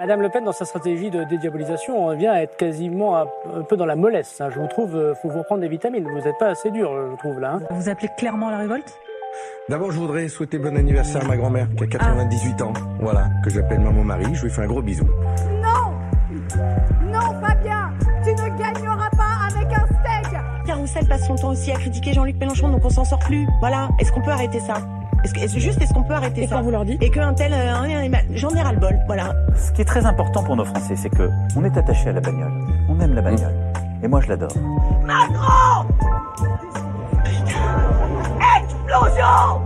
[0.00, 3.76] Madame Le Pen, dans sa stratégie de dédiabolisation, on vient à être quasiment un peu
[3.76, 4.42] dans la mollesse.
[4.50, 6.08] Je vous trouve, il faut vous prendre des vitamines.
[6.08, 7.60] Vous n'êtes pas assez dur, je trouve, là.
[7.60, 7.60] Hein.
[7.70, 8.98] Vous appelez clairement la révolte?
[9.68, 12.72] D'abord, je voudrais souhaiter bon anniversaire à ma grand-mère qui a 98 ans.
[13.00, 14.34] Voilà, que j'appelle maman Marie.
[14.34, 15.04] Je lui fais un gros bisou.
[15.62, 15.92] Non
[17.06, 17.92] Non, Fabien
[18.24, 22.36] Tu ne gagneras pas avec un steak Carousel passe son temps aussi à critiquer Jean-Luc
[22.38, 23.46] Mélenchon, donc on s'en sort plus.
[23.60, 24.74] Voilà, est-ce qu'on peut arrêter ça?
[25.24, 27.32] Est-ce que, juste, est-ce qu'on peut arrêter Et ça quand vous leur dites Et qu'un
[27.34, 29.32] tel, euh, j'en ai ras le bol, voilà.
[29.56, 32.20] Ce qui est très important pour nos Français, c'est que on est attaché à la
[32.20, 32.52] bagnole.
[32.88, 33.54] On aime la bagnole.
[34.02, 34.52] Et moi, je l'adore.
[35.04, 35.86] Macron
[38.58, 39.60] Explosion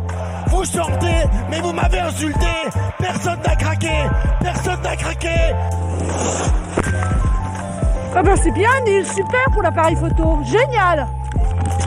[0.49, 2.47] Vous sortez, mais vous m'avez insulté
[2.99, 3.93] Personne n'a craqué
[4.41, 5.55] Personne n'a craqué
[8.15, 11.07] Ah ben c'est bien, Neil, super pour l'appareil photo, génial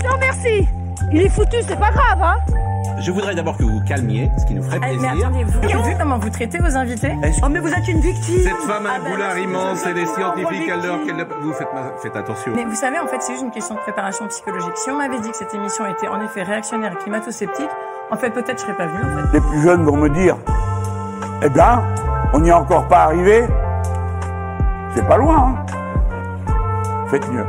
[0.03, 0.67] Non merci
[1.11, 2.68] Il est foutu, c'est pas grave, hein
[3.01, 5.01] je voudrais d'abord que vous vous calmiez, ce qui nous ferait plaisir.
[5.15, 7.13] Mais attendez, vous avez vu comment vous traitez vos invités
[7.43, 9.85] Oh, mais vous êtes une victime Cette femme a Ah un bah, boulard c'est immense
[9.85, 10.79] et des une scientifiques victime.
[10.83, 11.25] alors qu'elle.
[11.41, 11.67] Vous faites,
[12.01, 12.51] faites attention.
[12.55, 14.75] Mais vous savez, en fait, c'est juste une question de préparation psychologique.
[14.77, 17.69] Si on m'avait dit que cette émission était en effet réactionnaire et climato-sceptique,
[18.11, 19.33] en fait, peut-être je serais pas venue, en fait.
[19.33, 20.35] Les plus jeunes vont me dire
[21.43, 21.81] Eh bien,
[22.33, 23.47] on n'y est encore pas arrivé.
[24.95, 25.65] C'est pas loin, hein.
[27.09, 27.45] Faites mieux.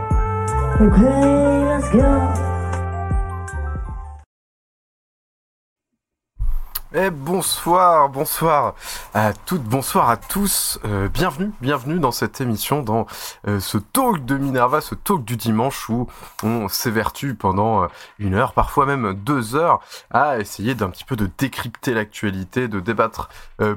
[6.93, 8.75] Eh bonsoir, bonsoir
[9.15, 10.81] à toutes, bonsoir à tous.
[10.85, 13.07] Euh, bienvenue, bienvenue dans cette émission, dans
[13.47, 16.09] euh, ce talk de Minerva, ce talk du dimanche où
[16.43, 17.87] on s'évertue pendant euh,
[18.19, 19.79] une heure, parfois même deux heures,
[20.11, 23.29] à essayer d'un petit peu de décrypter l'actualité, de débattre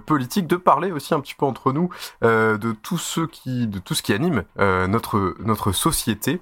[0.08, 1.90] politique, de parler aussi un petit peu entre nous
[2.24, 6.40] de tout ce qui, de tout ce qui anime notre notre société.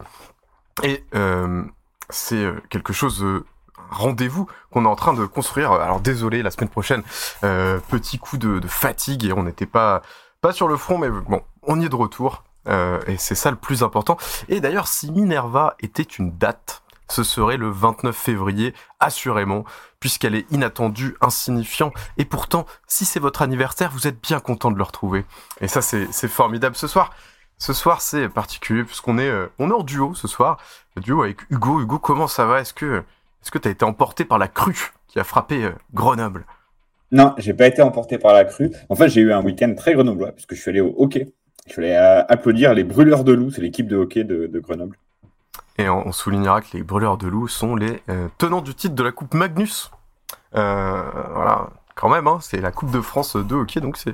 [0.84, 1.04] Et
[2.10, 3.44] c'est quelque chose
[3.92, 5.72] rendez-vous qu'on est en train de construire.
[5.74, 7.04] Alors désolé, la semaine prochaine,
[7.44, 10.02] euh, petit coup de, de fatigue et on n'était pas
[10.42, 13.52] pas sur le front, mais bon, on y est de retour euh, et c'est ça
[13.52, 14.18] le plus important.
[14.50, 19.66] Et d'ailleurs, si Minerva était une date, ce serait le 29 février, assurément,
[20.00, 24.78] puisqu'elle est inattendue, insignifiant, et pourtant, si c'est votre anniversaire, vous êtes bien content de
[24.78, 25.26] le retrouver.
[25.60, 26.76] Et ça, c'est formidable.
[26.76, 27.12] Ce soir,
[27.58, 30.58] ce soir, c'est particulier puisqu'on est euh, on est en duo ce soir,
[30.98, 31.80] duo avec Hugo.
[31.82, 32.62] Hugo, comment ça va?
[32.62, 33.04] Est-ce que
[33.42, 36.46] est-ce que t'as été emporté par la crue qui a frappé euh, Grenoble?
[37.12, 38.72] Non, j'ai pas été emporté par la crue.
[38.90, 41.34] En fait, j'ai eu un week-end très grenoblois puisque je suis allé au hockey.
[41.68, 44.60] Je suis allé euh, applaudir les Brûleurs de Loup, c'est l'équipe de hockey de, de
[44.60, 44.98] Grenoble.
[45.78, 49.04] Et on, soulignera que les brûleurs de loup sont les euh, tenants du titre de
[49.04, 49.90] la Coupe Magnus.
[50.56, 51.02] Euh,
[51.34, 54.14] voilà, quand même, hein, c'est la Coupe de France de hockey, donc c'est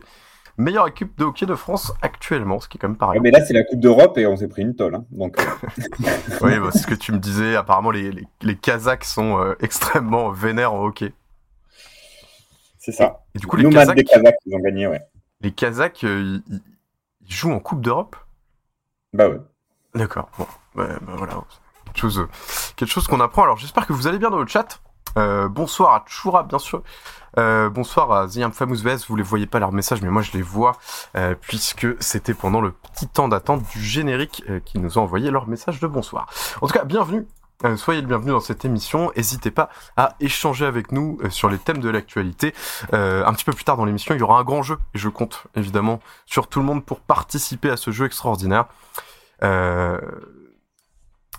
[0.58, 3.20] meilleure équipe de hockey de France actuellement, ce qui est quand même pareil.
[3.20, 4.96] Ouais, mais là, c'est la Coupe d'Europe et on s'est pris une tolle.
[4.96, 5.06] hein.
[5.12, 5.44] Donc, euh,
[6.42, 7.56] Oui, bah, c'est ce que tu me disais.
[7.56, 11.14] Apparemment, les, les, les Kazakhs sont euh, extrêmement vénères en hockey.
[12.80, 13.24] c'est ça.
[13.36, 15.02] Et du coup, les Kazakhs, des Kazakhs, ils ont gagné, ouais.
[15.42, 16.62] les Kazakhs euh, ils,
[17.28, 18.16] ils jouent en Coupe d'Europe?
[19.14, 19.40] Bah ouais.
[19.96, 20.30] D'accord.
[20.38, 20.48] Bon,
[20.82, 21.34] ouais, bah voilà.
[21.86, 22.28] Quelque chose,
[22.76, 23.44] quelque chose qu'on apprend.
[23.44, 24.80] Alors, j'espère que vous allez bien dans le chat.
[25.18, 26.84] Euh, bonsoir à Choura, bien sûr.
[27.40, 28.78] Euh, bonsoir à The Famous.
[29.08, 30.78] Vous les voyez pas leurs messages, mais moi je les vois
[31.16, 35.48] euh, puisque c'était pendant le petit temps d'attente du générique qu'ils nous ont envoyé leur
[35.48, 36.28] message de bonsoir.
[36.62, 37.26] En tout cas, bienvenue.
[37.76, 39.12] Soyez le bienvenu dans cette émission.
[39.16, 42.54] N'hésitez pas à échanger avec nous sur les thèmes de l'actualité.
[42.92, 45.10] Un petit peu plus tard dans l'émission, il y aura un grand jeu et je
[45.10, 48.66] compte évidemment sur tout le monde pour participer à ce jeu extraordinaire.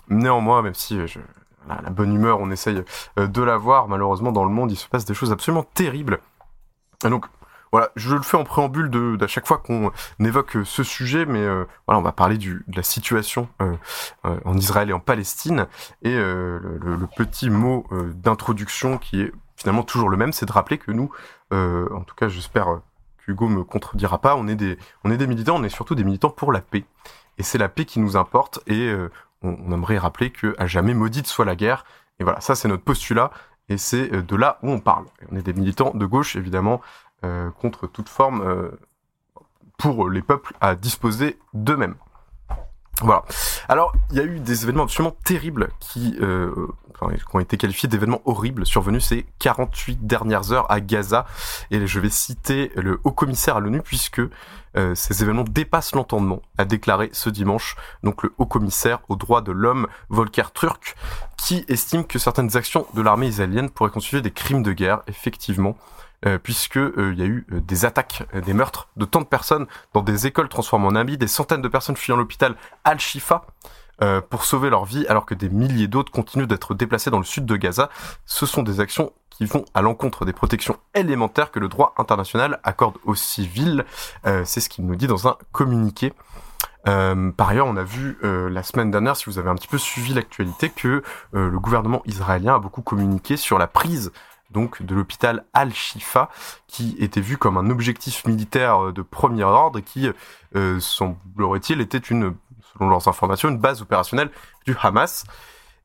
[0.09, 1.19] Néanmoins, même si je,
[1.83, 2.83] la bonne humeur, on essaye
[3.17, 6.19] euh, de l'avoir, malheureusement dans le monde, il se passe des choses absolument terribles.
[7.03, 7.25] Donc,
[7.71, 11.43] voilà, je le fais en préambule de, chaque fois qu'on évoque euh, ce sujet, mais
[11.43, 13.47] euh, voilà, on va parler de la situation
[14.23, 15.67] en Israël et en Palestine.
[16.01, 20.91] Et le, petit mot d'introduction qui est finalement toujours le même, c'est de rappeler que
[20.91, 21.11] nous,
[21.51, 22.81] en tout cas, j'espère
[23.23, 26.03] qu'Hugo me contredira pas, on est des, on est des militants, on est surtout des
[26.03, 26.85] militants pour la paix.
[27.37, 28.59] Et c'est la paix qui nous importe.
[28.67, 28.91] Et
[29.41, 31.85] on, aimerait rappeler que à jamais maudite soit la guerre.
[32.19, 33.31] Et voilà, ça c'est notre postulat.
[33.69, 35.05] Et c'est euh, de là où on parle.
[35.31, 36.81] On est des militants de gauche, évidemment,
[37.23, 38.71] euh, contre toute forme euh,
[39.77, 41.95] pour les peuples à disposer d'eux-mêmes.
[43.01, 43.23] Voilà.
[43.67, 46.51] Alors, il y a eu des événements absolument terribles qui, euh,
[46.99, 51.25] qui ont été qualifiés d'événements horribles survenus ces 48 dernières heures à Gaza.
[51.71, 54.21] Et je vais citer le haut commissaire à l'ONU puisque
[54.77, 59.41] euh, ces événements dépassent l'entendement, a déclaré ce dimanche donc le haut commissaire aux droits
[59.41, 60.95] de l'homme Volker Turk,
[61.37, 65.75] qui estime que certaines actions de l'armée israélienne pourraient constituer des crimes de guerre, effectivement,
[66.43, 69.25] puisque euh, il y a eu euh, des attaques, euh, des meurtres de tant de
[69.25, 73.45] personnes dans des écoles transformées en amis, des centaines de personnes fuyant l'hôpital Al-Shifa
[74.01, 77.25] euh, pour sauver leur vie alors que des milliers d'autres continuent d'être déplacés dans le
[77.25, 77.89] sud de Gaza.
[78.25, 82.59] Ce sont des actions qui vont à l'encontre des protections élémentaires que le droit international
[82.63, 83.85] accorde aux civils.
[84.25, 86.13] Euh, c'est ce qu'il nous dit dans un communiqué.
[86.87, 89.67] Euh, par ailleurs, on a vu euh, la semaine dernière, si vous avez un petit
[89.67, 91.03] peu suivi l'actualité, que
[91.35, 94.11] euh, le gouvernement israélien a beaucoup communiqué sur la prise
[94.51, 96.29] donc de l'hôpital Al-Shifa,
[96.67, 100.09] qui était vu comme un objectif militaire de premier ordre qui,
[100.79, 102.35] semblerait-il, était une,
[102.73, 104.31] selon leurs informations, une base opérationnelle
[104.65, 105.25] du Hamas.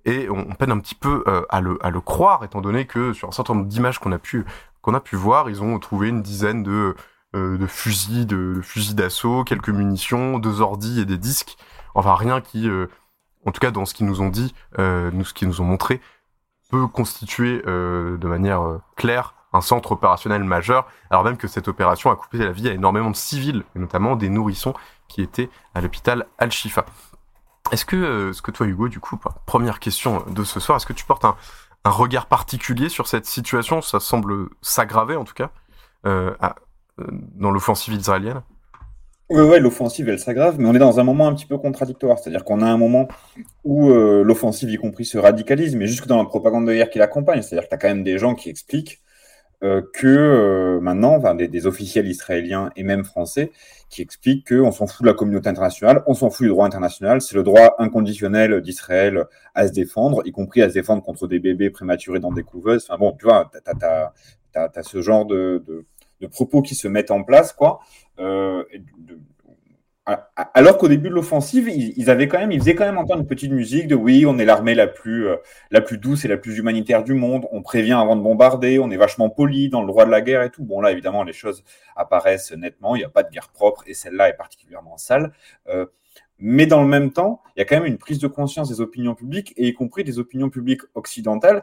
[0.07, 3.29] Et on, peine un petit peu à, le, à le croire, étant donné que sur
[3.29, 4.45] un certain nombre d'images qu'on a pu
[4.93, 6.95] a pu voir, ils ont trouvé une dizaine de
[7.35, 11.57] euh, de fusils, de, fusils d'assaut, quelques munitions, deux ordis et des disques.
[11.97, 12.87] Enfin, rien qui, euh,
[13.45, 15.65] en tout cas dans ce qu'ils nous ont dit, euh, nous, ce qu'ils nous ont
[15.65, 16.01] montré,
[16.87, 22.39] constituer de manière claire un centre opérationnel majeur, alors même que cette opération a coupé
[22.39, 24.75] la vie à énormément de civils, et notamment des nourrissons
[25.09, 26.85] qui étaient à l'hôpital Al-Shifa.
[27.71, 30.93] Est-ce que, ce que toi Hugo, du coup, première question de ce soir, est-ce que
[30.93, 31.37] tu portes un,
[31.85, 33.81] regard particulier sur cette situation?
[33.81, 35.51] Ça semble s'aggraver en tout cas.
[36.07, 36.35] Euh,
[36.99, 38.43] euh, dans l'offensive israélienne?
[39.35, 42.21] Oui, ouais, l'offensive, elle s'aggrave, mais on est dans un moment un petit peu contradictoire.
[42.21, 43.09] C'est-à-dire qu'on a un moment
[43.65, 47.01] où euh, l'offensive, y compris, se radicalise, mais jusque dans la propagande de guerre qui
[47.01, 47.43] l'accompagne.
[47.43, 49.03] C'est-à-dire que tu as quand même des gens qui expliquent
[49.65, 53.51] euh, que maintenant, enfin, des, officiels israéliens et même français,
[53.91, 57.21] qui expliquent qu'on s'en fout de la communauté internationale, on s'en fout du droit international,
[57.21, 59.25] c'est le droit inconditionnel d'Israël
[59.57, 62.87] à se défendre, y compris à se défendre contre des bébés prématurés dans des couveuses.
[62.89, 63.85] Enfin bon, tu vois, tu
[64.61, 65.61] as, ce genre de
[66.27, 67.81] propos qui se mettent en place, quoi.
[68.19, 68.65] Euh,
[70.53, 73.27] alors qu'au début de l'offensive, ils, avaient quand même, ils faisaient quand même entendre une
[73.27, 75.37] petite musique de oui, on est l'armée la plus, euh,
[75.71, 77.47] la plus douce et la plus humanitaire du monde.
[77.53, 78.79] On prévient avant de bombarder.
[78.79, 80.63] On est vachement poli dans le droit de la guerre et tout.
[80.63, 81.65] Bon là, évidemment, les choses
[81.97, 82.97] apparaissent nettement.
[82.97, 85.33] Il n'y a pas de guerre propre et celle-là est particulièrement sale.
[85.69, 85.87] Euh,
[86.39, 88.83] mais dans le même temps, il y a quand même une prise de conscience des
[88.83, 91.63] opinions publiques et y compris des opinions publiques occidentales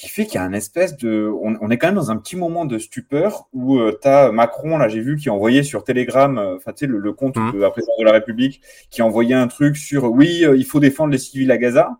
[0.00, 1.30] qui fait qu'il y a un espèce de.
[1.42, 4.78] On, est quand même dans un petit moment de stupeur où euh, tu as Macron,
[4.78, 7.52] là, j'ai vu, qui a envoyé sur Telegram, euh, enfin, tu sais, le, compte mmh.
[7.52, 10.64] de la présidence de la République, qui a envoyé un truc sur oui, euh, il
[10.64, 11.98] faut défendre les civils à Gaza.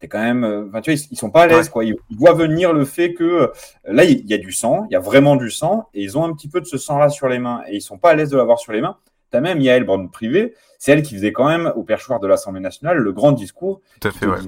[0.00, 0.66] C'est quand même.
[0.68, 1.84] Enfin, tu vois, ils, sont pas à l'aise, quoi.
[1.84, 3.52] Ils, voient venir le fait que
[3.84, 6.24] là, il y, a du sang, il y a vraiment du sang, et ils ont
[6.24, 8.30] un petit peu de ce sang-là sur les mains, et ils sont pas à l'aise
[8.30, 8.96] de l'avoir sur les mains.
[9.30, 12.26] Tu as même Yael Brand privé, c'est elle qui faisait quand même au perchoir de
[12.26, 13.82] l'Assemblée nationale le grand discours.
[14.00, 14.38] Tout à fait, ouais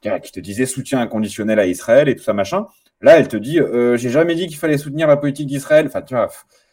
[0.00, 2.66] qui te disait soutien inconditionnel à Israël et tout ça, machin.
[3.00, 5.86] Là, elle te dit, euh, j'ai jamais dit qu'il fallait soutenir la politique d'Israël.
[5.86, 6.28] Enfin, tu vois,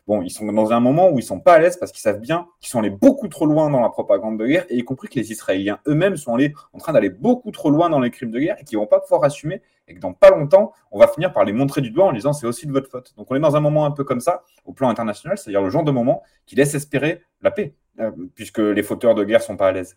[0.08, 2.20] bon, ils sont dans un moment où ils sont pas à l'aise parce qu'ils savent
[2.20, 5.08] bien qu'ils sont allés beaucoup trop loin dans la propagande de guerre et y compris
[5.10, 8.32] que les Israéliens eux-mêmes sont allés en train d'aller beaucoup trop loin dans les crimes
[8.32, 11.08] de guerre et qu'ils vont pas pouvoir assumer et que dans pas longtemps, on va
[11.08, 13.14] finir par les montrer du doigt en disant c'est aussi de votre faute.
[13.18, 15.70] Donc on est dans un moment un peu comme ça au plan international, c'est-à-dire le
[15.70, 19.58] genre de moment qui laisse espérer la paix, euh, puisque les fauteurs de guerre sont
[19.58, 19.96] pas à l'aise.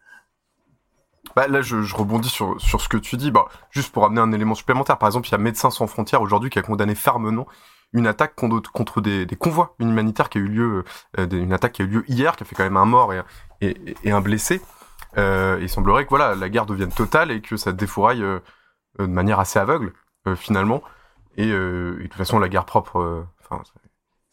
[1.37, 3.31] Bah, là, je, je, rebondis sur, sur ce que tu dis.
[3.31, 6.23] Bah, juste pour amener un élément supplémentaire, par exemple, il y a Médecins sans frontières
[6.23, 7.47] aujourd'hui qui a condamné fermement
[7.93, 10.85] une attaque contre, des, des, convois humanitaires qui a eu lieu,
[11.19, 13.13] euh, une attaque qui a eu lieu hier, qui a fait quand même un mort
[13.13, 13.23] et,
[13.61, 14.63] et, et un blessé.
[15.19, 18.41] Euh, il semblerait que voilà, la guerre devienne totale et que ça défouraille euh,
[18.99, 19.93] de manière assez aveugle
[20.27, 20.83] euh, finalement.
[21.37, 23.63] Et, et, de toute façon, la guerre propre, enfin,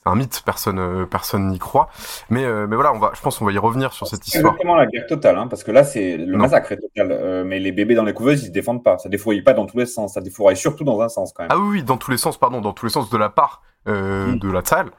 [0.07, 1.89] un mythe, personne euh, personne n'y croit.
[2.29, 4.55] Mais, euh, mais voilà, on va, je pense qu'on va y revenir sur cette histoire.
[4.59, 7.11] C'est la guerre totale, hein, parce que là, c'est le massacre est total.
[7.11, 8.97] Euh, mais les bébés dans les couveuses, ils se défendent pas.
[8.97, 10.13] Ça défouraille pas dans tous les sens.
[10.13, 11.51] Ça défouraille surtout dans un sens quand même.
[11.51, 13.61] Ah oui, oui dans tous les sens, pardon, dans tous les sens de la part
[13.85, 14.37] mm.
[14.37, 14.91] de la salle.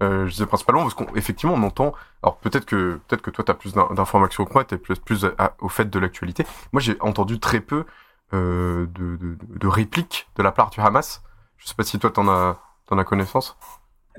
[0.00, 1.92] je disais principalement parce qu'effectivement, on entend.
[2.22, 4.98] Alors peut-être que peut-être que toi, tu as plus d'informations que moi, tu es plus,
[4.98, 5.26] plus
[5.60, 6.46] au fait de l'actualité.
[6.72, 7.84] Moi, j'ai entendu très peu
[8.32, 11.22] de, de, de, répliques de la part du Hamas.
[11.58, 12.58] Je sais pas si toi, t'en as,
[12.90, 13.56] en as connaissance.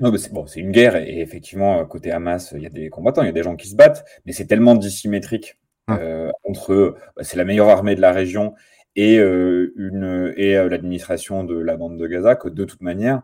[0.00, 3.22] Non, c'est bon, c'est une guerre et effectivement, côté Hamas, il y a des combattants,
[3.22, 5.98] il y a des gens qui se battent, mais c'est tellement dissymétrique hum.
[6.00, 8.54] euh, entre bah, c'est la meilleure armée de la région
[8.96, 13.22] et euh, une et euh, l'administration de la bande de Gaza que de toute manière,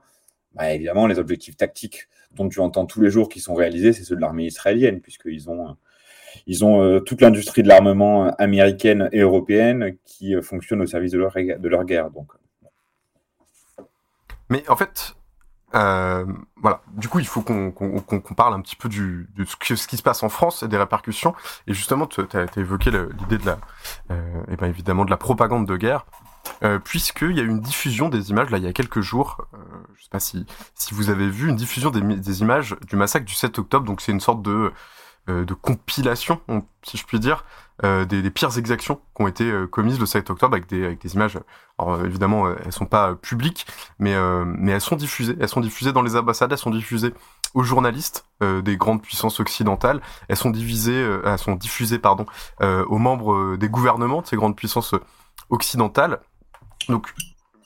[0.54, 4.04] bah, évidemment, les objectifs tactiques dont tu entends tous les jours qui sont réalisés, c'est
[4.04, 5.76] ceux de l'armée israélienne, puisqu'ils ont
[6.46, 11.34] ils ont toute l'industrie de l'armement américaine et européenne qui fonctionne au service de leur,
[11.34, 12.10] de leur guerre.
[12.10, 12.30] Donc.
[14.48, 15.16] Mais en fait,
[15.74, 16.24] euh,
[16.56, 16.82] voilà.
[16.92, 20.28] Du coup, il faut qu'on parle un petit peu de ce, qui se passe en
[20.28, 21.34] France et des répercussions.
[21.66, 23.58] Et justement, tu as, évoqué l'idée de la,
[24.10, 26.06] euh, et bien évidemment, de la propagande de guerre,
[26.62, 29.46] euh, puisqu'il y a eu une diffusion des images là il y a quelques jours.
[29.54, 29.58] Euh,
[29.96, 33.26] je sais pas si si vous avez vu une diffusion des, des images du massacre
[33.26, 33.84] du 7 octobre.
[33.86, 34.72] Donc c'est une sorte de
[35.28, 36.40] de compilation,
[36.82, 37.44] si je puis dire,
[37.84, 40.84] euh, des, des, pires exactions qui ont été euh, commises le 7 octobre avec des,
[40.84, 41.38] avec des images.
[41.78, 43.66] Alors évidemment, elles sont pas publiques,
[43.98, 45.34] mais mais elles sont diffusées.
[45.40, 47.14] Elles sont diffusées dans les ambassades, elles sont diffusées
[47.54, 50.00] aux journalistes euh, des grandes puissances occidentales.
[50.28, 52.26] Elles sont divisées, euh, elles sont diffusées, pardon,
[52.62, 55.00] euh, aux membres euh, des gouvernements de ces grandes puissances euh,
[55.50, 56.20] occidentales.
[56.88, 57.12] Donc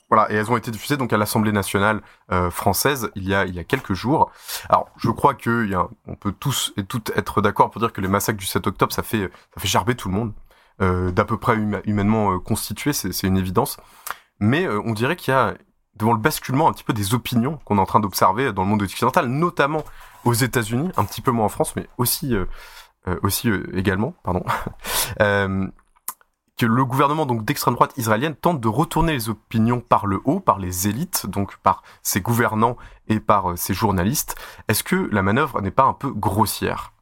[0.09, 3.45] voilà, et elles ont été diffusées donc à l'Assemblée nationale euh, française il y a
[3.45, 4.31] il y a quelques jours.
[4.69, 7.91] Alors je crois que y a, on peut tous et toutes être d'accord pour dire
[7.91, 10.33] que les massacres du 7 octobre ça fait ça fait gerber tout le monde,
[10.81, 13.77] euh, d'à peu près huma- humainement euh, constitué, c'est une évidence.
[14.39, 15.53] Mais euh, on dirait qu'il y a
[15.95, 18.67] devant le basculement un petit peu des opinions qu'on est en train d'observer dans le
[18.69, 19.83] monde occidental, notamment
[20.25, 22.45] aux États-Unis, un petit peu moins en France, mais aussi euh,
[23.07, 24.43] euh, aussi également, pardon.
[26.57, 30.39] Que le gouvernement donc d'extrême droite israélienne tente de retourner les opinions par le haut,
[30.39, 32.77] par les élites, donc par ses gouvernants
[33.09, 34.35] et par euh, ses journalistes.
[34.69, 36.93] Est-ce que la manœuvre n'est pas un peu grossière?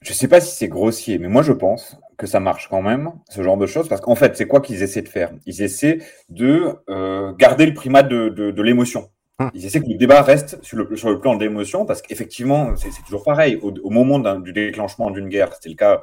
[0.00, 3.12] Je sais pas si c'est grossier, mais moi je pense que ça marche quand même,
[3.28, 5.32] ce genre de choses, parce qu'en fait, c'est quoi qu'ils essaient de faire?
[5.46, 9.10] Ils essaient de euh, garder le primat de, de, de l'émotion.
[9.40, 9.50] Hum.
[9.54, 12.76] Ils essaient que le débat reste sur le, sur le plan de l'émotion, parce qu'effectivement,
[12.76, 13.58] c'est toujours pareil.
[13.62, 16.00] Au, au moment du déclenchement d'une guerre, c'était le cas,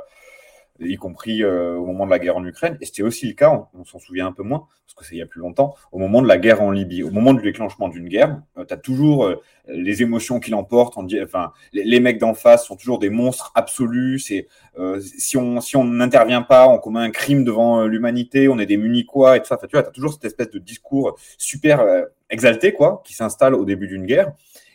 [0.80, 3.68] y compris euh, au moment de la guerre en Ukraine, et c'était aussi le cas,
[3.74, 6.00] on, s'en souvient un peu moins, parce que c'est il y a plus longtemps, au
[6.00, 7.04] moment de la guerre en Libye.
[7.04, 10.98] Au moment du déclenchement d'une guerre, tu as toujours euh, les émotions qui l'emportent.
[10.98, 14.20] Enfin, les, mecs d'en face sont toujours des monstres absolus.
[14.20, 18.48] C'est euh, si on si on n'intervient pas, on commet un crime devant euh, l'humanité.
[18.48, 19.56] On est des munichois et tout ça.
[19.56, 23.56] Enfin, tu vois, t'as toujours cette espèce de discours super euh, exalté quoi, qui s'installe
[23.56, 24.34] au début d'une guerre.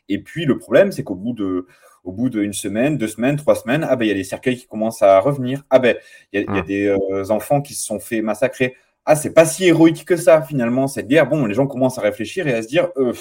[0.09, 1.67] Et puis le problème, c'est qu'au bout de
[2.05, 4.57] au bout d'une semaine, deux semaines, trois semaines, ah ben il y a des cercueils
[4.57, 5.65] qui commencent à revenir.
[5.71, 5.97] Ah ben
[6.33, 6.67] il y a, il y a Mm.
[6.67, 8.75] des euh, enfants qui se sont fait massacrer.
[9.05, 11.29] Ah c'est pas si héroïque que ça finalement cette guerre.
[11.29, 12.89] Bon, les gens commencent à réfléchir et à se dire.
[12.97, 13.13] Euh,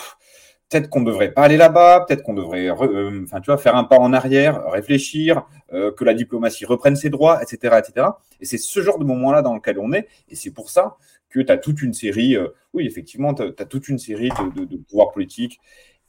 [0.69, 3.75] peut-être qu'on ne devrait pas aller là-bas, peut-être qu'on devrait, euh, enfin, tu vois, faire
[3.75, 8.07] un pas en arrière, réfléchir, que la diplomatie reprenne ses droits, etc., etc.
[8.39, 10.97] Et c'est ce genre de moment-là dans lequel on est, et c'est pour ça
[11.29, 12.37] que tu as toute une série,
[12.75, 15.59] oui, effectivement, tu as, toute une série de, de, de pouvoirs politiques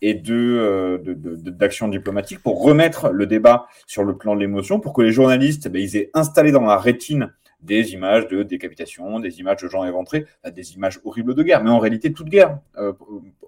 [0.02, 1.14] et de, euh, de,
[1.50, 5.68] d'actions diplomatiques pour remettre le débat sur le plan de l'émotion, pour que les journalistes,
[5.68, 9.84] ben, ils aient installé dans la rétine des images de décapitation, des images de gens
[9.84, 11.62] éventrés, euh, des images horribles de guerre.
[11.62, 12.92] Mais en réalité, toute guerre euh,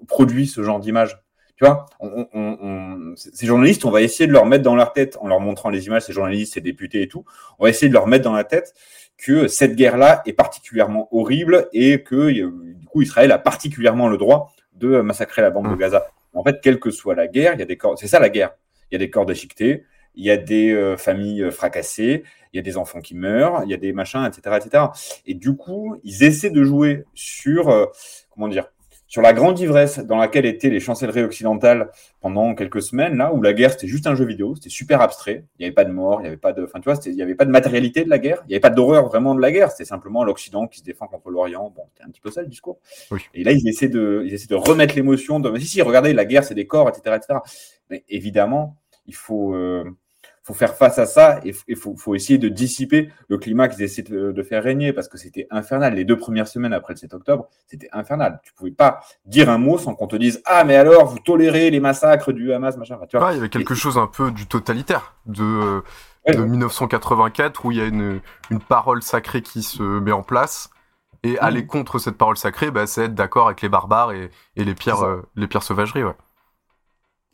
[0.06, 1.18] produit ce genre d'image.
[1.56, 4.92] Tu vois, on, on- on- ces journalistes, on va essayer de leur mettre dans leur
[4.92, 7.24] tête, en leur montrant les images, ces journalistes, ces députés et tout,
[7.58, 8.74] on va essayer de leur mettre dans la tête
[9.16, 14.16] que cette guerre-là est particulièrement horrible et que euh, du coup Israël a particulièrement le
[14.16, 15.78] droit de massacrer la bande de Mm.
[15.78, 16.06] Gaza.
[16.34, 17.98] En fait, quelle que soit la guerre, il y a des corps.
[17.98, 18.52] C'est ça la guerre.
[18.90, 19.84] Il y a des corps déchiquetés,
[20.14, 23.62] il y a des euh, familles euh, fracassées, il y a des enfants qui meurent,
[23.64, 24.84] il y a des machins, etc., etc.
[25.26, 27.86] Et du coup, ils essaient de jouer sur euh,
[28.30, 28.66] comment dire
[29.12, 31.90] sur la grande ivresse dans laquelle étaient les chancelleries occidentales
[32.22, 35.44] pendant quelques semaines, là, où la guerre, c'était juste un jeu vidéo, c'était super abstrait,
[35.58, 37.14] il n'y avait pas de mort, il n'y avait pas de, enfin, tu vois, il
[37.14, 39.42] n'y avait pas de matérialité de la guerre, il n'y avait pas d'horreur vraiment de
[39.42, 42.30] la guerre, c'était simplement l'Occident qui se défend contre l'Orient, bon, c'était un petit peu
[42.30, 42.78] ça le discours.
[43.10, 43.20] Oui.
[43.34, 46.14] Et là, ils essaient de, ils essaient de remettre l'émotion de, mais si, si, regardez,
[46.14, 47.40] la guerre, c'est des corps, etc., etc.
[47.90, 49.84] Mais évidemment, il faut, euh,
[50.44, 53.82] faut faire face à ça et il faut, faut essayer de dissiper le climat qu'ils
[53.82, 55.94] essaient de, de faire régner parce que c'était infernal.
[55.94, 58.40] Les deux premières semaines après le 7 octobre, c'était infernal.
[58.42, 61.70] Tu pouvais pas dire un mot sans qu'on te dise Ah, mais alors, vous tolérez
[61.70, 62.98] les massacres du Hamas, machin.
[63.08, 65.80] Tu vois, il y avait quelque chose un peu du totalitaire de, euh,
[66.26, 66.46] Ouais, de ouais.
[66.46, 68.20] 1984 où il y a une,
[68.50, 70.70] une parole sacrée qui se met en place.
[71.24, 74.64] Et aller contre cette parole sacrée, bah, c'est être d'accord avec les barbares et, et
[74.64, 76.02] les pires, euh, les pires sauvageries.
[76.04, 76.14] Ouais.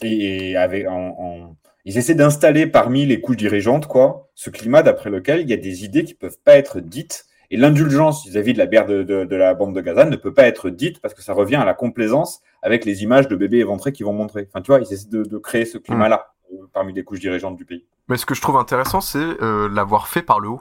[0.02, 1.56] Et, et avec, en, en-
[1.88, 5.57] ils essaient d'installer parmi les couches dirigeantes quoi, ce climat d'après lequel il y a
[5.57, 7.25] des idées qui peuvent pas être dites.
[7.50, 10.68] Et l'indulgence vis-à-vis de la guerre de, la bande de Gaza ne peut pas être
[10.68, 14.02] dite parce que ça revient à la complaisance avec les images de bébés éventrés qui
[14.02, 14.50] vont montrer.
[14.52, 17.57] Enfin, tu vois, ils essaient de, de créer ce climat-là euh, parmi les couches dirigeantes
[17.57, 17.87] du pays.
[18.09, 20.61] Mais ce que je trouve intéressant, c'est euh, l'avoir fait par le haut.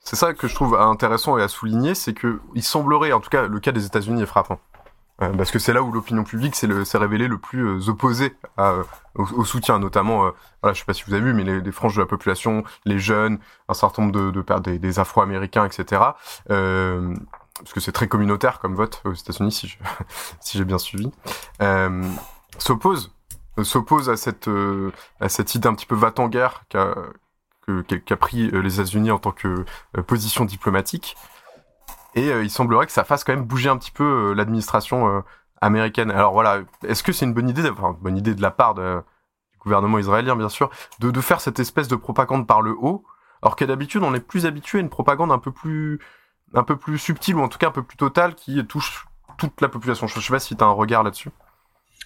[0.00, 3.28] C'est ça que je trouve intéressant et à souligner, c'est que il semblerait, en tout
[3.28, 4.58] cas, le cas des États-Unis est frappant.
[5.22, 8.82] Euh, parce que c'est là où l'opinion publique s'est révélée le plus euh, opposée euh,
[9.14, 10.30] au, soutien, notamment, euh,
[10.62, 12.98] voilà, je sais pas si vous avez vu, mais les, franges de la population, les
[12.98, 16.02] jeunes, un certain nombre de, des, Afro-Américains, etc.
[17.58, 19.78] Parce que c'est très communautaire comme vote aux États-Unis, si
[20.58, 21.10] j'ai bien suivi,
[21.62, 22.02] euh,
[22.58, 23.12] s'opposent
[23.58, 24.50] euh, s'oppose à cette
[25.20, 29.64] à cette idée un petit peu va-t-en-guerre qu'a pris les États-Unis en tant que
[30.06, 31.16] position diplomatique.
[32.16, 35.08] Et euh, il semblerait que ça fasse quand même bouger un petit peu euh, l'administration
[35.08, 35.20] euh,
[35.60, 36.10] américaine.
[36.10, 38.82] Alors voilà, est-ce que c'est une bonne idée, enfin bonne idée de la part du
[39.62, 43.04] gouvernement israélien bien sûr, de, faire cette espèce de propagande par le haut,
[43.42, 46.00] alors qu'à d'habitude on est plus habitué à une propagande un peu plus
[46.54, 49.06] un peu plus subtile ou en tout cas un peu plus totale qui touche
[49.36, 50.06] toute la population.
[50.06, 51.30] Je sais pas si tu as un regard là-dessus.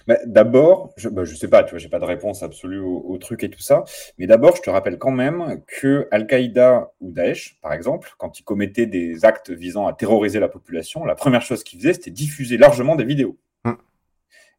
[0.07, 3.03] Bah, d'abord, je, bah, je sais pas, tu vois, j'ai pas de réponse absolue au,
[3.07, 3.83] au truc et tout ça,
[4.17, 8.43] mais d'abord, je te rappelle quand même que Al-Qaïda ou Daesh, par exemple, quand ils
[8.43, 12.57] commettaient des actes visant à terroriser la population, la première chose qu'ils faisaient, c'était diffuser
[12.57, 13.37] largement des vidéos.
[13.63, 13.73] Mm.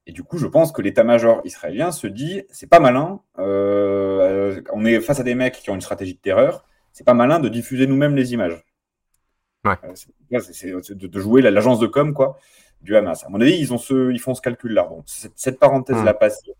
[0.06, 4.84] Et du coup, je pense que l'état-major israélien se dit, c'est pas malin, euh, on
[4.84, 7.48] est face à des mecs qui ont une stratégie de terreur, c'est pas malin de
[7.48, 8.64] diffuser nous-mêmes les images.
[9.64, 9.74] Ouais.
[9.84, 12.38] Euh, c'est de, de, jouer l'agence de com, quoi,
[12.82, 13.24] du Hamas.
[13.24, 14.84] À mon avis, ils, ont ce, ils font ce calcul-là.
[14.88, 16.18] Bon, cette, parenthèse-là Mm.
[16.18, 16.52] passée.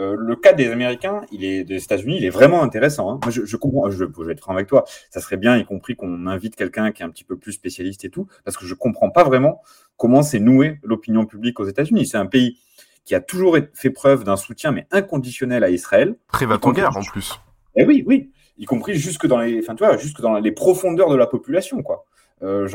[0.00, 3.10] Euh, le cas des Américains, il est des États-Unis, il est vraiment intéressant.
[3.10, 3.20] Hein.
[3.22, 3.90] Moi, je, je comprends.
[3.90, 4.84] Je, je vais être franc avec toi.
[5.10, 8.04] Ça serait bien, y compris qu'on invite quelqu'un qui est un petit peu plus spécialiste
[8.04, 9.62] et tout, parce que je comprends pas vraiment
[9.96, 12.06] comment c'est noué l'opinion publique aux États-Unis.
[12.06, 12.58] C'est un pays
[13.04, 16.16] qui a toujours fait preuve d'un soutien mais inconditionnel à Israël.
[16.28, 17.38] Prêt va en guerre en plus.
[17.76, 21.10] Eh oui, oui, y compris jusque dans les, enfin tu vois, jusque dans les profondeurs
[21.10, 22.06] de la population, quoi.
[22.44, 22.68] Euh,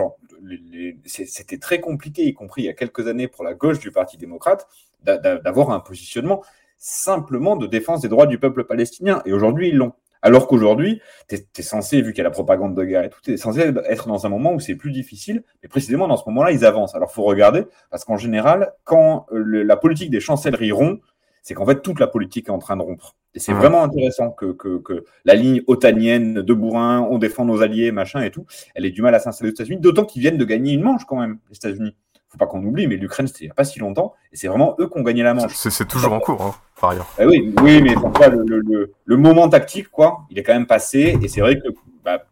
[1.06, 4.18] c'était très compliqué, y compris il y a quelques années pour la gauche du Parti
[4.18, 4.68] démocrate,
[5.04, 6.44] d'a- d'a- d'avoir un positionnement
[6.78, 9.22] simplement de défense des droits du peuple palestinien.
[9.26, 9.94] Et aujourd'hui, ils l'ont.
[10.22, 13.20] Alors qu'aujourd'hui, tu es, censé, vu qu'il y a la propagande de guerre et tout,
[13.22, 15.44] tu es censé être dans un moment où c'est plus difficile.
[15.64, 16.96] Mais précisément, dans ce moment-là, ils avancent.
[16.96, 21.02] Alors, faut regarder, parce qu'en général, quand la politique des chancelleries rompt,
[21.42, 23.16] c'est qu'en fait, toute la politique est en train de rompre.
[23.36, 27.62] Et c'est vraiment intéressant que, que, que la ligne otanienne de bourrin, on défend nos
[27.62, 30.38] alliés, machin et tout, elle ait du mal à s'installer aux États-Unis, d'autant qu'ils viennent
[30.38, 31.96] de gagner une manche quand même, les États-Unis.
[32.28, 34.48] Faut pas qu'on oublie, mais l'Ukraine, c'était il n'y a pas si longtemps, et c'est
[34.48, 35.54] vraiment eux qui ont gagné la manche.
[35.56, 37.08] C'est toujours en cours, hein, par ailleurs.
[37.20, 40.68] Eh oui, oui, mais le, le, le, le moment tactique, quoi, il est quand même
[40.68, 41.70] passé, et c'est vrai que
[42.04, 42.26] bah,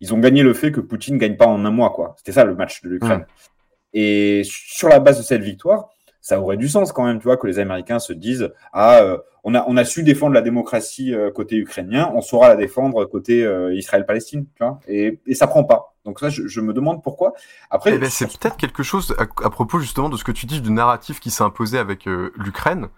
[0.00, 2.14] ils ont gagné le fait que Poutine gagne pas en un mois, quoi.
[2.18, 3.24] C'était ça le match de l'Ukraine.
[3.94, 5.88] Et sur la base de cette victoire,
[6.24, 9.18] ça aurait du sens quand même, tu vois, que les Américains se disent ah, euh,
[9.44, 13.04] on a on a su défendre la démocratie euh, côté ukrainien, on saura la défendre
[13.04, 14.80] côté euh, Israël-Palestine, tu vois.
[14.88, 15.94] Et, et ça prend pas.
[16.06, 17.34] Donc ça, je, je me demande pourquoi.
[17.70, 20.46] Après, Eh ben, c'est peut-être quelque chose à, à propos justement de ce que tu
[20.46, 22.88] dis du narratif qui s'est imposé avec euh, l'Ukraine,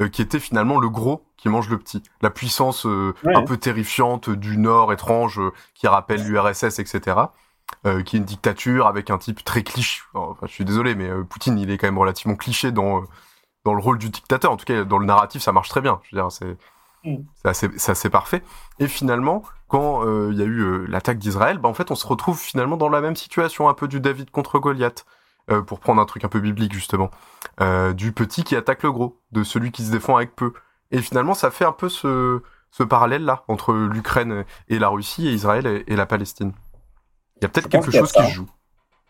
[0.00, 3.34] euh, qui était finalement le gros qui mange le petit, la puissance euh, Ouais.
[3.36, 7.16] un peu terrifiante du Nord étrange euh, qui rappelle l'URSS, etc.
[7.86, 10.02] euh, qui est une dictature avec un type très cliché.
[10.14, 13.04] Enfin, je suis désolé, mais euh, Poutine, il est quand même relativement cliché dans euh,
[13.64, 14.52] dans le rôle du dictateur.
[14.52, 16.00] En tout cas, dans le narratif, ça marche très bien.
[16.04, 16.56] Je veux dire, c'est
[17.04, 17.16] Mm.
[17.34, 18.42] c'est assez, assez parfait.
[18.78, 21.94] Et finalement, quand euh, il y a eu euh, l'attaque d'Israël, bah, en fait, on
[21.94, 25.06] se retrouve finalement dans la même situation, un peu du David contre Goliath,
[25.50, 27.10] euh, pour prendre un truc un peu biblique justement,
[27.60, 30.52] euh, du petit qui attaque le gros, de celui qui se défend avec peu.
[30.90, 35.32] Et finalement, ça fait un peu ce, ce parallèle-là entre l'Ukraine et la Russie, et
[35.32, 36.52] Israël et, et la Palestine.
[37.40, 38.50] Il y a peut-être quelque chose qui se joue.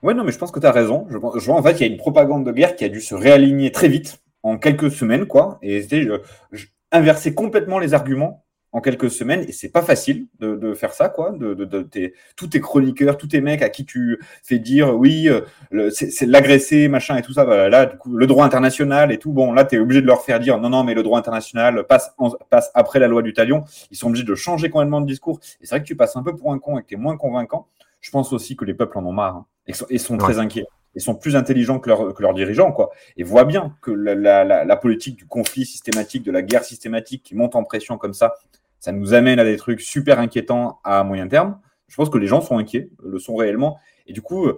[0.03, 1.07] Ouais, non, mais je pense que tu as raison.
[1.11, 3.15] Je, vois en fait, il y a une propagande de guerre qui a dû se
[3.15, 5.59] réaligner très vite, en quelques semaines, quoi.
[5.63, 6.07] Et c'était
[6.53, 9.45] je- inverser complètement les arguments en quelques semaines.
[9.49, 11.33] Et c'est pas facile de, de faire ça, quoi.
[11.33, 14.95] De, de, de- tes- tous tes chroniqueurs, tous tes mecs à qui tu fais dire
[14.95, 17.45] oui, euh, c'est c'est l'agressé, machin et tout ça.
[17.45, 19.33] Bah, là, du coup, le droit international et tout.
[19.33, 21.85] Bon, là, tu es obligé de leur faire dire non, non, mais le droit international
[21.89, 23.65] passe, en- passe après la loi du talion.
[23.91, 25.41] Ils sont obligés de changer complètement de discours.
[25.61, 26.99] Et c'est vrai que tu passes un peu pour un con et que tu es
[26.99, 27.67] moins convaincant.
[28.01, 30.39] Je pense aussi que les peuples en ont marre hein, et sont, et sont très
[30.39, 30.67] inquiets.
[30.95, 32.91] Ils sont plus intelligents que, leur- que leurs dirigeants, quoi.
[33.17, 36.65] Et voient bien que la, la- la- la politique du conflit systématique, de la guerre
[36.65, 38.35] systématique qui monte en pression comme ça,
[38.81, 41.61] ça nous amène à des trucs super inquiétants à moyen terme.
[41.89, 43.79] Je pense que les gens sont inquiets, le sont réellement.
[44.07, 44.57] Et du coup, euh,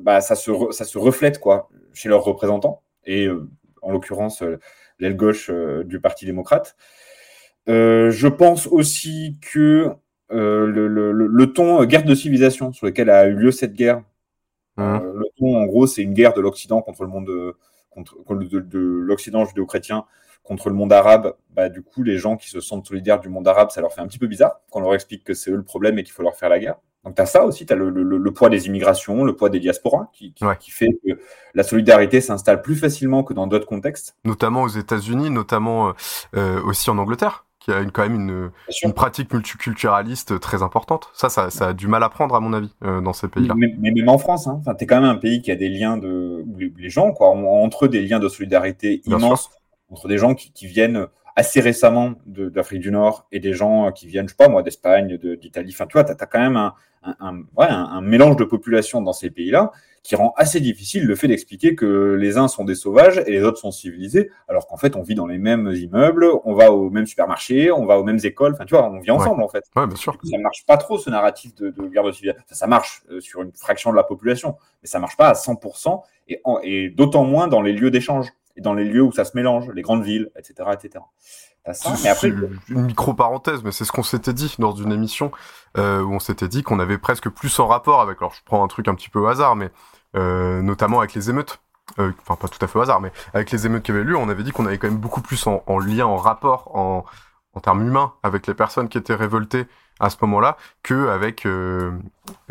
[0.00, 2.82] bah, ça, se re- ça se reflète, quoi, chez leurs représentants.
[3.04, 3.48] Et euh,
[3.82, 4.58] en l'occurrence, euh,
[4.98, 6.76] l'aile gauche euh, du Parti démocrate.
[7.68, 9.90] Euh, je pense aussi que
[10.32, 13.50] euh, le, le- le- le ton euh, guerre de civilisation sur lequel a eu lieu
[13.50, 14.02] cette guerre,
[14.78, 14.82] Mmh.
[14.82, 17.30] euh, le ton, en gros, c'est une guerre de l'Occident contre le monde,
[17.90, 20.06] contre, de, de l'Occident judéo-chrétien
[20.42, 21.34] contre le monde arabe.
[21.50, 24.00] Bah, du coup, les gens qui se sentent solidaires du monde arabe, ça leur fait
[24.00, 26.12] un petit peu bizarre quand on leur explique que c'est eux le problème et qu'il
[26.14, 26.76] faut leur faire la guerre.
[27.04, 29.60] Donc, tu as ça aussi, tu as le, le- poids des immigrations, le poids des
[29.60, 31.18] diasporas, qui, qui, qui fait que
[31.52, 34.16] la solidarité s'installe plus facilement que dans d'autres contextes.
[34.24, 35.92] notamment aux États-Unis, notamment
[36.34, 38.50] euh, aussi en Angleterre, qui a une, quand même une,
[38.82, 41.08] une pratique multiculturaliste très importante.
[41.14, 43.54] Ça, ça, ça a du mal à prendre, à mon avis, euh, dans ces pays-là.
[43.56, 44.56] Mais, mais même en France, hein.
[44.60, 46.44] enfin, tu es quand même un pays qui a des liens de.
[46.58, 49.50] les, gens, quoi, ont entre eux des liens de solidarité immenses
[49.90, 54.06] entre des gens qui, qui viennent assez récemment d'Afrique du Nord et des gens qui
[54.06, 55.72] viennent, je sais pas moi, d'Espagne, de- d'Italie.
[55.74, 59.00] Enfin, tu vois, tu as, quand même un, un, un- ouais, un, mélange de population
[59.00, 59.70] dans ces pays-là
[60.02, 63.42] qui rend assez difficile le fait d'expliquer que les uns sont des sauvages et les
[63.44, 66.90] autres sont civilisés, alors qu'en fait, on vit dans les mêmes immeubles, on va au
[66.90, 68.52] même supermarché, on va aux mêmes écoles.
[68.54, 69.62] Enfin, tu vois, on vit ensemble, en fait.
[69.76, 70.14] Ouais, bien sûr.
[70.24, 72.42] Ça marche pas trop, ce narratif de, de guerre de civilisation.
[72.44, 75.34] Enfin, ça marche euh, sur une fraction de la population, mais ça marche pas à
[75.34, 79.32] 100%, et, et d'autant moins dans les lieux d'échange, dans les lieux où ça se
[79.34, 80.70] mélange, les grandes villes, etc.
[80.72, 81.04] etc.
[81.72, 82.32] Ça, mais après,
[82.66, 85.30] C'est une micro-parenthèse, mais c'est ce qu'on s'était dit dans une émission
[85.78, 88.64] euh, où on s'était dit qu'on avait presque plus en rapport avec, alors je prends
[88.64, 89.70] un truc un petit peu au hasard, mais
[90.16, 91.60] euh, notamment avec les émeutes.
[91.98, 94.08] Euh, Enfin, pas tout à fait au hasard, mais avec les émeutes qu'il y avait
[94.10, 96.76] eu, on avait dit qu'on avait quand même beaucoup plus en, en lien, en rapport,
[96.76, 97.04] en,
[97.54, 99.66] en termes humains avec les personnes qui étaient révoltées
[100.02, 101.92] à ce moment-là que avec euh,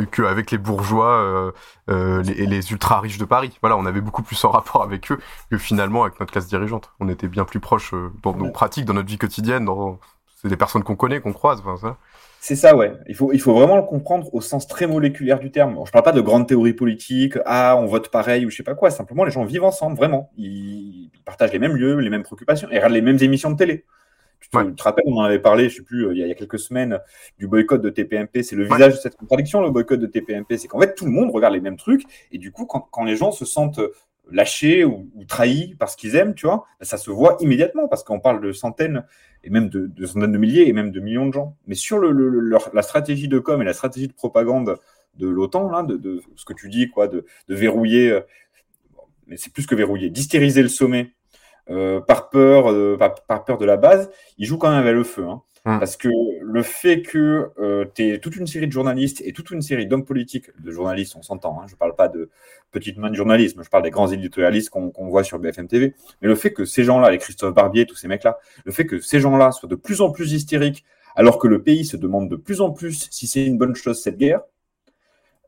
[0.10, 1.52] que avec les bourgeois euh,
[1.90, 3.58] euh, les, et les ultra riches de Paris.
[3.62, 5.20] Voilà, on avait beaucoup plus en rapport avec eux
[5.52, 6.92] que finalement avec notre classe dirigeante.
[7.00, 9.66] On était bien plus proche dans nos pratiques, dans notre vie quotidienne.
[9.66, 10.00] Dans...
[10.42, 11.60] C'est des personnes qu'on connaît, qu'on croise.
[11.60, 11.98] Enfin, ça.
[12.40, 12.94] C'est ça, ouais.
[13.08, 15.76] Il faut, il faut vraiment le comprendre au sens très moléculaire du terme.
[15.76, 18.64] Bon, je parle pas de grandes théories politiques, ah, on vote pareil ou je sais
[18.64, 18.90] pas quoi.
[18.90, 20.32] Simplement, les gens vivent ensemble, vraiment.
[20.38, 23.58] Ils, ils partagent les mêmes lieux, les mêmes préoccupations et regardent les mêmes émissions de
[23.58, 23.86] télé.
[24.42, 26.30] Tu te, rappelles, on en avait parlé, je sais plus, euh, il y a, il
[26.30, 27.00] y a quelques semaines,
[27.38, 28.44] du boycott de TPMP.
[28.44, 30.58] C'est le visage de cette contradiction, le boycott de TPMP.
[30.58, 32.04] C'est qu'en fait, tout le monde regarde les mêmes trucs.
[32.32, 33.80] Et du coup, quand, quand les gens se sentent
[34.30, 37.88] lâchés ou, ou trahis par ce qu'ils aiment, tu vois, ben, ça se voit immédiatement
[37.88, 39.06] parce qu'on parle de centaines
[39.44, 41.56] et même de, de, centaines de milliers et même de millions de gens.
[41.68, 44.78] Mais sur le, le, leur, la stratégie de com et la stratégie de propagande
[45.18, 48.22] de l'OTAN, là, de, de, ce que tu dis, quoi, de, de verrouiller, euh,
[49.28, 51.21] mais c'est plus que verrouiller, d'hystériser le sommet euh,
[51.68, 55.04] par peur, euh, par, par, peur de la base, ils jouent quand même avec le
[55.04, 55.26] feu.
[55.26, 55.42] Hein.
[55.64, 56.10] Parce que
[56.42, 59.86] le fait que euh, tu aies toute une série de journalistes et toute une série
[59.86, 62.32] d'hommes politiques, de journalistes, on s'entend, hein, je ne parle pas de
[62.72, 65.94] petites mains de journalisme, je parle des grands éditorialistes qu'on qu voit sur BFM TV,
[66.22, 69.00] mais le fait que ces gens-là, les Christophe Barbier, tous ces mecs-là, le fait que
[69.00, 70.84] ces gens-là soient de plus en plus hystériques,
[71.16, 74.02] alors que le pays se demande de plus en plus si c'est une bonne chose
[74.02, 74.42] cette guerre,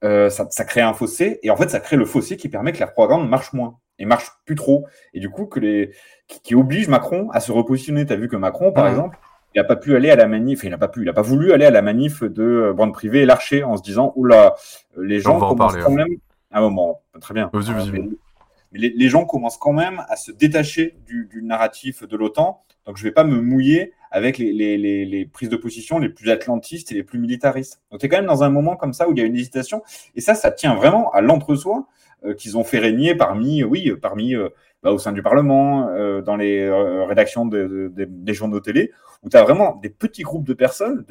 [0.03, 2.71] euh, ça, ça, crée un fossé, et en fait, ça crée le fossé qui permet
[2.71, 5.91] que la propagande marche moins et marche plus trop, et du coup, que les,
[6.27, 8.05] qui, qui oblige Macron à se repositionner.
[8.05, 9.17] Tu as vu que Macron, par exemple,
[9.55, 11.21] il n'a pas pu aller à la manif, il n'a pas pu, il n'a pas
[11.21, 14.55] voulu aller à la manif de Brand Privé et Larcher en se disant, oula,
[14.97, 16.07] les gens commencent quand même,
[16.51, 17.49] à un moment, très bien.
[17.53, 17.91] Vas-y, vas-y.
[17.91, 18.09] Mais,
[18.75, 22.97] les, les, gens commencent quand même à se détacher du, du narratif de l'OTAN, donc
[22.97, 26.31] je ne vais pas me mouiller avec les, les, les, prises de position les plus
[26.31, 27.81] atlantistes et les plus militaristes.
[27.91, 29.35] Donc tu es quand même dans un moment comme ça où il y a une
[29.35, 29.83] hésitation,
[30.15, 32.02] et ça, ça tient vraiment à l'entre-soi euh,
[32.37, 34.49] qu'ils ont fait régner parmi, oui, parmi euh,
[34.83, 38.91] bah, au sein du Parlement, euh, dans les euh, rédactions de, de, des journaux télé,
[39.23, 41.05] où tu as vraiment des petits groupes de personnes,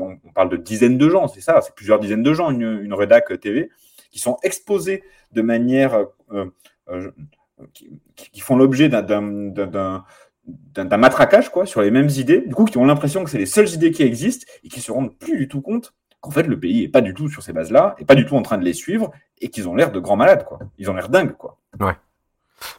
[0.00, 2.94] on, parle de dizaines de gens, c'est ça, c'est plusieurs dizaines de gens, une, une
[2.94, 3.70] rédac TV,
[4.12, 6.46] qui sont exposés de manière euh,
[6.90, 7.10] euh
[8.14, 10.04] qui, font l'objet d'un
[10.96, 13.90] matraquage sur les mêmes idées, du coup qui ont l'impression que c'est les seules idées
[13.90, 16.88] qui existent et qui se rendent plus du tout compte qu'en fait le pays est
[16.88, 19.12] pas du tout sur ces bases-là, et pas du tout en train de les suivre
[19.40, 20.58] et qu'ils ont l'air de grands malades quoi.
[20.78, 21.58] Ils ont l'air dingues quoi.
[21.80, 21.96] Ouais.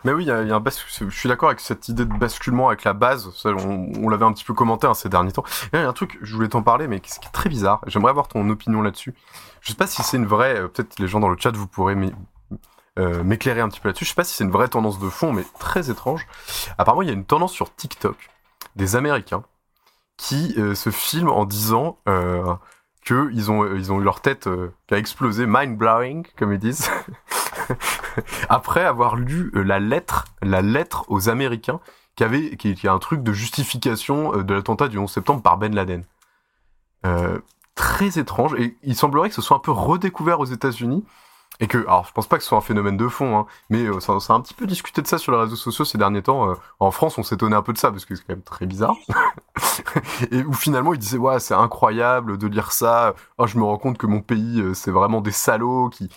[0.03, 2.83] Mais oui, il y a, un je suis d'accord avec cette idée de basculement avec
[2.83, 3.29] la base.
[3.45, 5.43] On, l'avait un petit peu commenté hein, ces derniers temps.
[5.73, 7.81] il y a un truc, je voulais t'en parler, mais qui est très bizarre.
[7.87, 9.13] J'aimerais avoir ton opinion là-dessus.
[9.61, 10.59] Je sais pas si c'est une vraie.
[10.59, 11.95] Euh, Peut-être les gens dans le chat, vous pourrez
[12.97, 14.05] euh, m'éclairer un petit peu là-dessus.
[14.05, 16.27] Je sais pas si c'est une vraie tendance de fond, mais très étrange.
[16.77, 18.17] Apparemment, il y a une tendance sur TikTok
[18.75, 19.43] des Américains
[20.17, 21.99] qui euh, se filment en disant
[23.09, 23.65] que ils ont
[23.99, 26.91] eu leur tête euh, qui a explosé, mind blowing comme ils disent,
[28.49, 31.79] après avoir lu euh, la lettre la lettre aux Américains
[32.15, 35.57] qui avait qui, a un truc de justification euh, de l'attentat du 11 septembre par
[35.57, 36.03] Ben Laden.
[37.73, 41.03] très étrange et il semblerait que ce soit un peu redécouvert aux États-Unis
[41.59, 43.83] et que, alors je pense pas que ce soit un phénomène de fond, hein, mais
[43.83, 45.97] euh, ça, ça, a un petit peu discuté de ça sur les réseaux sociaux ces
[45.97, 46.49] derniers temps.
[46.49, 48.65] Euh, en France, on s'étonnait un peu de ça parce que c'est quand même très
[48.65, 48.95] bizarre.
[50.31, 53.13] et où finalement, ils disaient ouais, c'est incroyable de lire ça.
[53.37, 56.09] Oh, je me rends compte que mon pays, euh, c'est vraiment des salauds qui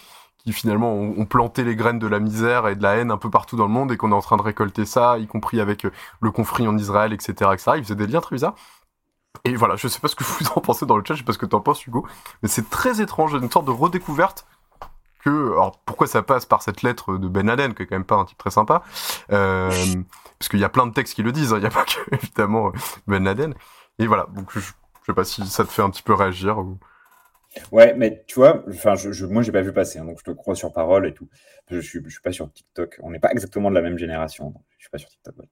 [0.44, 3.30] qui finalement ont, planté les graines de la misère et de la haine un peu
[3.30, 5.86] partout dans le monde et qu'on est en train de récolter ça, y compris avec
[6.20, 7.72] le conflit en Israël, etc., etc.
[7.76, 8.56] Ils faisaient des liens très bizarres.
[9.44, 11.24] Et voilà, je sais pas ce que vous en pensez dans le chat, je sais
[11.24, 12.06] pas ce que t'en penses, Hugo,
[12.42, 14.46] mais c'est très étrange, une sorte de redécouverte
[15.24, 18.04] que, alors pourquoi ça passe par cette lettre de Ben Laden, qui est quand même
[18.04, 18.82] pas un type très sympa,
[19.32, 19.70] euh,
[20.38, 21.84] parce qu'il y a plein de textes qui le disent, hein, il n'y a pas
[21.84, 22.72] que évidemment
[23.06, 23.54] Ben Laden.
[23.98, 26.58] Et voilà, donc je, je sais pas si ça te fait un petit peu réagir.
[26.58, 26.78] Ou...
[27.70, 30.24] Ouais, mais tu vois, enfin, je, je, moi j'ai pas vu passer, hein, donc je
[30.24, 31.28] te crois sur parole et tout.
[31.70, 32.98] Je suis, je suis pas sur TikTok.
[33.02, 34.50] On n'est pas exactement de la même génération.
[34.50, 35.38] Donc je suis pas sur TikTok.
[35.38, 35.48] Ouais.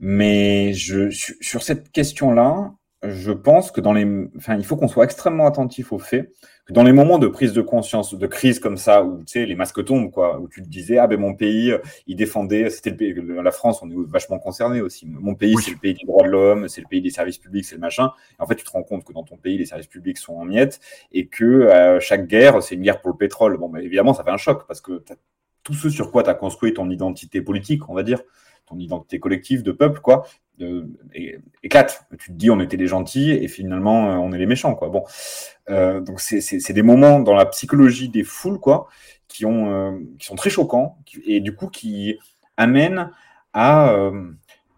[0.00, 4.06] Mais je sur cette question-là, je pense que dans les,
[4.36, 6.32] enfin, il faut qu'on soit extrêmement attentif au fait
[6.66, 9.46] que dans les moments de prise de conscience, de crise comme ça, où tu sais,
[9.46, 11.72] les masques tombent, quoi, où tu te disais, ah ben mon pays,
[12.06, 15.06] il défendait, c'était le pays, la France, on est vachement concerné aussi.
[15.06, 15.62] Mon pays, oui.
[15.64, 17.80] c'est le pays des droits de l'homme, c'est le pays des services publics, c'est le
[17.80, 18.10] machin.
[18.38, 20.34] Et en fait, tu te rends compte que dans ton pays, les services publics sont
[20.34, 20.80] en miettes
[21.12, 23.56] et que euh, chaque guerre, c'est une guerre pour le pétrole.
[23.56, 25.02] Bon, ben, évidemment, ça fait un choc parce que
[25.62, 28.20] tout ce sur quoi tu as construit ton identité politique, on va dire,
[28.68, 30.26] ton identité collective de peuple, quoi,
[31.62, 32.06] éclate.
[32.18, 34.88] Tu te dis, on était les gentils et finalement, euh, on est les méchants, quoi.
[34.88, 35.04] Bon,
[35.70, 38.88] euh, donc c'est des moments dans la psychologie des foules, quoi,
[39.28, 42.18] qui ont, euh, qui sont très choquants et du coup qui
[42.56, 43.10] amènent
[43.52, 43.94] à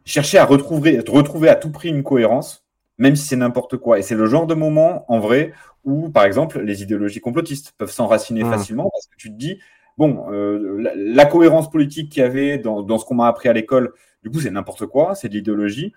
[0.05, 2.65] chercher à retrouver, retrouver à tout prix une cohérence,
[2.99, 3.99] même si c'est n'importe quoi.
[3.99, 5.53] Et c'est le genre de moment, en vrai,
[5.85, 8.51] où, par exemple, les idéologies complotistes peuvent s'enraciner mmh.
[8.51, 9.59] facilement parce que tu te dis,
[10.01, 13.51] bon, euh, la, la, cohérence politique qu'il y avait dans, dans ce qu'on m'a appris
[13.51, 15.93] à l'école, du coup, c'est n'importe quoi, c'est de l'idéologie.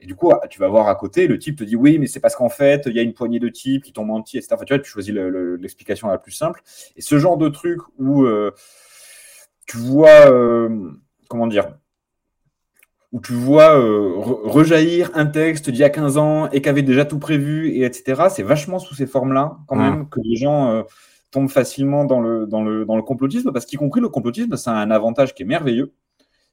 [0.00, 2.18] Et du coup, tu vas voir à côté, le type te dit oui, mais c'est
[2.18, 4.54] parce qu'en fait, il y a une poignée de types qui t'ont menti, etc.
[4.54, 6.60] Enfin, tu vois, tu choisis l'explication la plus simple.
[6.96, 8.50] Et ce genre de truc où euh,
[9.66, 10.90] tu vois, euh,
[11.28, 11.68] comment dire,
[13.12, 16.82] où tu vois euh, rejaillir un texte d'il y a 15 ans et qui avait
[16.82, 18.24] déjà tout prévu, et etc.
[18.28, 20.84] C'est vachement sous ces formes-là, quand même, que les gens
[21.36, 24.72] tombent facilement dans le, dans le, dans le complotisme, parce qu'y compris le complotisme, ça
[24.72, 25.92] a un avantage qui est merveilleux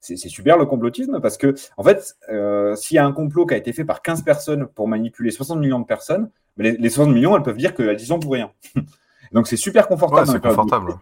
[0.03, 3.53] c'est super le complotisme parce que, en fait, euh, s'il y a un complot qui
[3.53, 7.13] a été fait par 15 personnes pour manipuler 60 millions de personnes, les, les 60
[7.13, 8.51] millions, elles peuvent dire qu'elles disent pour rien.
[9.33, 10.27] Donc c'est super confortable.
[10.27, 10.93] c'est confortable.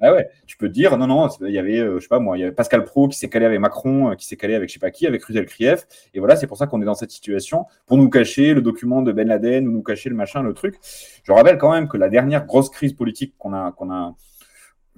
[0.00, 2.20] Ah ouais, tu peux te dire non non, il y avait euh, je sais pas
[2.20, 4.54] moi, il y avait Pascal Pro qui s'est calé avec Macron, euh, qui s'est calé
[4.54, 6.84] avec je sais pas qui, avec Rudel Krief, et voilà c'est pour ça qu'on est
[6.84, 10.14] dans cette situation pour nous cacher le document de Ben Laden ou nous cacher le
[10.14, 10.76] machin, le truc.
[11.24, 14.14] Je rappelle quand même que la dernière grosse crise politique qu'on a qu'on a,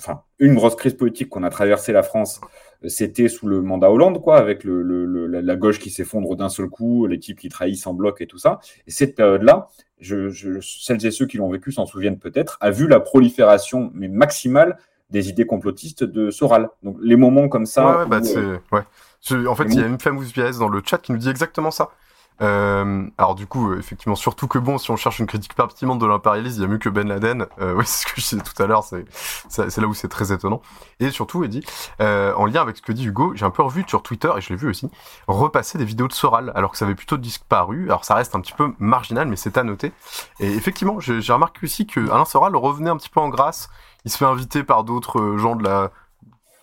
[0.03, 2.41] enfin une grosse crise politique qu'on a traversé la France
[2.89, 7.07] c'était sous le mandat Hollande, quoi, avec le, la gauche qui s'effondre d'un seul coup,
[7.07, 8.61] les types qui trahissent en bloc et tout ça.
[8.87, 9.69] Et cette période-là,
[10.01, 14.09] je, celles et ceux qui l'ont vécu s'en souviennent peut-être, a vu la prolifération mais
[14.09, 14.79] maximale
[15.11, 16.71] des idées complotistes de Soral.
[16.83, 18.01] Donc les moments comme ça.
[18.01, 19.47] Ouais, bah, euh, ouais.
[19.47, 21.71] En fait, il y a une fameuse pièce dans le chat qui nous dit exactement
[21.71, 21.91] ça.
[22.41, 25.99] Euh, alors du coup, euh, effectivement, surtout que bon, si on cherche une critique pertinente
[25.99, 27.47] de l'impérialisme, il y a mieux que Ben Laden.
[27.61, 30.33] Euh, oui, c'est ce que je disais tout à l'heure, c'est là où c'est très
[30.33, 30.63] étonnant.
[31.01, 31.65] Et surtout, Eddie,
[32.01, 34.41] euh, en lien avec ce que dit Hugo, j'ai un peu revu sur Twitter et
[34.41, 34.91] je l'ai vu aussi
[35.29, 37.85] repasser des vidéos de Soral, alors que ça avait plutôt disparu.
[37.85, 39.93] Alors ça reste un petit peu marginal, mais c'est à noter.
[40.41, 43.69] Et effectivement, j'ai remarqué aussi que Alain Soral revenait un petit peu en grâce.
[44.05, 45.91] Il se fait inviter par d'autres gens de la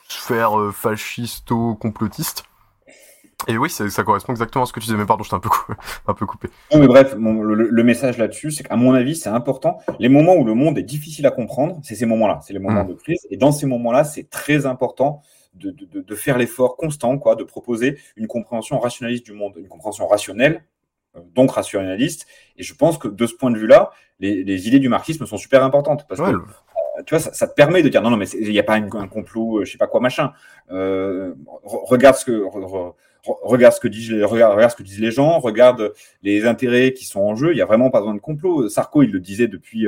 [0.10, 2.49] sphère fascisto-complotiste.
[3.48, 4.98] Et oui, ça correspond exactement à ce que tu disais.
[4.98, 5.50] Mais pardon, je t'ai un peu,
[6.08, 6.50] un peu coupé.
[6.74, 9.80] Non, mais bref, le, message là-dessus, c'est qu'à mon avis, c'est important.
[10.00, 12.40] Les moments où le monde est difficile à comprendre, c'est ces moments-là.
[12.44, 12.90] C'est les moments mm.
[12.90, 13.26] de crise.
[13.30, 15.22] Et dans ces moments-là, c'est très important
[15.56, 19.68] de, de, de faire l'effort constant, quoi, de proposer une compréhension rationaliste du monde, une
[19.68, 20.64] compréhension rationnelle,
[21.16, 22.28] euh, donc rationaliste.
[22.58, 25.38] Et je pense que de ce point de vue-là, les, les, idées du marxisme sont
[25.38, 26.06] super importantes.
[26.08, 26.36] Parce que
[27.00, 28.64] euh, tu vois, ça, ça, te permet de dire non, non, mais il n'y a
[28.64, 30.34] pas un complot, euh, je sais pas quoi, machin.
[30.72, 32.44] Euh, regarde ce que
[33.26, 37.06] regarde ce que disent les, regarde, ce que disent les gens, regarde les intérêts qui
[37.06, 37.52] sont en jeu.
[37.52, 38.70] Il n'y a vraiment pas besoin de complot.
[38.70, 39.88] Sarko, il le disait depuis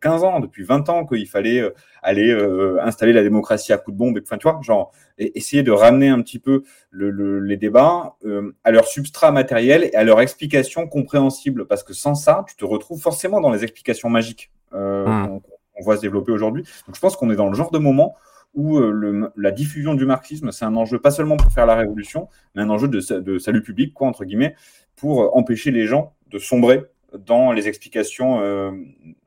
[0.00, 3.78] 15 euh, ans, depuis 20 ans, qu'il fallait euh, aller euh, installer la démocratie à
[3.78, 4.18] coup de bombe.
[4.22, 8.16] Enfin, tu vois, genre, essayer de ramener un petit peu le, les débats
[8.64, 11.66] à leur substrat matériel et à leur explication compréhensible.
[11.66, 14.76] Parce que sans ça, tu te retrouves forcément dans les explications magiques mmh.
[14.76, 16.62] qu'on voit se développer aujourd'hui.
[16.86, 18.14] Donc, je pense qu'on est dans le genre de moment
[18.54, 22.28] où euh, la diffusion du marxisme, c'est un enjeu pas seulement pour faire la révolution,
[22.54, 24.54] mais un enjeu de, salut public, quoi, entre guillemets,
[24.96, 26.84] pour euh, empêcher les gens de sombrer
[27.26, 28.70] dans les explications, euh,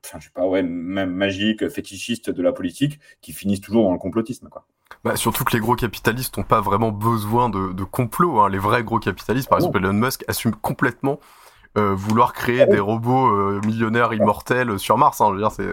[0.04, 3.92] enfin, je sais pas, ouais, même magiques, fétichistes de la politique, qui finissent toujours dans
[3.92, 4.66] le complotisme, quoi.
[5.04, 8.40] Bah, surtout que les gros capitalistes n'ont pas vraiment besoin de, de complot.
[8.40, 8.50] Hein.
[8.50, 11.18] Les vrais gros capitalistes, par exemple Elon Musk, assument complètement
[11.74, 15.22] vouloir créer ah des robots millionnaires immortels sur Mars.
[15.22, 15.28] Hein.
[15.30, 15.72] Je veux dire, c'est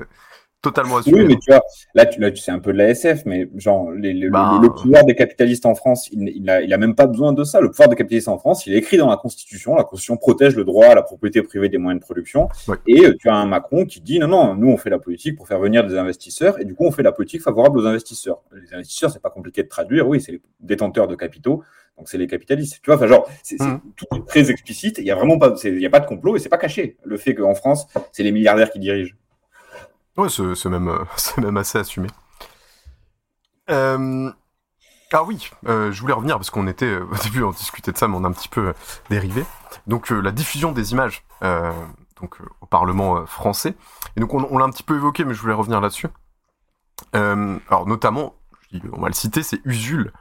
[0.61, 1.21] totalement assumé.
[1.21, 1.61] Oui, mais tu vois,
[1.93, 5.15] là, tu, là, c'est un peu de la SF, mais genre, le, bah, pouvoir des
[5.15, 7.61] capitalistes en France, il, il, a, il a même pas besoin de ça.
[7.61, 9.75] Le pouvoir des capitalistes en France, il est écrit dans la Constitution.
[9.75, 12.49] La Constitution protège le droit à la propriété privée des moyens de production.
[12.87, 15.37] Et euh, tu as un Macron qui dit non, non, nous, on fait la politique
[15.37, 18.41] pour faire venir des investisseurs, et du coup, on fait la politique favorable aux investisseurs.
[18.53, 20.07] Les investisseurs, c'est pas compliqué de traduire.
[20.07, 21.63] Oui, c'est les détenteurs de capitaux.
[21.97, 22.79] Donc c'est les capitalistes.
[22.81, 23.81] Tu vois, enfin genre, c'est mmh.
[23.97, 24.99] tout est très explicite.
[24.99, 26.95] Il y a vraiment pas, il y a pas de complot et c'est pas caché.
[27.03, 29.15] Le fait qu'en France, c'est les milliardaires qui dirigent.
[30.27, 31.05] C'est même, euh,
[31.37, 32.09] même assez assumé.
[33.69, 34.31] Euh,
[35.13, 38.07] ah oui, euh, je voulais revenir parce qu'on était au début on discutait de ça,
[38.07, 38.73] mais on a un petit peu
[39.09, 39.45] dérivé.
[39.87, 43.75] Donc la diffusion des images, au Parlement français.
[44.17, 46.07] Et donc on, l'a un petit peu évoqué, mais je voulais revenir là-dessus.
[47.13, 48.35] alors notamment,
[48.91, 50.11] on va le citer, c'est Usul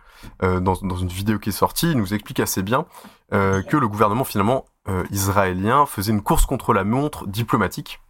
[0.43, 2.87] dans, dans, une vidéo qui est sortie, il nous explique assez bien
[3.31, 4.67] que le gouvernement finalement
[5.11, 8.01] israélien faisait une course contre la montre diplomatique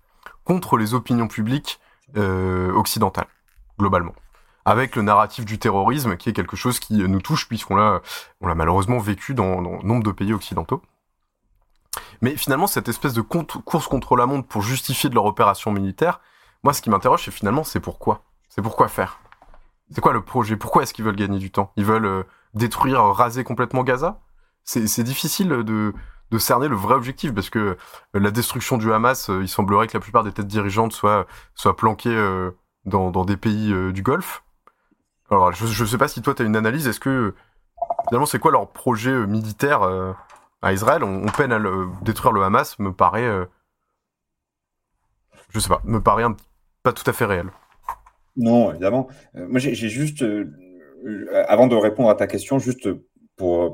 [0.48, 1.78] contre les opinions publiques
[2.16, 3.28] euh, occidentales,
[3.78, 4.14] globalement.
[4.64, 8.00] Avec le narratif du terrorisme, qui est quelque chose qui nous touche, puisqu'on l'a,
[8.40, 10.82] on l'a malheureusement vécu dans, nombre de pays occidentaux.
[12.22, 16.20] Mais finalement, cette espèce de course contre la montre pour justifier de leur opération militaire,
[16.64, 18.22] moi, ce qui m'interroge, c'est finalement, c'est pourquoi?
[18.48, 19.20] C'est pourquoi faire?
[19.90, 20.56] C'est quoi le projet?
[20.56, 21.72] Pourquoi est-ce qu'ils veulent gagner du temps?
[21.76, 22.22] Ils veulent euh,
[22.54, 24.20] détruire, raser complètement Gaza?
[24.64, 25.94] C'est difficile de,
[26.30, 27.76] de cerner le vrai objectif parce que euh,
[28.14, 31.76] la destruction du Hamas, euh, il semblerait que la plupart des têtes dirigeantes soient, soient
[31.76, 32.50] planquées euh,
[32.84, 34.42] dans, dans des pays du Golfe.
[35.30, 36.86] Alors, je ne sais pas si toi, tu as une analyse.
[36.86, 37.34] Est-ce que,
[38.08, 39.82] finalement, c'est quoi leur projet militaire
[40.62, 41.04] à Israël?
[41.04, 41.60] On, peine à
[42.00, 43.28] détruire le Hamas, me paraît.
[45.50, 46.24] je sais pas, me paraît
[46.82, 47.50] pas tout à fait réel.
[48.36, 49.08] Non, évidemment.
[49.34, 50.24] moi, j'ai juste.
[51.46, 52.88] avant de répondre à ta question, juste
[53.38, 53.70] pour euh,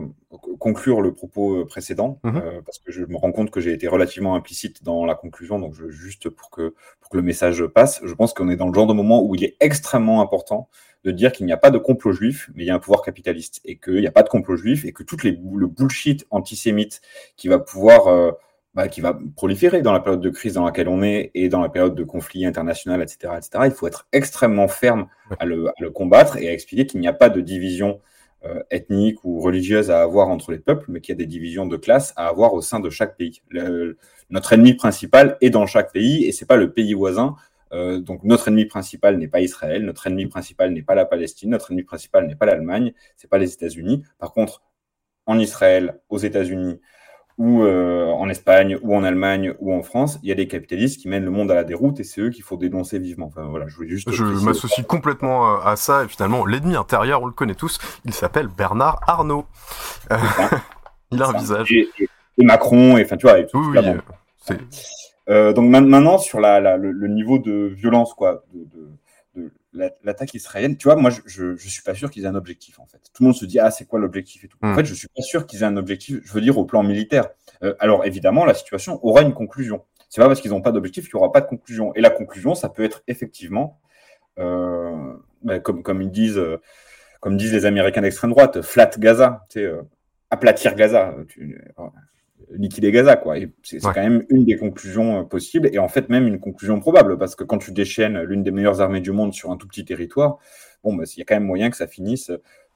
[0.61, 2.37] conclure le propos euh, précédent, Mhm.
[2.37, 5.59] euh, parce que je me rends compte que j'ai été relativement implicite dans la conclusion,
[5.59, 8.69] donc je, juste pour que, pour que le message passe, je pense qu'on est dans
[8.69, 10.69] le genre de moment où il est extrêmement important
[11.05, 13.03] de dire qu'il n'y a pas de complot juif, mais il y a un pouvoir
[13.03, 16.27] capitaliste, et qu'il n'y a pas de complot juif, et que tout les, le bullshit
[16.31, 17.01] antisémite
[17.37, 18.33] qui va pouvoir, euh,
[18.75, 21.61] bah, qui va proliférer dans la période de crise dans laquelle on est, et dans
[21.61, 25.75] la période de conflit international, etc., etc., il faut être extrêmement ferme à le, à
[25.79, 28.01] le combattre et à expliquer qu'il n'y a pas de division
[28.45, 31.67] euh, ethnique ou religieuse à avoir entre les peuples, mais qu'il y a des divisions
[31.67, 33.41] de classe à avoir au sein de chaque pays.
[34.31, 37.37] Notre ennemi principal est dans chaque pays et c'est pas le pays voisin.
[37.73, 41.51] Euh, donc notre ennemi principal n'est pas Israël, notre ennemi principal n'est pas la Palestine,
[41.51, 44.03] notre ennemi principal n'est pas l'Allemagne, c'est pas les États-Unis.
[44.19, 44.63] Par contre,
[45.27, 46.81] en Israël, aux États-Unis
[47.37, 51.01] ou euh, en Espagne ou en Allemagne ou en France, il y a des capitalistes
[51.01, 53.27] qui mènent le monde à la déroute et c'est eux qu'il faut dénoncer vivement.
[53.27, 54.11] Enfin voilà, je voulais juste.
[54.11, 58.15] Je m'associe complètement euh, à ça, et finalement, l'ennemi intérieur, on le connaît tous, il
[58.15, 59.47] s'appelle Bernard Arnault.
[60.13, 60.17] Euh,
[61.13, 61.73] il a un visage.
[61.73, 63.93] Et, et- et Macron, et enfin tu vois, et tout, Oui, toute la
[64.51, 64.57] oui,
[65.31, 68.91] Euh, donc maintenant sur la, la- le, le niveau de violence quoi, de, de-
[70.05, 72.79] l'attaque israélienne, tu vois, moi je, je, je suis pas sûr qu'ils aient un objectif
[72.81, 72.99] en fait.
[73.13, 74.59] Tout le monde se dit ah c'est quoi l'objectif et tout.
[74.63, 74.75] En Hmm.
[74.77, 76.21] fait, je suis pas sûr qu'ils aient un objectif.
[76.25, 77.29] Je veux dire au plan militaire.
[77.63, 79.85] Euh, alors évidemment, la situation aura une conclusion.
[80.09, 81.93] C'est pas parce qu'ils n'ont pas d'objectif qu'il n'y aura pas de conclusion.
[81.95, 83.81] Et la conclusion, ça peut être effectivement,
[84.39, 86.61] euh, bah, comme comme ils disent, euh,
[87.21, 89.73] comme disent les Américains d'extrême droite, flat Gaza, tu sais,
[90.31, 91.15] aplatir Gaza.
[91.29, 91.61] Tu,
[92.51, 93.37] liquider Gaza, quoi.
[93.63, 93.93] C'est Ouais.
[93.95, 97.35] quand même une des conclusions euh, possibles, et en fait même une conclusion probable, parce
[97.37, 100.39] que quand tu déchaînes l'une des meilleures armées du monde sur un tout petit territoire,
[100.83, 102.31] bon, bah, il y a quand même moyen que ça finisse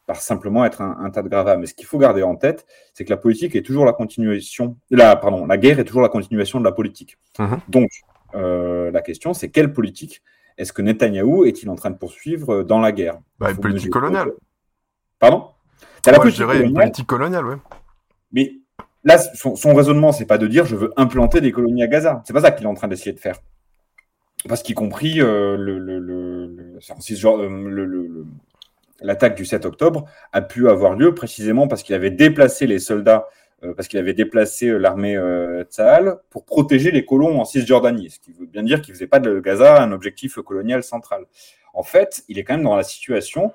[0.06, 1.58] par simplement être un, un tas de gravats.
[1.58, 4.76] Mais ce qu'il faut garder en tête, c'est que la politique est toujours la continuation,
[4.90, 7.18] la, pardon, la guerre est toujours la continuation de la politique.
[7.38, 7.58] Mhm.
[7.68, 7.90] Donc,
[8.34, 10.22] euh, la question, c'est quelle politique
[10.56, 13.18] est-ce que Netanyahou est-il en train de poursuivre euh, dans la guerre?
[13.38, 14.32] Bah, une politique coloniale.
[15.18, 15.48] Pardon?
[16.02, 17.56] T'as la politique dirais une coloniale, politique coloniale, ouais.
[18.32, 18.52] mais
[19.04, 22.22] là, son, son raisonnement, c'est pas de dire je veux implanter des colonies à Gaza.
[22.26, 23.40] C'est pas ça qu'il est en train d'essayer de faire.
[24.48, 25.20] Parce qu'y compris
[29.00, 33.28] l'attaque du 7 octobre a pu avoir lieu précisément parce qu'il avait déplacé les soldats,
[33.64, 35.64] euh, parce qu'il avait déplacé euh, l'armée euh,
[36.30, 38.10] pour protéger les colons en Cisjordanie.
[38.10, 41.24] Ce qui veut bien dire qu'il faisait pas de Gaza un objectif colonial central.
[41.74, 43.52] En fait, il est quand même dans la situation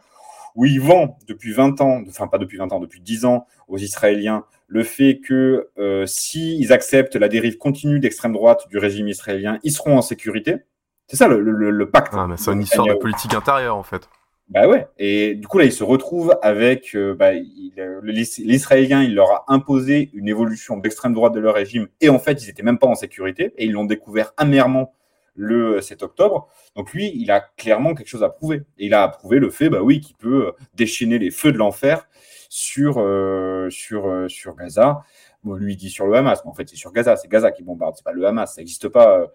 [0.56, 3.78] où il vend depuis 20 ans, enfin pas depuis 20 ans, depuis 10 ans aux
[3.78, 9.60] Israéliens le fait que euh, s'ils acceptent la dérive continue d'extrême droite du régime israélien,
[9.62, 10.56] ils seront en sécurité.
[11.08, 12.14] C'est ça le, le- le pacte.
[12.18, 14.10] Ah, c'est une histoire de politique intérieure, en fait.
[14.50, 14.88] Bah ouais.
[14.98, 17.32] Et du coup, là, il se retrouve avec euh, bah,
[17.78, 21.88] euh, l'Is- l'Israélien, il leur a imposé une évolution d'extrême droite de leur régime.
[22.02, 23.54] Et en fait, ils étaient même pas en sécurité.
[23.60, 24.96] Et ils l'ont découvert amèrement
[25.36, 26.48] le 7 octobre.
[26.76, 28.64] Donc lui, il a clairement quelque chose à prouver.
[28.80, 31.58] Et il a approuvé le fait, bah oui, qu'il peut euh, déchaîner les feux de
[31.58, 32.08] l'enfer
[32.54, 35.04] sur, euh, euh, sur Gaza.
[35.44, 37.16] Lui, dit sur le Hamas, mais en fait, c'est sur Gaza.
[37.16, 38.54] C'est Gaza qui bombarde, c'est pas le Hamas.
[38.54, 39.28] Ça n'existe pas.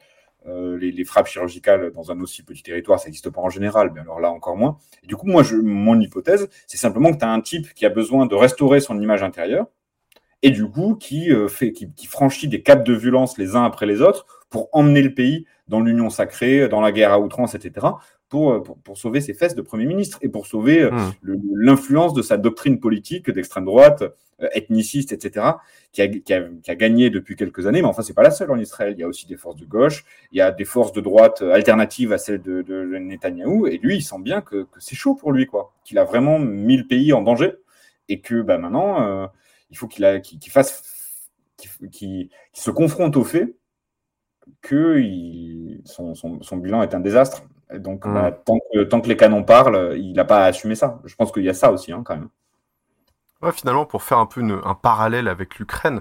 [0.47, 4.01] euh, les, frappes chirurgicales dans un aussi petit territoire, ça n'existe pas en général, mais
[4.01, 4.79] alors là encore moins.
[5.03, 7.89] Du coup, moi, je, mon hypothèse, c'est simplement que tu as un type qui a
[7.89, 9.67] besoin de restaurer son image intérieure,
[10.43, 11.31] et du coup, qui,
[11.97, 15.45] qui franchit des caps de violence les uns après les autres pour emmener le pays
[15.67, 17.89] dans l'union sacrée, dans la guerre à outrance, etc.,
[18.29, 21.11] pour, euh, pour, pour sauver ses fesses de Premier ministre et pour sauver euh, Hmm.
[21.55, 24.03] l'influence de sa doctrine politique d'extrême droite,
[24.43, 25.47] euh, ethniciste, etc.,
[25.93, 27.81] qui a, qui, a, qui a gagné depuis quelques années.
[27.83, 28.95] Mais enfin, c'est pas la seule en Israël.
[28.97, 31.43] Il y a aussi des forces de gauche, il y a des forces de droite
[31.43, 33.67] euh, alternatives à celles de, de, Netanyahou.
[33.67, 35.73] Et lui, il sent bien que, que c'est chaud pour lui, quoi.
[35.85, 37.53] Qu'il a vraiment mis le pays en danger
[38.09, 39.27] et que bah, maintenant, euh,
[39.71, 40.83] il faut qu'il a- qu'il qu'il fasse,
[41.57, 43.55] qu'il qu'il se confronte au fait
[44.61, 47.43] que il- son, son, son bilan est un désastre.
[47.73, 48.15] Et donc, Mm.
[48.15, 51.01] bah, tant, que, tant que les canons parlent, il n'a pas à assumer ça.
[51.05, 52.29] Je pense qu'il y a ça aussi, hein, quand même.
[53.43, 56.01] Ouais, finalement, pour faire un peu une- un parallèle avec l'Ukraine,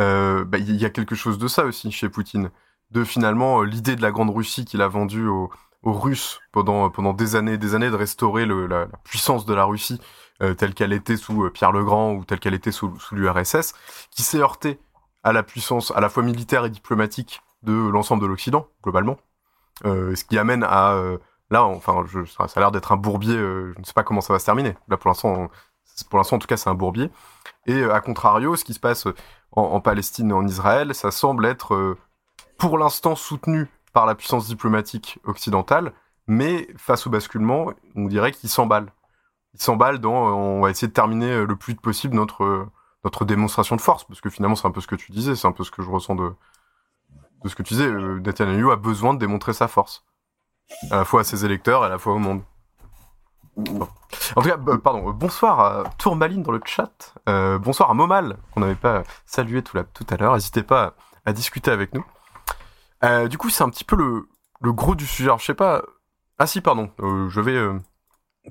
[0.00, 2.50] euh, bah, il y a quelque chose de ça aussi chez Poutine.
[2.92, 5.50] De finalement euh, l'idée de la Grande Russie qu'il a vendue aux,
[5.82, 9.46] aux Russes pendant, pendant des années et des années de restaurer le- la, la puissance
[9.46, 10.00] de la Russie
[10.42, 13.74] euh, telle qu'elle était sous Pierre le Grand ou telle qu'elle était sous, sous l'URSS,
[14.10, 14.78] qui s'est heurtée
[15.24, 19.18] à la puissance à la fois militaire et diplomatique de l'ensemble de l'Occident, globalement.
[19.84, 20.92] Euh, ce qui amène à...
[20.92, 21.18] euh,
[21.50, 24.20] là, enfin, je, ça, a l'air d'être un bourbier, euh, je ne sais pas comment
[24.20, 24.76] ça va se terminer.
[24.88, 25.50] Là, pour l'instant,
[26.10, 27.10] pour l'instant, en tout cas, c'est un bourbier.
[27.66, 29.06] Et à contrario, ce qui se passe
[29.52, 31.96] en, Palestine et en Israël, ça semble être
[32.58, 35.92] pour l'instant soutenu par la puissance diplomatique occidentale,
[36.26, 38.92] mais face au basculement, on dirait qu'il s'emballe.
[39.54, 42.66] Il s'emballe dans on va essayer de terminer le plus vite possible notre,
[43.04, 45.46] notre démonstration de force, parce que finalement, c'est un peu ce que tu disais, c'est
[45.46, 46.32] un peu ce que je ressens de,
[47.44, 47.86] de ce que tu disais.
[47.86, 50.04] Euh, Netanyahu a besoin de démontrer sa force,
[50.90, 52.42] à la fois à ses électeurs et à la fois au monde.
[53.56, 53.86] Bon.
[54.36, 57.14] En tout cas, euh, pardon, euh, bonsoir à Tourmaline dans le chat.
[57.28, 60.34] Euh, bonsoir à Momal, qu'on n'avait pas salué tout, la- tout à l'heure.
[60.34, 60.94] N'hésitez pas
[61.26, 62.04] à, à discuter avec nous.
[63.28, 64.28] Du coup, c'est un petit peu le,
[64.60, 65.28] le gros du sujet.
[65.28, 65.82] Alors, je sais pas.
[66.38, 66.90] Ah si, pardon.
[67.00, 67.60] je vais.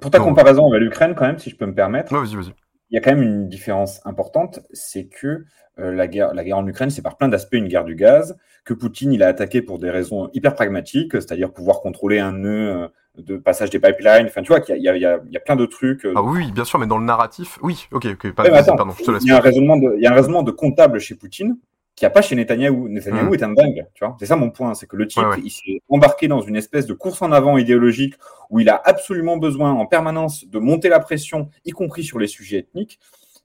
[0.02, 0.26] Pour ta Non.
[0.26, 2.54] comparaison avec l'Ukraine, quand même, si je peux me permettre, Ouais, vas-y, vas-y.
[2.90, 5.46] il y a quand même une différence importante, c'est que
[5.90, 8.74] la, guerre, la guerre en Ukraine, c'est par plein d'aspects une guerre du gaz, que
[8.74, 12.88] Poutine, il a attaqué pour des raisons hyper pragmatiques, c'est-à-dire pouvoir contrôler un nœud euh,
[13.18, 15.02] de passage des pipelines, enfin, tu vois, qu'il y a, y
[15.32, 16.06] y plein de trucs.
[16.06, 17.88] euh, Ah oui, bien sûr, mais dans le narratif, oui.
[17.92, 18.32] Ok, ok.
[18.34, 19.24] Pas, attends, pardon, je te laisse.
[19.24, 21.58] il y a un raisonnement de, il y a un raisonnement de comptable chez Poutine
[21.94, 22.88] qu'il n'y a pas chez Netanyahou.
[22.88, 23.34] Netanyahou Mm.
[23.34, 24.16] est un dingue, tu vois.
[24.18, 25.42] C'est ça mon point, c'est que le type, Ouais, ouais.
[25.44, 28.14] il s'est embarqué dans une espèce de course en avant idéologique
[28.50, 32.28] où il a absolument besoin en permanence de monter la pression, y compris sur les
[32.28, 32.98] sujets ethniques,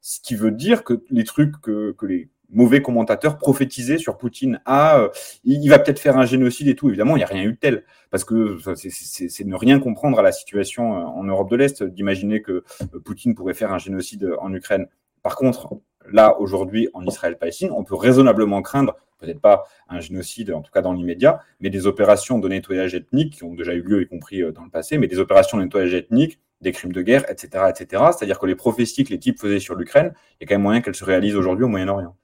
[0.06, 5.00] ce qui veut dire que les trucs que, les mauvais commentateurs prophétisaient sur Poutine, ah,
[5.00, 5.08] euh,
[5.42, 6.86] il, va peut-être faire un génocide et tout.
[6.88, 10.22] Évidemment, il n'y a rien eu de tel, parce que c'est- ne rien comprendre à
[10.22, 12.62] la situation euh, en Europe de l'Est, d'imaginer que
[12.94, 14.86] euh, Poutine pourrait faire un génocide en Ukraine.
[15.24, 15.70] Par contre,
[16.08, 20.82] là, aujourd'hui, en Israël-Palestine, on peut raisonnablement craindre, peut-être pas un génocide, en tout cas
[20.82, 24.40] dans l'immédiat, mais des opérations de nettoyage ethnique qui ont déjà eu lieu, y compris
[24.52, 28.04] dans le passé, mais des opérations de nettoyage ethnique, des crimes de guerre, etc., etc.
[28.16, 30.62] C'est-à-dire que les prophéties que les types faisaient sur l'Ukraine, il y a quand même
[30.62, 32.16] moyen qu'elles se réalisent aujourd'hui au Moyen-Orient.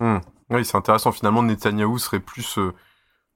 [0.00, 0.18] Hmm.
[0.50, 1.12] Oui, c'est intéressant.
[1.12, 2.72] Finalement, Netanyahou serait plus, euh,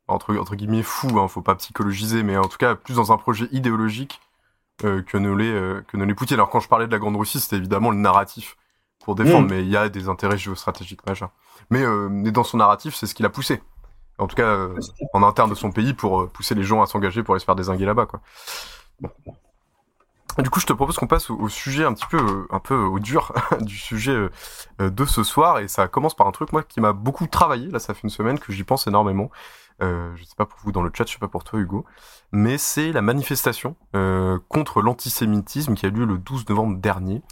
[0.09, 3.17] entre, entre guillemets, fou, hein, faut pas psychologiser, mais en tout cas, plus dans un
[3.17, 4.21] projet idéologique
[4.85, 6.37] euh, que, ne l'est, euh, que ne l'est Poutine.
[6.37, 8.57] Alors, quand je parlais de la Grande Russie, c'était évidemment le narratif
[9.05, 9.51] pour défendre, Mm.
[9.51, 11.31] mais il y a des intérêts géostratégiques majeurs.
[11.71, 13.61] Mais, euh, mais dans son narratif, c'est ce qu'il a poussé.
[14.19, 14.69] En tout cas,
[15.15, 17.57] en interne de son pays, pour pousser les gens à s'engager pour aller se faire
[17.57, 18.21] désinguer là-bas, quoi.
[19.01, 19.11] Bon.
[20.39, 22.75] Du coup, je te propose qu'on passe au, sujet un petit peu, euh, un peu
[22.75, 24.31] au dur du sujet euh,
[24.81, 27.69] euh, de ce soir, et ça commence par un truc moi qui m'a beaucoup travaillé.
[27.69, 29.31] Là, ça fait une semaine que j'y pense énormément.
[29.83, 31.85] Euh, je sais pas pour vous dans le chat, je sais pas pour toi Hugo,
[32.31, 37.23] mais c'est la manifestation euh, contre l'antisémitisme qui a eu lieu le 12 novembre dernier.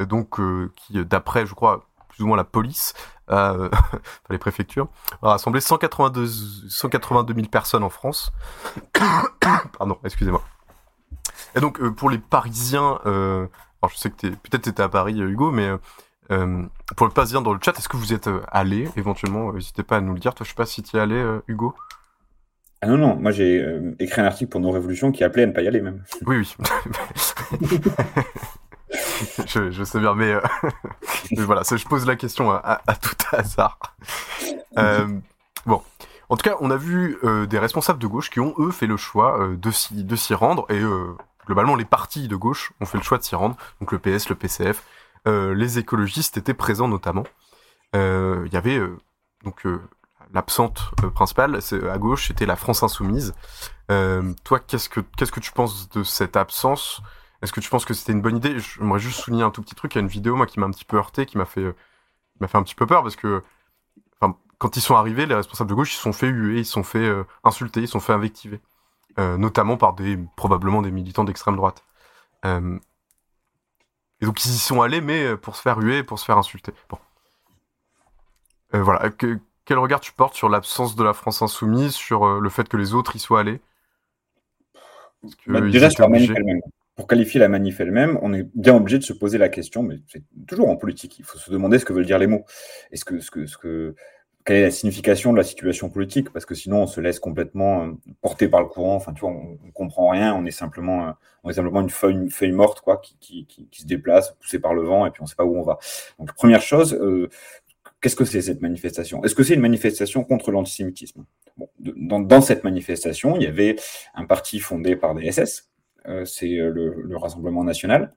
[0.00, 2.94] Euh, donc, euh, qui, euh, d'après, je crois, plus ou moins la police,
[3.28, 3.70] a, euh,
[4.30, 4.88] les préfectures,
[5.22, 6.26] a rassemblé 182,
[6.68, 8.32] 182 000 personnes en France.
[9.78, 10.42] Pardon, excusez-moi.
[11.56, 13.46] Et donc, euh, pour les Parisiens, euh,
[13.82, 15.70] alors je sais que t'es, peut-être t'étais à Paris, euh, Hugo, mais
[16.30, 16.62] euh,
[16.96, 19.52] pour le Parisien dans le chat, est-ce que vous êtes allé éventuellement?
[19.52, 20.34] N'hésitez pas à nous le dire.
[20.34, 21.74] Toi, je sais pas si tu y es allé, Hugo.
[22.82, 23.62] Ah non, non, moi j'ai
[23.98, 26.02] écrit un article pour Nos Révolutions qui appelait à ne pas y aller même.
[26.26, 26.56] Oui, oui.
[29.46, 30.34] je, je sais bien, mais,
[31.32, 33.78] mais voilà, je pose la question à, à- à tout hasard.
[35.66, 35.82] Bon,
[36.28, 38.86] en tout cas, on a vu euh, des responsables de gauche qui ont, eux, fait
[38.86, 41.14] le choix euh, de s'y de s'y rendre, et euh,
[41.50, 44.28] globalement, les partis de gauche ont fait le choix de s'y rendre, donc le PS,
[44.28, 44.84] le PCF,
[45.26, 47.24] euh, les écologistes étaient présents notamment.
[47.96, 48.96] Euh, Il y avait euh,
[49.42, 49.66] donc
[50.32, 51.58] l'absente principale,
[51.90, 53.34] à gauche, c'était la France insoumise.
[53.88, 57.02] Toi, qu'est-ce que qu'est-ce que tu penses de cette absence?
[57.42, 58.56] Est-ce que tu penses que c'était une bonne idée?
[58.60, 59.94] J'aimerais juste souligner un tout petit truc.
[59.94, 61.74] Il y a une vidéo moi qui m'a un petit peu heurté, qui m'a fait
[62.38, 63.42] m'a fait un petit peu peur parce que
[64.58, 66.72] quand ils sont arrivés, les responsables de gauche, ils se sont fait huer, ils se
[66.72, 67.10] sont fait
[67.44, 68.60] insulter, ils se sont fait invectiver,
[69.18, 71.84] notamment par des probablement des militants d'extrême droite.
[72.44, 72.78] Euh,
[74.20, 76.38] et donc ils y sont allés, mais euh, pour se faire huer, pour se faire
[76.38, 76.72] insulter.
[76.88, 76.98] Bon.
[78.74, 79.10] Euh, voilà.
[79.10, 82.68] Que- quel regard tu portes sur l'absence de la France insoumise, sur euh, le fait
[82.68, 83.60] que les autres y soient allés?
[85.24, 86.60] Est-ce Bah, déjà sur la manif elle-même.
[86.96, 90.00] Pour qualifier la manif elle-même, on est bien obligé de se poser la question, mais
[90.06, 92.44] c'est toujours en politique, il faut se demander ce que veulent dire les mots.
[92.90, 93.94] Est-ce que, ce que, ce que,
[94.44, 97.84] quelle est la signification de la situation politique Parce que sinon, on se laisse complètement
[97.84, 98.94] euh, porter par le courant.
[98.94, 100.34] Enfin, tu vois, on, on comprend rien.
[100.34, 101.12] On est simplement, euh,
[101.44, 104.58] on est simplement une feuille, une feuille morte, quoi, qui, qui, qui, se déplace, poussée
[104.58, 105.78] par le vent, et puis on ne sait pas où on va.
[106.18, 107.28] Donc, première chose, euh,
[108.00, 109.22] qu'est-ce que c'est cette manifestation?
[109.24, 111.24] Est-ce que c'est une manifestation contre l'antisémitisme?
[111.56, 113.76] Bon, dans, dans cette manifestation, il y avait
[114.14, 115.70] un parti fondé par des SS,
[116.08, 118.14] euh, c'est euh, le, le Rassemblement national.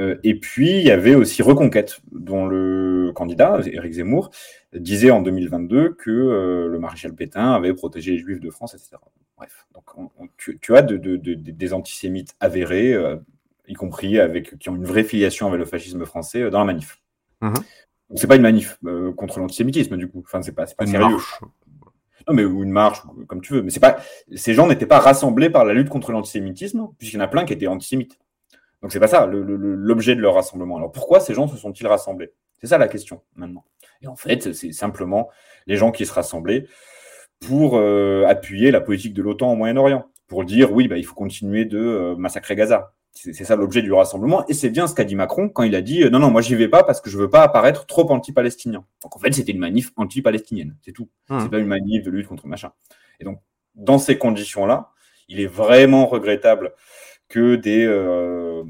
[0.00, 4.30] Euh, et puis, il y avait aussi Reconquête, dont le candidat, Éric Zemmour,
[4.74, 8.96] disait en 2022 que euh, le maréchal Pétain avait protégé les Juifs de France, etc.
[9.36, 13.16] Bref, donc on- on- tu, tu as de- de- de- de- des antisémites avérés, euh,
[13.68, 16.64] y compris avec qui ont une vraie filiation avec le fascisme français euh, dans la
[16.66, 17.00] manif.
[17.40, 17.54] Mhm.
[17.54, 18.78] Donc c'est pas une manif
[19.16, 20.22] contre l'antisémitisme du coup.
[20.26, 21.08] Enfin c'est pas, c'est pas Une sérieux.
[21.10, 21.40] marche.
[22.28, 23.62] Non mais ou une marche comme tu veux.
[23.62, 23.98] Mais c'est pas,
[24.34, 27.44] ces gens n'étaient pas rassemblés par la lutte contre l'antisémitisme puisqu'il y en a plein
[27.44, 28.18] qui étaient antisémites.
[28.82, 30.76] Donc c'est pas ça le- le- le- l'objet de leur rassemblement.
[30.76, 32.32] Alors pourquoi ces gens se sont-ils rassemblés?
[32.60, 33.64] C'est ça la question maintenant.
[34.02, 35.28] Et en fait c'est simplement
[35.66, 36.66] les gens qui se rassemblaient
[37.40, 41.14] pour euh, appuyer la politique de l'OTAN au Moyen-Orient, pour dire oui bah il faut
[41.14, 42.92] continuer de euh, massacrer Gaza.
[43.12, 45.74] C'est c'est ça l'objet du rassemblement, et c'est bien ce qu'a dit Macron quand il
[45.74, 47.84] a dit euh, non, non, moi j'y vais pas parce que je veux pas apparaître
[47.86, 48.84] trop anti-palestinien.
[49.02, 51.08] Donc en fait, c'était une manif anti-palestinienne, c'est tout.
[51.28, 51.40] Mhm.
[51.40, 52.72] C'est pas une manif de lutte contre machin.
[53.18, 53.40] Et donc,
[53.74, 54.90] dans ces conditions-là,
[55.28, 56.72] il est vraiment regrettable
[57.30, 58.62] que des, euh,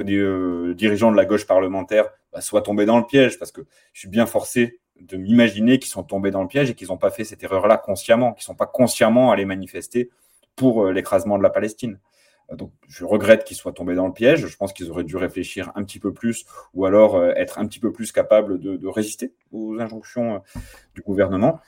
[0.00, 3.62] euh, dirigeants de la gauche parlementaire bah, soient tombés dans le piège, parce que
[3.94, 6.98] je suis bien forcé de m'imaginer qu'ils sont tombés dans le piège et qu'ils n'ont
[6.98, 10.10] pas fait cette erreur-là consciemment, qu'ils ne sont pas consciemment allés manifester
[10.56, 11.98] pour euh, l'écrasement de la Palestine.
[12.52, 14.46] Donc, je regrette qu'ils soient tombés dans le piège.
[14.46, 16.44] Je pense qu'ils auraient dû réfléchir un petit peu plus
[16.74, 20.42] ou alors être un petit peu plus capables de, résister aux injonctions
[20.94, 21.60] du gouvernement,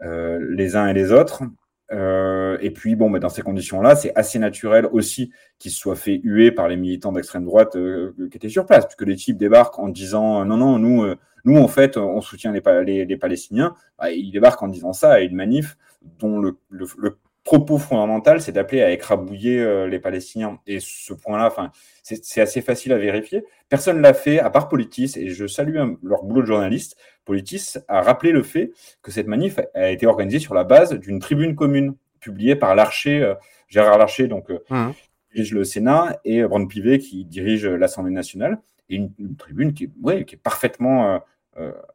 [0.00, 1.44] les uns et les autres.
[1.92, 5.96] Euh, et puis, bon, mais dans ces conditions-là, c'est assez naturel aussi qu'ils se soient
[5.96, 9.36] fait huer par les militants d'extrême droite euh, qui étaient sur place, puisque les types
[9.36, 13.16] débarquent en disant non, non, nous, euh, nous en fait, on soutient les, les, les
[13.16, 13.74] Palestiniens.
[13.98, 15.76] Bah, ils débarquent en disant ça à une manif
[16.18, 17.16] dont le, le, le
[17.46, 20.58] propos fondamental, c'est d'appeler à écrabouiller euh, les Palestiniens.
[20.66, 21.70] Et ce point-là, enfin,
[22.02, 23.44] c'est assez facile à vérifier.
[23.68, 26.96] Personne l'a fait, à part Politis, et je salue un, leur boulot de journaliste.
[27.24, 31.20] Politis a rappelé le fait que cette manif a été organisée sur la base d'une
[31.20, 33.34] tribune commune publiée par Larcher, euh,
[33.68, 34.90] Gérard Larcher, donc euh, Mmh.
[34.90, 38.58] qui dirige le Sénat, et Brand Pivet qui dirige l'Assemblée nationale.
[38.88, 41.20] Et une, une tribune qui ouais, qui est parfaitement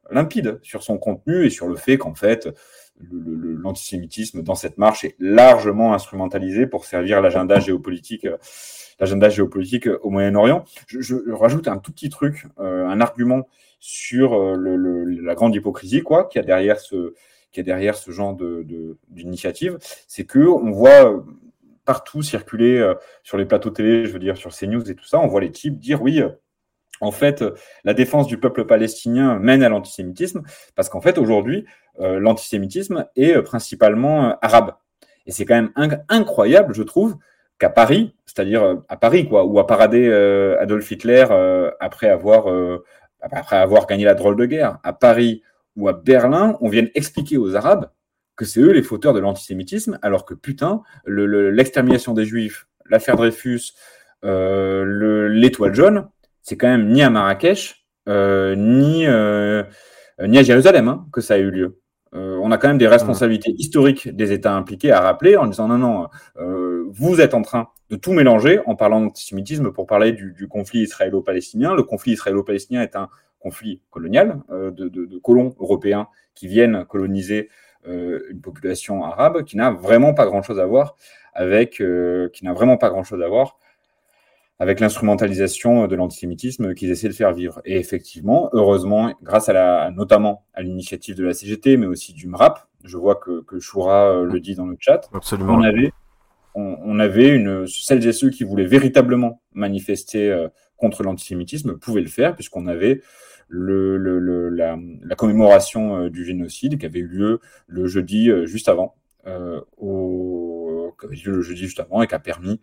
[0.10, 2.50] limpide sur son contenu et sur le fait qu'en fait,
[3.12, 8.38] l'antisémitisme dans cette marche est largement instrumentalisé pour servir l'agenda géopolitique, euh,
[9.00, 10.66] l'agenda géopolitique au Moyen-Orient.
[10.88, 13.48] Je, rajoute un tout petit truc, euh, un argument
[13.80, 17.14] sur euh, la grande hypocrisie quoi qu'il a derrière ce
[17.52, 19.78] qu'il y a derrière ce genre de, de- d'initiative,
[20.08, 21.22] c'est que on voit
[21.84, 22.94] partout circuler
[23.24, 25.52] sur les plateaux télé, je veux dire sur CNews et tout ça, on voit les
[25.52, 26.22] types dire oui.
[27.02, 27.52] En fait, euh,
[27.84, 30.44] la défense du peuple palestinien mène à l'antisémitisme,
[30.76, 31.66] parce qu'en fait, aujourd'hui,
[32.00, 34.76] euh, l'antisémitisme est euh, principalement arabe.
[35.26, 37.18] Et c'est quand même inc- incroyable, je trouve,
[37.60, 40.12] qu'à Paris, c'est-à-dire à Paris, quoi, où a paradé
[40.60, 41.26] Adolf Hitler
[41.80, 45.44] après avoir gagné la drôle de guerre, à Paris
[45.76, 47.92] ou à Berlin, on vienne expliquer aux Arabes
[48.36, 52.66] que c'est eux les fauteurs de l'antisémitisme, alors que putain, le- le- l'extermination des Juifs,
[52.90, 53.74] l'affaire Dreyfus,
[54.24, 56.08] le- l'étoile jaune,
[56.44, 59.64] c'est quand même ni à Marrakech, euh, ni, euh,
[60.22, 61.80] ni à Jérusalem hein, que ça a eu lieu.
[62.14, 65.68] Euh, on a quand même des responsabilités historiques des États impliqués à rappeler en disant
[65.70, 70.12] non, non, euh, vous êtes en train de tout mélanger en parlant d'antisémitisme pour parler
[70.12, 71.74] du, du conflit israélo-palestinien.
[71.74, 73.08] Le conflit israélo-palestinien est un
[73.40, 77.50] conflit colonial euh, de, de- de colons européens qui viennent coloniser
[77.88, 80.96] euh, une population arabe qui n'a vraiment pas grand-chose à voir
[81.34, 83.58] avec, euh, qui n'a vraiment pas grand-chose à voir
[84.62, 87.62] avec l'instrumentalisation de l'antisémitisme qu'ils essaient de faire vivre.
[87.66, 92.28] Et effectivement, heureusement, grâce à la, notamment à l'initiative de la CGT, mais aussi du
[92.28, 95.56] MRAP, je vois que, que Choura euh, le dit dans le chat, Absolument.
[95.56, 95.92] on avait,
[96.54, 100.48] on, on avait une, celles et ceux qui voulaient véritablement manifester euh,
[100.78, 103.02] contre l'antisémitisme pouvaient le faire, puisqu'on avait
[103.48, 108.30] le, le, le- la, la commémoration euh, du génocide qui avait eu lieu le jeudi
[108.30, 108.94] euh, juste avant,
[109.26, 112.62] euh, au, qui avait eu lieu le jeudi juste avant et qui a permis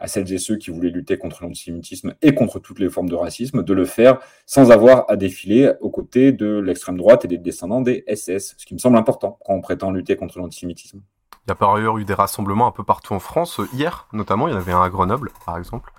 [0.00, 3.14] à celles et ceux qui voulaient lutter contre l'antisémitisme et contre toutes les formes de
[3.14, 7.38] racisme de le faire sans avoir à défiler aux côtés de l'extrême droite et des
[7.38, 11.00] descendants des SS, ce qui me semble important quand on prétend lutter contre l'antisémitisme.
[11.46, 13.60] Il y a par ailleurs eu des rassemblements un peu partout en France.
[13.60, 15.92] Euh, Hier, notamment, il y en avait un à Grenoble, par exemple.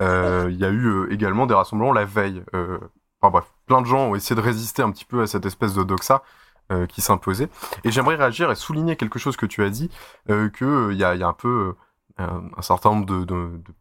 [0.00, 2.42] Euh, il y a eu euh, également des rassemblements la veille.
[3.22, 5.74] Enfin bref, plein de gens ont essayé de résister un petit peu à cette espèce
[5.74, 6.22] de doxa
[6.88, 7.48] qui s'imposait.
[7.82, 9.90] Et j'aimerais réagir et souligner quelque chose que tu as dit,
[10.28, 11.74] que euh, il y, a, un peu
[12.20, 13.74] un certain nombre de, de- de-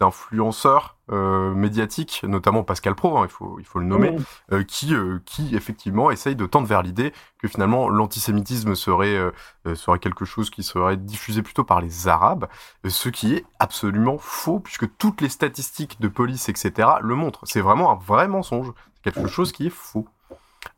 [0.00, 4.16] d'influenceurs euh, médiatiques, notamment Pascal Pro, hein, il, faut, il faut le nommer,
[4.52, 9.30] euh, qui, euh, qui effectivement essayent de tendre vers l'idée que finalement l'antisémitisme serait, euh,
[9.66, 12.46] euh, serait quelque chose qui serait diffusé plutôt par les Arabes,
[12.84, 17.40] euh, ce qui est absolument faux, puisque toutes les statistiques de police, etc., le montrent.
[17.44, 18.72] C'est vraiment un vrai mensonge,
[19.02, 20.08] quelque chose qui est faux.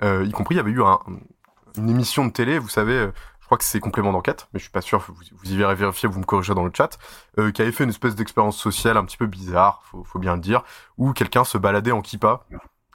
[0.02, 0.98] Euh, y compris, il y avait eu un-
[1.76, 3.12] une émission de télé, vous savez, euh,
[3.56, 6.20] que c'est complément d'enquête, mais je suis pas sûr, vous, vous y verrez vérifier, vous
[6.20, 6.98] me corrigerez dans le chat,
[7.38, 10.34] euh, qui avait fait une espèce d'expérience sociale un petit peu bizarre, faut, faut bien
[10.34, 10.62] le dire,
[10.98, 12.44] où quelqu'un se baladait en kippa,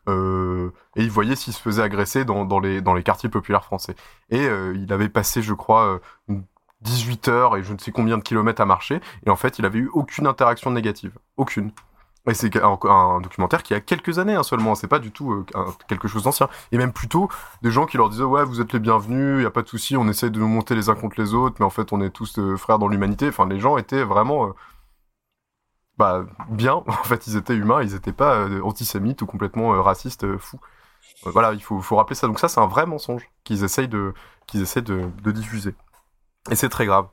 [0.09, 3.95] euh, et il voyait s'il se faisait agresser dans, les, quartiers populaires français.
[4.29, 6.43] Et euh, il avait passé, je crois, euh, une
[6.81, 9.65] 18 heures et je ne sais combien de kilomètres à marcher, et en fait, il
[9.65, 11.17] avait eu aucune interaction négative.
[11.35, 11.71] Aucune.
[12.29, 15.45] Et c'est un, documentaire qui a quelques années hein, seulement, c'est pas du tout euh,
[15.87, 16.47] quelque chose d'ancien.
[16.71, 17.29] Et même plutôt
[17.61, 19.97] des gens qui leur disaient ouais vous êtes les bienvenus, y a pas de souci,
[19.97, 22.11] on essaie de nous monter les uns contre les autres, mais en fait on est
[22.11, 23.29] tous euh, frères dans l'humanité.
[23.29, 24.51] Enfin les gens étaient vraiment euh,
[25.97, 30.59] bah bien, en fait ils étaient humains, ils étaient pas antisémites ou complètement racistes fous.
[31.23, 32.27] Voilà, il faut, faut rappeler ça.
[32.27, 34.13] Donc ça c'est un vrai mensonge qu'ils essayent de
[34.53, 35.75] de, de diffuser.
[36.51, 37.05] Et c'est très grave.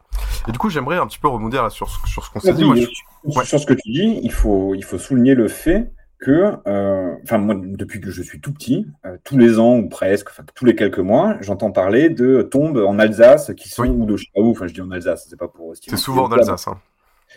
[0.49, 2.53] Et du coup j'aimerais un petit peu rebondir là sur, ce- sur ce qu'on s'est
[2.55, 2.65] dit.
[2.65, 2.87] Moi, je-
[3.33, 7.13] Sur- Sur ce que tu dis, il faut, il faut souligner le fait que, euh,
[7.25, 10.65] enfin moi, depuis que je suis tout petit, euh, tous les ans ou presque, tous
[10.65, 14.73] les quelques mois, j'entends parler de tombes en Alsace qui sont ou de enfin je
[14.75, 15.75] dis en Alsace, c'est pas pour.
[15.75, 16.69] C'est souvent en Alsace.
[16.69, 16.79] Hein.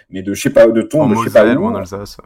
[0.09, 2.17] Mais de je sais pas de tombes, je sais pas où, en Alsace.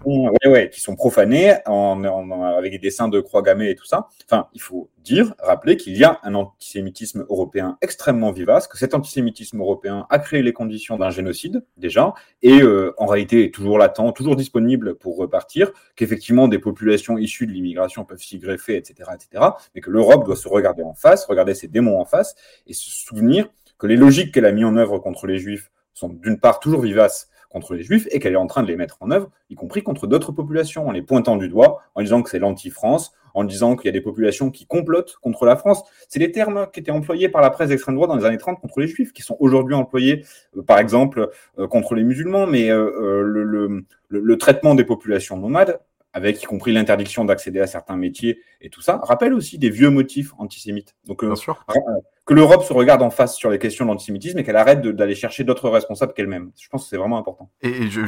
[0.45, 3.85] ouais, ouais, qui sont profanés en, en- avec des dessins de croix gammées et tout
[3.85, 4.07] ça.
[4.25, 8.93] Enfin, il faut dire, rappeler qu'il y a un antisémitisme européen extrêmement vivace, que cet
[8.93, 13.77] antisémitisme européen a créé les conditions d'un génocide déjà, et euh, en réalité est toujours
[13.77, 19.09] latent, toujours disponible pour repartir, qu'effectivement des populations issues de l'immigration peuvent s'y greffer, etc.,
[19.13, 19.43] etc.,
[19.75, 22.89] mais que l'Europe doit se regarder en face, regarder ses démons en face, et se
[22.89, 26.59] souvenir que les logiques qu'elle a mis en œuvre contre les juifs sont d'une part
[26.61, 29.29] toujours vivaces contre les juifs et qu'elle est en train de les mettre en œuvre,
[29.49, 33.13] y compris contre d'autres populations, en les pointant du doigt, en disant que c'est l'anti-France,
[33.35, 35.83] en disant qu'il y a des populations qui complotent contre la France.
[36.09, 38.59] C'est les termes qui étaient employés par la presse d'extrême droite dans les années 30
[38.59, 40.25] contre les juifs, qui sont aujourd'hui employés,
[40.57, 41.29] euh, par exemple,
[41.59, 45.79] euh, contre les musulmans, mais euh, le traitement des populations nomades,
[46.13, 49.89] avec y compris l'interdiction d'accéder à certains métiers et tout ça, rappelle aussi des vieux
[49.91, 50.95] motifs antisémites.
[51.05, 51.63] Donc, euh, Bien sûr.
[51.67, 54.55] ra- euh, que l'Europe se regarde en face sur les questions de l'antisémitisme et qu'elle
[54.55, 56.51] arrête d'aller chercher d'autres responsables qu'elle-même.
[56.57, 57.49] Je pense que c'est vraiment important.
[57.61, 57.99] Et, je,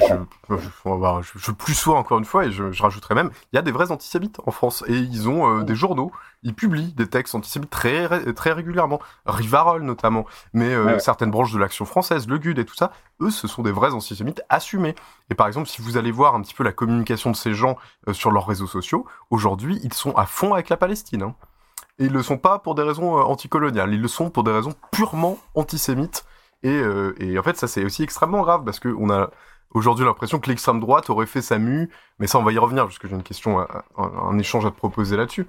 [1.36, 3.91] je plus sois encore une fois, et je, rajouterai même, il y a des vrais
[3.91, 6.12] antisémites en France, et ils ont euh, des journaux,
[6.43, 10.99] ils publient des textes antisémites très, très régulièrement, Rivarol notamment, mais euh, Ouais, ouais.
[10.99, 12.91] certaines branches de l'action française, le GUD et tout ça,
[13.22, 14.93] eux, ce sont des vrais antisémites assumés.
[15.30, 17.76] Et par exemple, si vous allez voir un petit peu la communication de ces gens
[18.08, 21.24] euh, sur leurs réseaux sociaux, aujourd'hui, ils sont à fond avec la Palestine.
[21.24, 21.36] hein.
[22.00, 24.52] Et ils le sont pas pour des raisons euh, anticoloniales, ils le sont pour des
[24.52, 26.26] raisons purement antisémites.
[26.64, 29.30] Et, euh, en fait, ça c'est aussi extrêmement grave parce que on a
[29.72, 31.89] aujourd'hui l'impression que l'extrême droite aurait fait sa mue,
[32.20, 34.72] mais ça on va y revenir parce que j'ai une question, à- un, échange à
[34.72, 35.48] te proposer là-dessus.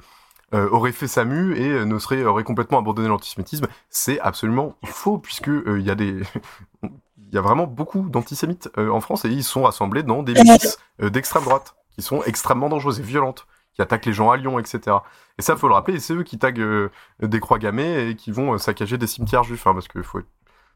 [0.54, 4.76] euh, aurait fait sa mue et euh, ne serait aurait complètement abandonné l'antisémitisme, c'est absolument
[4.84, 6.20] faux puisque euh, il y a des
[6.82, 10.34] il y a vraiment beaucoup d'antisémites euh, en France et ils sont rassemblés dans des
[10.34, 13.46] milices euh, d'extrême droite qui sont extrêmement dangereuses et violentes,
[13.76, 14.96] qui attaquent les gens à Lyon, etc.
[15.38, 18.32] Et ça, faut le rappeler, c'est eux qui taguent euh, des croix gammées et qui
[18.32, 20.20] vont euh, saccager des cimetières juifs, hein, parce qu'il faut,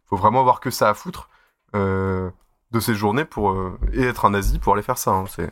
[0.05, 1.31] faut vraiment avoir que ça à foutre
[1.75, 2.31] euh,
[2.71, 3.57] de ces journées pour
[3.93, 5.13] et être un nazi pour aller faire ça.
[5.13, 5.51] hein, c'est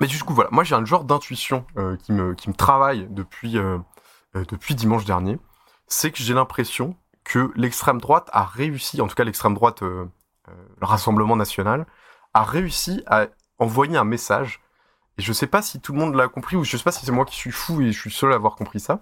[0.00, 1.66] mais du coup, voilà, moi j'ai un genre d'intuition
[2.04, 3.56] qui me qui me travaille depuis
[4.34, 5.38] depuis dimanche dernier,
[5.88, 6.94] c'est que j'ai l'impression
[7.24, 10.08] que l'extrême droite a réussi, en tout cas l'extrême droite, le
[10.82, 11.86] Rassemblement national,
[12.34, 13.28] a réussi à
[13.58, 14.60] envoyer un message.
[15.18, 17.04] Et je sais pas si tout le monde l'a compris ou je sais pas si
[17.04, 19.00] c'est moi qui suis fou et je suis seul à avoir compris ça.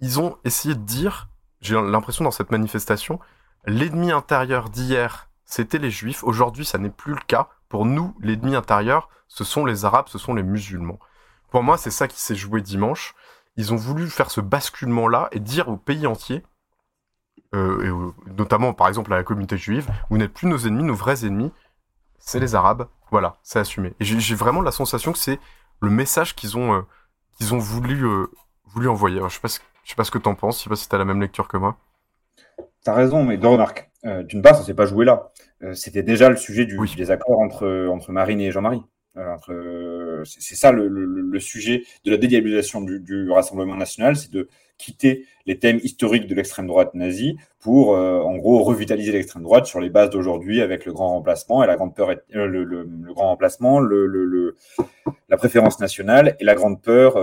[0.00, 1.28] Ils ont essayé de dire,
[1.60, 3.20] j'ai l'impression dans cette manifestation,
[3.66, 6.24] l'ennemi intérieur d'hier, c'était les juifs.
[6.24, 7.48] Aujourd'hui, ça n'est plus le cas.
[7.68, 10.98] Pour nous, l'ennemi intérieur, ce sont les arabes, ce sont les musulmans.
[11.50, 13.14] Pour moi, c'est ça qui s'est joué dimanche.
[13.56, 16.44] Ils ont voulu faire ce basculement-là et dire au pays entier,
[17.54, 20.94] euh, et notamment par exemple à la communauté juive, vous n'êtes plus nos ennemis, nos
[20.94, 21.52] vrais ennemis,
[22.18, 22.86] c'est les Arabes.
[23.10, 23.94] Voilà, c'est assumé.
[24.00, 25.38] Et j'ai vraiment la sensation que c'est
[25.80, 26.82] le message qu'ils ont, euh,
[27.38, 28.26] qu'ils ont voulu, euh,
[28.66, 29.16] voulu envoyer.
[29.18, 30.76] Alors, je sais pas, ce- je sais pas ce que t'en penses, je sais pas
[30.76, 31.76] si t'as la même lecture que moi.
[32.84, 33.90] T'as raison, mais deux remarques.
[34.04, 35.28] Euh, D'une part, ça s'est pas joué là.
[35.62, 36.88] Euh, C'était déjà le sujet du, Oui.
[36.90, 38.82] du désaccord entre, entre Marine et Jean-Marie.
[40.24, 44.30] C'est c'est ça le, le- le sujet de la dédiabolisation du, du Rassemblement national, c'est
[44.30, 44.48] de
[44.78, 49.66] quitter les thèmes historiques de l'extrême droite nazie pour, euh, en gros, revitaliser l'extrême droite
[49.66, 53.30] sur les bases d'aujourd'hui avec le grand remplacement et la grande peur, euh, le, grand
[53.30, 54.54] remplacement, le,
[55.28, 57.16] la préférence nationale et la grande peur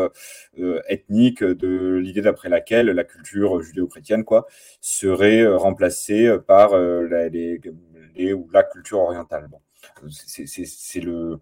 [0.60, 4.46] euh, ethnique de l'idée d'après laquelle la culture judéo-chrétienne, quoi,
[4.82, 7.62] serait remplacée par la, les,
[8.34, 9.48] ou la culture orientale.
[9.50, 9.60] Bon.
[10.10, 11.40] C'est le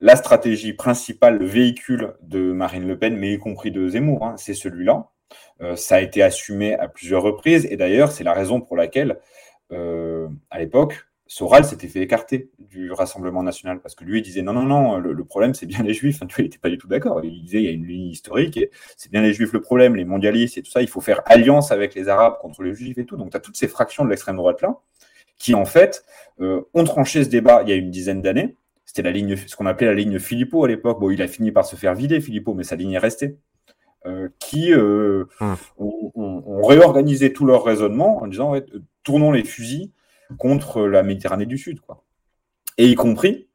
[0.00, 4.34] la stratégie principale, le véhicule de Marine Le Pen, mais y compris de Zemmour, hein,
[4.38, 5.10] c'est celui-là.
[5.60, 9.18] Euh, ça a été assumé à plusieurs reprises, et d'ailleurs, c'est la raison pour laquelle,
[9.72, 14.40] euh, à l'époque, Soral s'était fait écarter du Rassemblement national, parce que lui, il disait
[14.40, 16.22] non, non, non, le, problème, c'est bien les Juifs.
[16.22, 17.22] Enfin, il n'était pas du tout d'accord.
[17.22, 19.94] Il disait il y a une ligne historique, et c'est bien les Juifs le problème,
[19.94, 22.96] les mondialistes et tout ça, il faut faire alliance avec les Arabes contre les Juifs
[22.96, 23.18] et tout.
[23.18, 24.80] Donc, tu as toutes ces fractions de l'extrême droite-là,
[25.38, 26.04] qui, en fait,
[26.40, 28.56] euh, ont tranché ce débat il y a une dizaine d'années.
[28.86, 30.98] C'était la ligne, ce qu'on appelait la ligne Philippot à l'époque.
[30.98, 33.36] Bon, il a fini par se faire vider, Philippot, mais sa ligne est restée.
[34.08, 35.54] Euh, qui euh, Hmm.
[35.76, 38.64] ont, ont- ont réorganisé tout leur raisonnement en disant ouais,
[39.04, 39.92] tournons les fusils
[40.38, 41.80] contre la Méditerranée du Sud.
[41.80, 42.04] Quoi.
[42.78, 43.48] Et y compris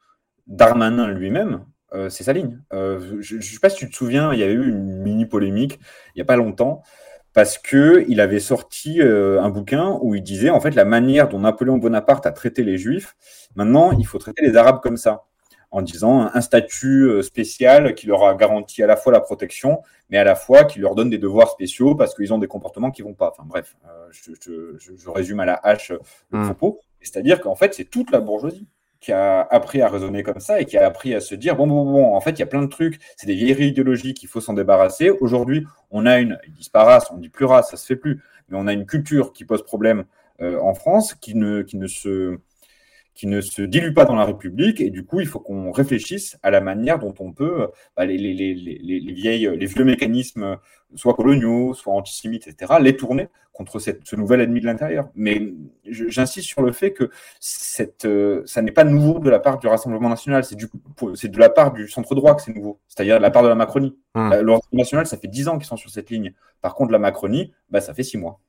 [0.47, 2.61] Darmanin lui-même, euh, c'est sa ligne.
[2.73, 5.25] Euh, je ne sais pas si tu te souviens, il y avait eu une mini
[5.25, 5.79] polémique
[6.15, 6.83] il n'y a pas longtemps
[7.33, 11.29] parce que il avait sorti euh, un bouquin où il disait en fait la manière
[11.29, 13.15] dont Napoléon Bonaparte a traité les Juifs,
[13.55, 15.23] maintenant il faut traiter les Arabes comme ça,
[15.73, 19.81] en disant un statut euh, spécial qui leur a garanti à la fois la protection,
[20.09, 22.91] mais à la fois qui leur donne des devoirs spéciaux parce qu'ils ont des comportements
[22.91, 23.31] qui vont pas.
[23.31, 25.97] Enfin bref, euh, je, je- je- je résume à la hache euh,
[26.31, 26.45] le Mm.
[26.45, 26.79] propos.
[27.01, 28.67] C'est-à-dire qu'en fait c'est toute la bourgeoisie
[28.99, 31.65] qui a appris à raisonner comme ça et qui a appris à se dire bon,
[31.67, 34.27] bon, bon, en fait, il y a plein de trucs, c'est des vieilleries idéologiques, il
[34.27, 35.09] faut s'en débarrasser.
[35.09, 37.97] Aujourd'hui, on a une, ils disent pas race, on dit plus race, ça se fait
[37.97, 40.05] plus, mais on a une culture qui pose problème
[40.39, 42.37] en France qui ne, qui ne se
[43.13, 44.81] qui ne se dilue pas dans la République.
[44.81, 48.17] Et du coup, il faut qu'on réfléchisse à la manière dont on peut bah, les,
[48.17, 50.57] les, les, les, vieilles, les vieux mécanismes,
[50.95, 55.09] soit coloniaux, soit antisémites, etc., les tourner contre cette, ce nouvel ennemi de l'intérieur.
[55.15, 55.53] Mais
[55.85, 57.09] j'insiste sur le fait que
[57.39, 61.49] cette, euh, ça n'est pas nouveau de la part du Rassemblement national, c'est de la
[61.49, 63.95] part du centre droit que c'est nouveau, c'est-à-dire de la part de la Macronie.
[64.15, 64.31] Mmh.
[64.31, 66.33] Euh, le Rassemblement national, ça fait dix ans qu'ils sont sur cette ligne.
[66.61, 68.39] Par contre, la Macronie, bah, ça fait six mois.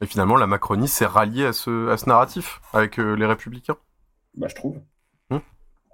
[0.00, 3.76] Et finalement, la Macronie s'est ralliée à ce, à ce narratif avec euh, les Républicains
[4.34, 4.80] Bah, je trouve.
[5.30, 5.40] Hum.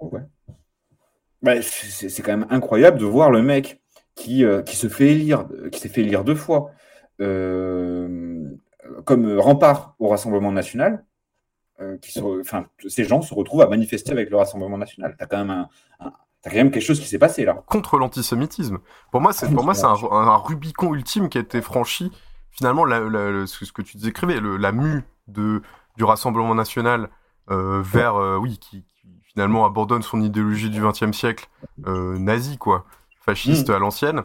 [0.01, 0.21] ouais.
[1.41, 3.81] Bah, c'est quand même incroyable de voir le mec
[4.15, 6.71] qui, euh, qui se fait élire, qui s'est fait élire deux fois
[7.21, 8.49] euh,
[9.05, 11.05] comme rempart au Rassemblement national.
[12.01, 15.15] qui enfin, ces gens se retrouvent à manifester avec le Rassemblement national.
[15.17, 15.67] T'as quand même
[15.99, 17.63] un, T'as quand même quelque chose qui s'est passé là.
[17.67, 18.79] Contre l'antisémitisme.
[19.11, 22.11] Pour moi, c'est pour moi c'est un, un, Rubicon ultime qui a été franchi
[22.53, 25.61] finalement, ce que tu décrivais, la mue de,
[25.97, 27.09] du Rassemblement national
[27.51, 28.85] euh, vers, euh, oui, qui,
[29.23, 31.49] finalement abandonne son idéologie du XXe siècle
[31.87, 32.85] euh, nazi, quoi,
[33.25, 33.73] fasciste mm.
[33.73, 34.23] à l'ancienne,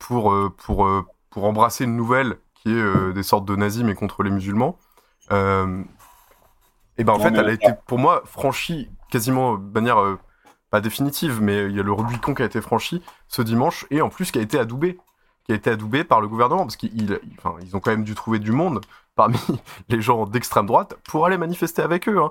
[0.00, 0.88] pour, pour,
[1.30, 4.78] pour embrasser une nouvelle qui est des sortes de nazis mais contre les musulmans.
[5.30, 5.34] et
[7.04, 10.18] ben en fait, elle a été pour moi franchie quasiment de manière
[10.70, 14.00] pas définitive, mais il y a le Rubicon qui a été franchi ce dimanche et
[14.02, 14.98] en plus qui a été adoubé
[15.48, 18.14] qui a été adoubé par le gouvernement, parce qu'ils enfin, ils ont quand même dû
[18.14, 18.82] trouver du monde
[19.14, 19.38] parmi
[19.88, 22.18] les gens d'extrême droite pour aller manifester avec eux.
[22.18, 22.30] Hein.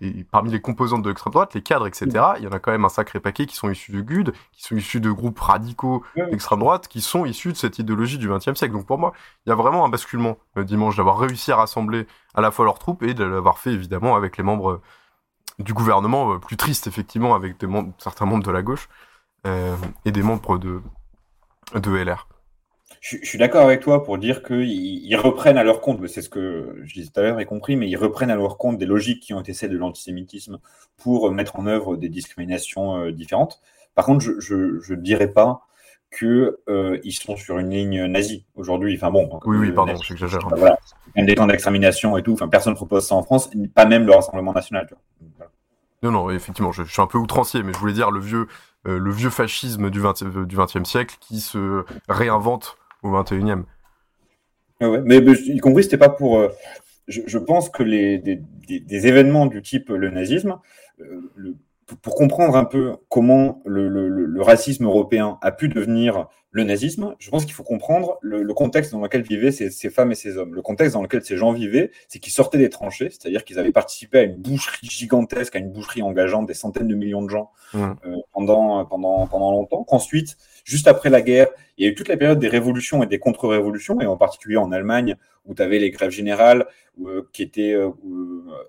[0.00, 2.06] et parmi les composantes de l'extrême droite, les cadres, etc.,
[2.38, 4.62] il y en a quand même un sacré paquet qui sont issus de GUD, qui
[4.62, 8.54] sont issus de groupes radicaux d'extrême droite, qui sont issus de cette idéologie du XXe
[8.54, 8.74] siècle.
[8.74, 9.12] Donc pour moi,
[9.44, 12.52] il y a vraiment un basculement le euh, dimanche d'avoir réussi à rassembler à la
[12.52, 14.80] fois leurs troupes et de l'avoir fait évidemment avec les membres
[15.58, 18.88] du gouvernement, euh, plus triste effectivement avec des membres, certains membres de la gauche
[19.48, 20.80] euh, et des membres de,
[21.74, 22.28] de LR.
[23.00, 26.80] Je, suis d'accord avec toi pour dire qu'ils reprennent à leur compte, c'est ce que
[26.84, 29.22] je disais tout à l'heure, y compris, mais ils reprennent à leur compte des logiques
[29.22, 30.58] qui ont été celles de l'antisémitisme
[30.96, 33.60] pour mettre en œuvre des discriminations euh, différentes.
[33.94, 35.66] Par contre, je ne dirais pas
[36.16, 38.94] qu'ils euh, sont sur une ligne nazie aujourd'hui.
[38.96, 39.28] Enfin bon.
[39.44, 40.40] Oui, oui, pardon, j'exagère.
[40.56, 40.78] Voilà,
[41.16, 42.32] des temps d'extermination et tout.
[42.32, 44.88] Enfin, personne ne propose ça en France, pas même le Rassemblement national.
[46.02, 48.46] Non, non, effectivement, je, suis un peu outrancier, mais je voulais dire le vieux, euh,
[48.84, 53.62] le vieux fascisme du XXe euh, du siècle qui se réinvente au XXIe.
[54.80, 56.38] Ah ouais, mais, y compris, c'était pas pour.
[56.38, 56.48] Euh,
[57.06, 60.58] je, pense que les, des, événements du type le nazisme,
[62.02, 67.44] pour comprendre un peu comment le, racisme européen a pu devenir le nazisme, je pense
[67.44, 70.54] qu'il faut comprendre le, contexte dans lequel vivaient ces, femmes et ces hommes.
[70.54, 73.72] Le contexte dans lequel ces gens vivaient, c'est qu'ils sortaient des tranchées, c'est-à-dire qu'ils avaient
[73.72, 77.50] participé à une boucherie gigantesque, à une boucherie engageant des centaines de millions de gens
[77.74, 77.94] euh,
[78.32, 79.82] pendant, pendant, pendant longtemps.
[79.82, 83.06] Qu'ensuite, juste après la guerre, il y a eu toute la période des révolutions et
[83.06, 86.66] des contre-révolutions, et en particulier en Allemagne, où tu avais les grèves générales
[87.04, 87.90] euh, qui étaient euh,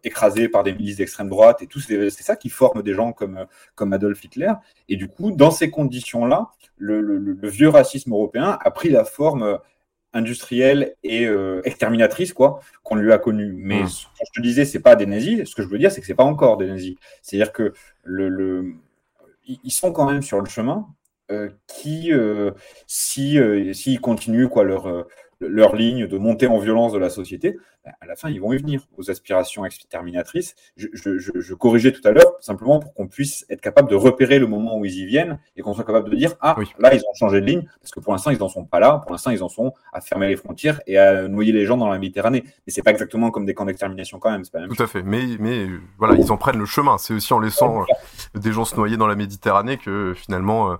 [0.03, 3.45] écrasées par des milices d'extrême droite, et tout, c'est ça qui forme des gens comme,
[3.75, 4.51] comme Adolf Hitler.
[4.89, 9.59] Et du coup, dans ces conditions-là, le, vieux racisme européen a pris la forme
[10.13, 13.53] industrielle et euh, exterminatrice quoi qu'on lui a connu.
[13.57, 13.89] Mais mmh.
[13.89, 15.47] je te disais, c'est pas des nazis.
[15.47, 16.95] Ce que je veux dire, c'est que c'est pas encore des nazis.
[17.21, 17.73] C'est-à-dire que
[18.03, 18.75] le,
[19.45, 21.04] ils sont quand même sur le chemin euh,
[21.67, 22.51] qui, euh,
[22.87, 23.37] si
[23.73, 25.07] s'ils continuent quoi leur
[25.41, 28.53] leur ligne de montée en violence de la société, ben, à la fin, ils vont
[28.53, 30.55] y venir aux aspirations exterminatrices.
[30.75, 34.77] Je, corrigeais tout à l'heure, simplement pour qu'on puisse être capable de repérer le moment
[34.77, 37.41] où ils y viennent et qu'on soit capable de dire Ah, là, ils ont changé
[37.41, 39.01] de ligne, parce que pour l'instant, ils n'en sont pas là.
[39.03, 41.89] Pour l'instant, ils en sont à fermer les frontières et à noyer les gens dans
[41.89, 42.43] la Méditerranée.
[42.45, 44.43] Mais c'est pas exactement comme des camps d'extermination quand même.
[44.43, 45.03] tout à fait.
[45.03, 45.67] Mais, mais
[45.97, 46.97] voilà, ils en prennent le chemin.
[46.97, 50.75] C'est aussi en laissant euh, des gens se noyer dans la Méditerranée que finalement, euh,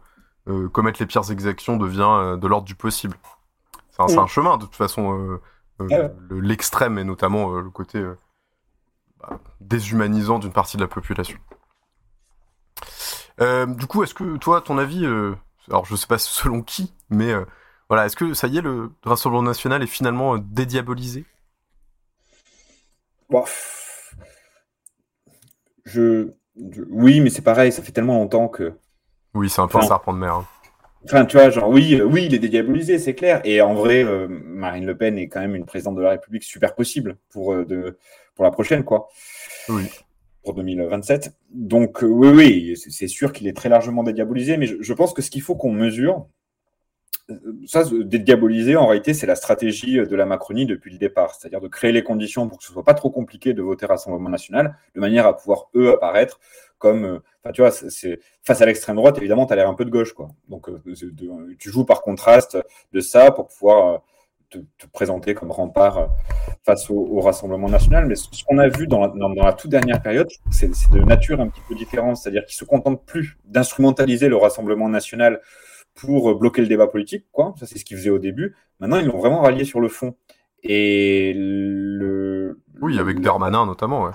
[0.47, 3.17] euh, commettre les pires exactions devient de l'ordre du possible.
[3.95, 5.41] C'est un, chemin, de toute façon, euh,
[5.81, 8.03] euh, l'extrême et notamment euh, le côté
[9.19, 11.37] bah, déshumanisant d'une partie de la population.
[13.39, 15.05] du coup, est-ce que toi, ton avis,
[15.69, 17.33] alors je sais pas selon qui, mais
[17.87, 21.25] voilà, est-ce que ça y est, le Rassemblement national est finalement dédiabolisé?
[25.85, 26.33] Je,
[26.89, 28.73] oui, mais c'est pareil, ça fait tellement longtemps que.
[29.35, 30.33] Oui, c'est un peu un serpent de mer.
[30.33, 30.45] Hein.
[31.05, 33.41] Enfin, tu vois, genre, oui, euh, oui, il est dédiabolisé, c'est clair.
[33.43, 36.43] Et en vrai, euh, Marine Le Pen est quand même une présidente de la République
[36.43, 37.99] super possible pour, euh, de,
[38.33, 39.07] pour la prochaine, quoi.
[39.69, 39.83] Oui.
[40.43, 41.35] Pour 2027.
[41.51, 45.29] Donc, oui, oui, c'est sûr qu'il est très largement dédiabolisé, mais je, pense que ce
[45.29, 46.27] qu'il faut qu'on mesure,
[47.65, 51.67] ça, dédiaboliser, en réalité, c'est la stratégie de la Macronie depuis le départ, c'est-à-dire de
[51.67, 54.99] créer les conditions pour que ce soit pas trop compliqué de voter Rassemblement national, de
[54.99, 56.39] manière à pouvoir, eux, apparaître
[56.77, 59.73] comme, euh, enfin, tu vois, c'est face à l'extrême droite, évidemment, tu as l'air un
[59.73, 60.29] peu de gauche, quoi.
[60.49, 60.81] Donc, euh,
[61.57, 62.57] tu joues par contraste
[62.93, 64.03] de ça pour pouvoir
[64.53, 66.09] euh, te, présenter comme rempart
[66.63, 68.05] face au, Rassemblement national.
[68.05, 71.39] Mais ce qu'on a vu dans la, dans, la toute dernière période, c'est de nature
[71.41, 72.17] un petit peu différente.
[72.17, 75.41] C'est-à-dire qu'ils se contentent plus d'instrumentaliser le Rassemblement national
[75.95, 77.25] pour bloquer le débat politique.
[77.31, 77.53] Quoi.
[77.59, 78.55] Ça, c'est ce qu'ils faisaient au début.
[78.79, 80.15] Maintenant, ils l'ont vraiment rallié sur le fond.
[80.61, 82.59] Et le.
[82.81, 84.11] Oui, avec Darmanin notamment, ouais.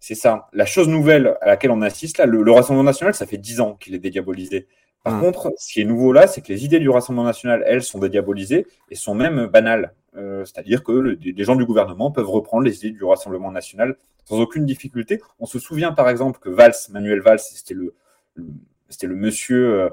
[0.00, 0.48] C'est ça.
[0.52, 3.60] La chose nouvelle à laquelle on assiste là, le, le Rassemblement national, ça fait 10
[3.60, 4.66] ans qu'il est dédiabolisé.
[5.02, 5.20] Par Mm.
[5.20, 7.98] contre, ce qui est nouveau là, c'est que les idées du Rassemblement national, elles, sont
[7.98, 9.94] dédiabolisées et sont même banales.
[10.16, 13.50] Euh, C'est-à-dire que le- des des gens du gouvernement peuvent reprendre les idées du Rassemblement
[13.52, 15.20] national sans aucune difficulté.
[15.38, 17.94] On se souvient par exemple que Valls, Manuel Valls, c'était le,
[18.34, 18.46] le-
[18.88, 19.88] c'était le monsieur, euh,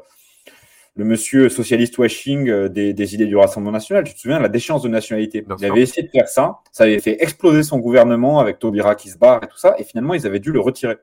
[0.95, 4.03] le monsieur socialiste washing euh, des, des idées du Rassemblement national.
[4.03, 5.71] Tu te souviens la déchéance de nationalité Bien Il sûr.
[5.71, 9.17] avait essayé de faire ça, ça avait fait exploser son gouvernement avec Taubira qui se
[9.17, 10.97] barre et tout ça, et finalement ils avaient dû le retirer.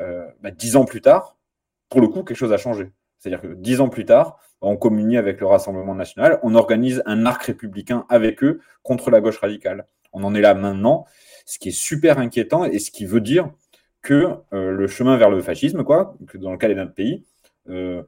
[0.00, 1.36] Euh, bah, dix ans plus tard,
[1.88, 2.90] pour le coup, quelque chose a changé.
[3.18, 7.24] C'est-à-dire que dix ans plus tard, on communie avec le Rassemblement national, on organise un
[7.24, 9.86] arc républicain avec eux contre la gauche radicale.
[10.12, 11.06] On en est là maintenant,
[11.46, 13.50] ce qui est super inquiétant et ce qui veut dire
[14.02, 17.24] que euh, le chemin vers le fascisme, quoi, que dans le cas de notre pays,
[17.68, 18.02] euh,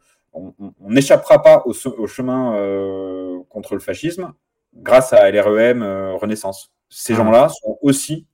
[0.59, 1.73] on n'échappera pas au,
[2.07, 4.33] chemin euh, contre le fascisme
[4.75, 6.73] grâce à LREM euh, Renaissance.
[6.89, 7.19] Ces Mhm.
[7.19, 8.27] gens-là sont aussi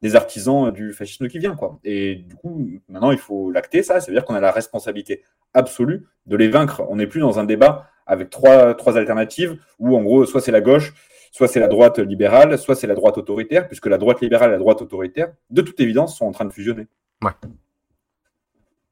[0.00, 1.78] des artisans euh, du fascisme qui vient, quoi.
[1.84, 4.00] Et du coup, maintenant, il faut l'acter, ça.
[4.00, 6.82] Ça veut dire qu'on a la responsabilité absolue de les vaincre.
[6.88, 10.52] On n'est plus dans un débat avec trois, trois alternatives où, en gros, soit c'est
[10.52, 10.94] la gauche,
[11.32, 14.52] soit c'est la droite libérale, soit c'est la droite autoritaire, puisque la droite libérale et
[14.52, 16.86] la droite autoritaire, de toute évidence, sont en train de fusionner.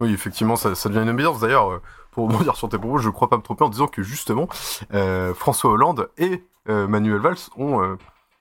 [0.01, 1.41] Oui, effectivement, ça, ça devient une ambiance.
[1.41, 1.81] D'ailleurs,
[2.17, 4.49] pour rebondir sur tes propos, je crois pas me tromper en disant que justement,
[4.95, 7.99] euh, François Hollande et euh, Manuel Valls ont, euh,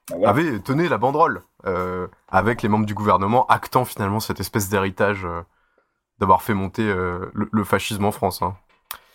[0.09, 0.29] voilà.
[0.29, 1.41] avaient tenu la banderole
[2.29, 5.27] avec les membres du gouvernement, actant finalement cette espèce d'héritage
[6.19, 8.41] d'avoir fait monter le, le fascisme en France.
[8.41, 8.55] hein.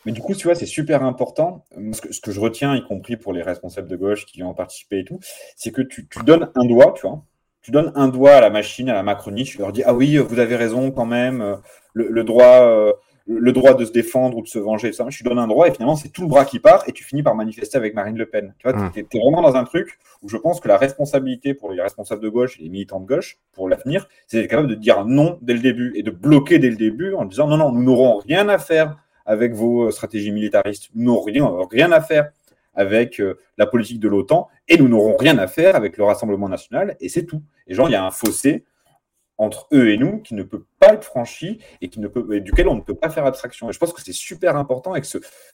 [0.05, 1.65] Mais du coup, tu vois, c'est super important.
[1.93, 4.53] Ce que, ce que je retiens, y compris pour les responsables de gauche qui ont
[4.53, 5.21] participé et tout,
[5.57, 7.23] c'est que tu, tu donnes un doigt, tu vois.
[7.63, 10.19] Tu donnes un doigt à la machine, à la Macronie, tu leur dis Ah oui,
[10.19, 11.59] vous avez raison quand même,
[11.95, 12.93] le, le droit,
[13.39, 15.07] le droit de se défendre ou de se venger, ça.
[15.09, 17.05] Je te donne un droit et finalement, c'est tout le bras qui part et tu
[17.05, 18.55] finis par manifester avec Marine Le Pen.
[18.59, 18.91] Tu vois, Mm.
[18.93, 22.23] tu es, vraiment dans un truc où je pense que la responsabilité pour les responsables
[22.23, 25.39] de gauche et les militants de gauche pour l'avenir, c'est d'être capable de dire non
[25.43, 28.19] dès le début et de bloquer dès le début en disant Non, non, nous n'aurons
[28.19, 30.89] rien à faire avec vos euh, stratégies militaristes.
[30.95, 32.31] Nous n'aurons rien, rien à faire
[32.75, 36.49] avec euh, la politique de l'OTAN et nous n'aurons rien à faire avec le Rassemblement
[36.49, 37.43] national et c'est tout.
[37.67, 38.65] Et genre, il y a un fossé
[39.41, 42.69] entre eux et nous qui ne peut pas être franchi et, qui ne peut, duquel
[42.69, 43.71] on ne peut pas faire abstraction.
[43.71, 45.07] Et je pense que c'est super important et que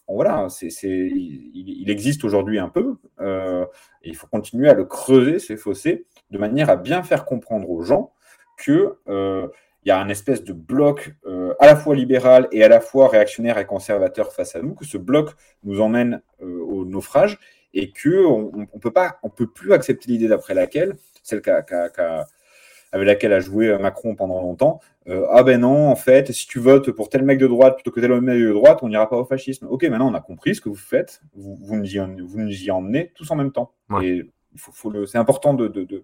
[0.09, 3.65] voilà, c'est, il, existe aujourd'hui un peu euh,
[4.03, 7.83] il faut continuer à le creuser, ces fossés, de manière à bien faire comprendre aux
[7.83, 8.13] gens
[8.59, 9.47] que euh,
[9.85, 13.07] y a un espèce de bloc euh, à la fois libéral et à la fois
[13.07, 15.31] réactionnaire et conservateur face à nous, que ce bloc
[15.63, 17.39] nous emmène au naufrage
[17.73, 18.93] et que on, on peut
[19.37, 22.27] peut plus accepter l'idée d'après laquelle, celle qu'a,
[22.97, 26.47] avec laquelle a joué euh, Macron pendant longtemps, euh, ah ben non, en fait, si
[26.47, 29.09] tu votes pour tel mec de droite plutôt que tel mec de droite, on n'ira
[29.09, 29.67] pas au fascisme.
[29.71, 32.65] Ok, maintenant on a compris ce que vous faites, vous, vous, nous, y, vous nous
[32.65, 33.73] y emmenez tous en même temps.
[33.91, 34.07] Ouais.
[34.07, 36.03] Et il faut, faut le, c'est important de, de, de,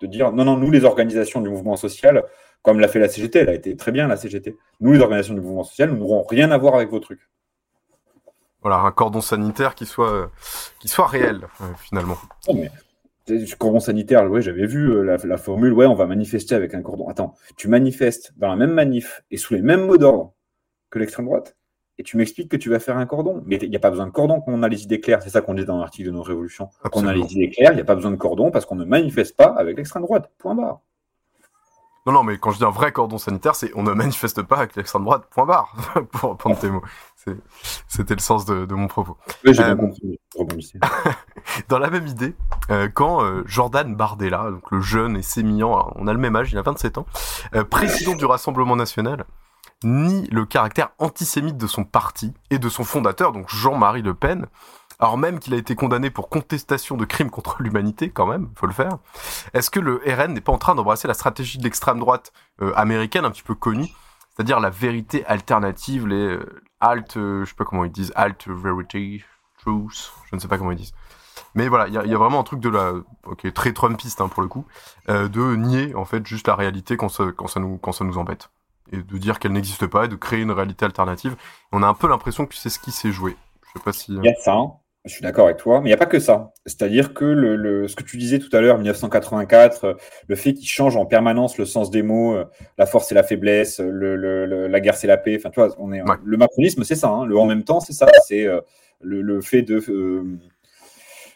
[0.00, 2.24] de dire non, non, nous les organisations du mouvement social,
[2.62, 4.56] comme l'a fait la CGT, elle a été très bien la CGT.
[4.80, 7.28] Nous les organisations du mouvement social, nous n'aurons rien à voir avec vos trucs.
[8.62, 10.26] Voilà, un cordon sanitaire qui soit, euh,
[10.80, 12.18] qui soit réel, euh, finalement.
[12.52, 12.70] Mais
[13.58, 16.82] cordon sanitaire, ouais, j'avais vu euh, la, la, formule, ouais, on va manifester avec un
[16.82, 17.08] cordon.
[17.08, 20.34] Attends, tu manifestes dans la même manif et sous les mêmes mots d'ordre
[20.90, 21.56] que l'extrême droite,
[22.00, 23.42] et tu m'expliques que tu vas faire un cordon.
[23.44, 25.22] Mais il n'y a pas besoin de cordon quand on a les idées claires.
[25.22, 26.70] C'est ça qu'on dit dans l'article de nos révolutions.
[26.82, 28.74] Quand on a les idées claires, il n'y a pas besoin de cordon parce qu'on
[28.74, 30.30] ne manifeste pas avec l'extrême droite.
[30.38, 30.80] Point barre.
[32.06, 34.56] Non, non, mais quand je dis un vrai cordon sanitaire, c'est on ne manifeste pas
[34.56, 35.74] avec l'extrême droite, point barre,
[36.12, 36.82] pour reprendre tes mots.
[37.88, 39.18] C'était le sens de, de mon propos.
[39.44, 39.88] Oui, j'ai euh, bien
[40.36, 40.72] compris.
[41.68, 42.34] dans la même idée,
[42.70, 46.50] euh, quand euh, Jordan Bardella, donc le jeune et sémillant, on a le même âge,
[46.52, 47.06] il a 27 ans,
[47.68, 49.26] président du Rassemblement National,
[49.84, 54.46] nie le caractère antisémite de son parti et de son fondateur, donc Jean-Marie Le Pen,
[55.00, 58.66] alors même qu'il a été condamné pour contestation de crimes contre l'humanité, quand même, faut
[58.66, 58.98] le faire.
[59.54, 62.72] Est-ce que le RN n'est pas en train d'embrasser la stratégie de l'extrême droite euh,
[62.76, 63.88] américaine, un petit peu connue,
[64.36, 68.46] c'est-à-dire la vérité alternative, les euh, alt, euh, je sais pas comment ils disent, alt
[68.46, 69.24] verity,
[69.58, 70.94] truth, je ne sais pas comment ils disent.
[71.54, 72.92] Mais voilà, il y, a vraiment un truc de la,
[73.24, 74.66] ok, très Trumpiste hein, pour le coup,
[75.08, 78.18] de nier en fait juste la réalité quand ça, quand ça nous, quand ça nous
[78.18, 78.50] embête,
[78.92, 81.36] et de dire qu'elle n'existe pas, et de créer une réalité alternative.
[81.72, 83.36] On a un peu l'impression que c'est ce qui s'est joué.
[83.62, 84.12] Je sais pas si.
[84.12, 84.54] Il y a ça.
[84.54, 84.72] Hein.
[85.06, 86.52] Je suis d'accord avec toi, mais il n'y a pas que ça.
[86.66, 89.96] C'est-à-dire que le, le, ce que tu disais tout à l'heure, 1984,
[90.28, 92.44] le fait qu'il change en permanence le sens des mots, euh,
[92.76, 95.74] la force et la faiblesse, le, le, la guerre c'est la paix, enfin tu vois,
[95.78, 96.16] on est, ouais.
[96.22, 98.60] le macronisme c'est ça, hein, le en même temps c'est ça, c'est euh,
[99.00, 99.82] le, fait de...
[99.88, 100.38] Euh,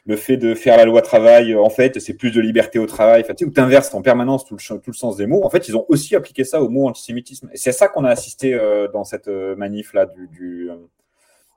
[0.06, 3.22] le fait de faire la loi travail, en fait, c'est plus de liberté au travail,
[3.22, 5.42] enfin, tu sais, où tu inverses en permanence tout le, tout le sens des mots.
[5.44, 7.48] En fait, ils ont aussi appliqué ça au mot antisémitisme.
[7.52, 10.76] Et c'est ça qu'on a assisté euh, dans cette euh, manif-là, du, du, euh,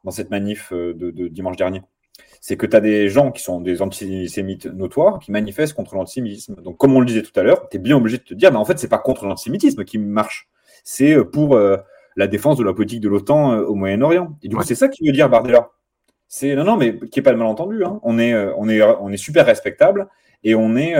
[0.05, 1.81] dans cette manif de, de dimanche dernier.
[2.41, 6.55] C'est que tu as des gens qui sont des antisémites notoires qui manifestent contre l'antisémitisme.
[6.61, 8.51] Donc, comme on le disait tout à l'heure, tu es bien obligé de te dire,
[8.51, 10.47] mais en fait, c'est pas contre l'antisémitisme qui marche.
[10.83, 11.77] C'est euh, pour euh,
[12.15, 14.37] la défense de la politique de l'OTAN euh, au Moyen-Orient.
[14.43, 15.69] Et du coup, c'est ça qui veut dire Bardella.
[16.27, 17.83] C'est non, non, mais qui est pas le malentendu.
[17.83, 17.99] Hein.
[18.03, 20.07] On est, euh, on est, on est super respectable
[20.43, 20.95] et on est,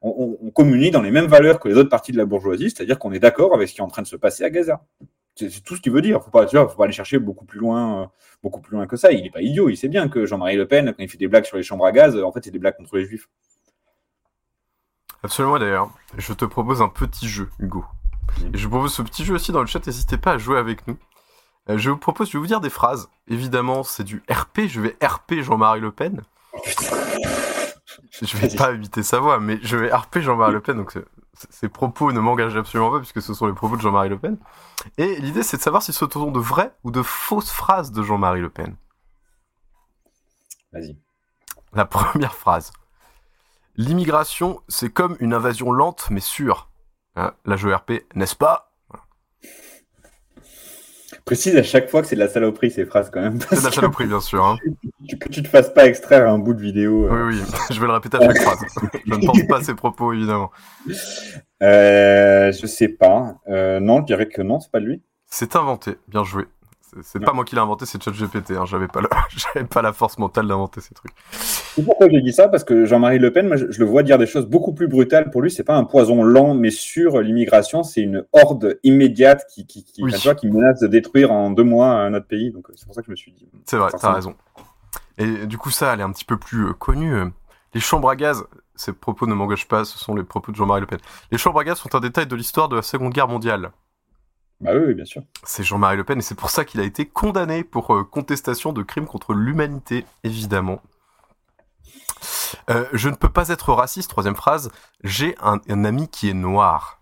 [0.00, 3.12] on communie dans les mêmes valeurs que les autres parties de la bourgeoisie, c'est-à-dire qu'on
[3.12, 4.82] est d'accord avec ce qui est en train de se passer à Gaza.
[5.34, 6.22] C'est tout ce qu'il veut dire.
[6.22, 8.06] Faut pas, tu vois, faut pas aller chercher beaucoup plus loin, euh,
[8.42, 9.12] beaucoup plus loin que ça.
[9.12, 9.70] Il est pas idiot.
[9.70, 11.86] Il sait bien que Jean-Marie Le Pen, quand il fait des blagues sur les chambres
[11.86, 13.28] à gaz, euh, en fait, c'est des blagues contre les juifs.
[15.22, 15.90] Absolument d'ailleurs.
[16.18, 17.84] Je te propose un petit jeu, Hugo.
[18.52, 20.86] Et je propose ce petit jeu aussi dans le chat, n'hésitez pas à jouer avec
[20.86, 20.96] nous.
[21.70, 23.08] Euh, je vous propose, je vais vous dire des phrases.
[23.28, 26.22] Évidemment, c'est du RP, je vais RP Jean-Marie Le Pen.
[28.22, 30.96] Je vais pas imiter sa voix, mais je vais RP Jean-Marie Le Pen, donc
[31.50, 34.38] ces propos ne m'engagent absolument pas, puisque ce sont les propos de Jean-Marie Le Pen.
[34.98, 38.02] Et l'idée, c'est de savoir si ce sont de vraies ou de fausses phrases de
[38.02, 38.76] Jean-Marie Le Pen.
[40.72, 40.96] Vas-y.
[41.72, 42.72] La première phrase.
[43.76, 46.68] L'immigration, c'est comme une invasion lente mais sûre.
[47.16, 48.71] Hein, là, je RP, n'est-ce pas?
[51.24, 53.38] Précise à chaque fois que c'est de la saloperie ces phrases quand même.
[53.40, 54.44] C'est de la que saloperie, bien sûr.
[54.44, 54.56] hein.
[55.08, 57.06] tu- Que tu te fasses pas extraire un bout de vidéo.
[57.06, 57.26] euh.
[57.28, 57.42] Oui, oui,
[57.74, 58.58] je vais le répéter à chaque phrase.
[59.06, 60.50] Je ne pense pas à ces propos, évidemment.
[61.62, 63.36] Euh, je sais pas.
[63.48, 65.00] Euh, non, je dirais que non, c'est pas lui.
[65.26, 66.44] C'est inventé, bien joué.
[67.00, 68.50] C'est- pas moi qui l'ai inventé, c'est ChatGPT.
[68.52, 68.66] Hein.
[68.66, 71.12] J'avais pas, le- j'avais pas la force mentale d'inventer ces trucs.
[71.30, 74.18] C'est pourquoi j'ai dit ça Parce que Jean-Marie Le Pen, moi, je, le vois dire
[74.18, 75.30] des choses beaucoup plus brutales.
[75.30, 77.20] Pour lui, c'est pas un poison lent, mais sûr.
[77.20, 80.10] L'immigration, c'est une horde immédiate qui, qui, qui, Oui.
[80.10, 82.50] enfin, tu vois, qui menace de détruire en deux mois un autre pays.
[82.50, 83.48] Donc, euh, c'est pour ça que je me suis dit.
[83.64, 84.34] C'est vrai, t'as raison.
[85.18, 87.14] Et du coup, ça, elle est un petit peu plus euh, connue.
[87.14, 87.26] euh.
[87.74, 90.82] Les chambres à gaz, ces propos ne m'engagent pas, ce sont les propos de Jean-Marie
[90.82, 90.98] Le Pen.
[91.30, 93.70] Les chambres à gaz sont un détail de l'histoire de la Seconde Guerre mondiale.
[94.62, 95.22] Bah oui, oui, bien sûr.
[95.44, 98.72] C'est Jean-Marie Le Pen et c'est pour ça qu'il a été condamné pour euh, contestation
[98.72, 100.80] de crimes contre l'humanité, évidemment.
[102.70, 104.70] Euh, je ne peux pas être raciste, troisième phrase.
[105.04, 107.00] J'ai un, un ami qui est noir.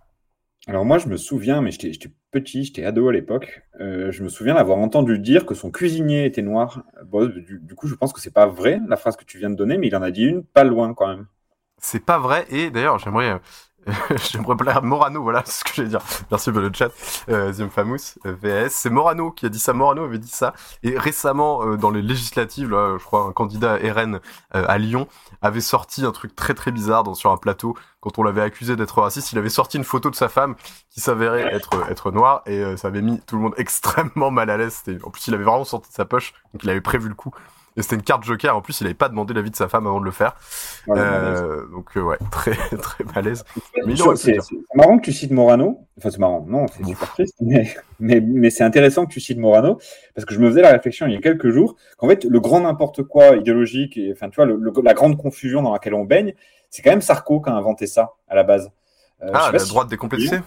[0.66, 3.62] Alors moi, je me souviens, mais j'étais petit, j'étais ado à l'époque.
[3.80, 6.82] euh, je me souviens d'avoir entendu dire que son cuisinier était noir.
[7.06, 9.50] Bon, du, du coup, je pense que c'est pas vrai la phrase que tu viens
[9.50, 11.26] de donner, mais il en a dit une pas loin quand même.
[11.78, 13.40] C'est pas vrai et d'ailleurs j'aimerais
[14.30, 16.02] j'aimerais à Morano voilà ce que j'allais dire.
[16.30, 16.90] Merci pour le chat.
[17.28, 19.72] Euh, Famous euh, VS c'est Morano qui a dit ça.
[19.72, 20.54] Morano avait dit ça.
[20.82, 24.20] Et récemment euh, dans les législatives là je crois un candidat RN
[24.54, 25.08] euh, à Lyon
[25.42, 27.76] avait sorti un truc très très bizarre dans, sur un plateau.
[28.00, 30.56] Quand on l'avait accusé d'être raciste il avait sorti une photo de sa femme
[30.90, 34.50] qui s'avérait être être noire et euh, ça avait mis tout le monde extrêmement mal
[34.50, 34.82] à l'aise.
[35.04, 37.32] En plus il avait vraiment sorti de sa poche donc il avait prévu le coup
[37.76, 39.86] et c'était une carte joker en plus il avait pas demandé l'avis de sa femme
[39.86, 40.34] avant de le faire
[40.86, 43.44] Voilà, euh, donc euh, ouais, très très malaise.
[43.86, 44.36] Mais C'est
[44.74, 45.86] marrant que tu cites Morano.
[45.98, 46.44] Enfin, c'est marrant.
[46.48, 47.34] Non, c'est super triste.
[47.40, 49.78] Mais, mais, mais c'est intéressant que tu cites Morano
[50.14, 52.40] parce que je me faisais la réflexion il y a quelques jours qu'en fait, le
[52.40, 55.94] grand n'importe quoi idéologique et enfin, tu vois, le- le- la grande confusion dans laquelle
[55.94, 56.34] on baigne,
[56.70, 58.70] c'est quand même Sarko qui a inventé ça à la base.
[59.22, 60.40] Euh, Ah, la si- droite décomplexée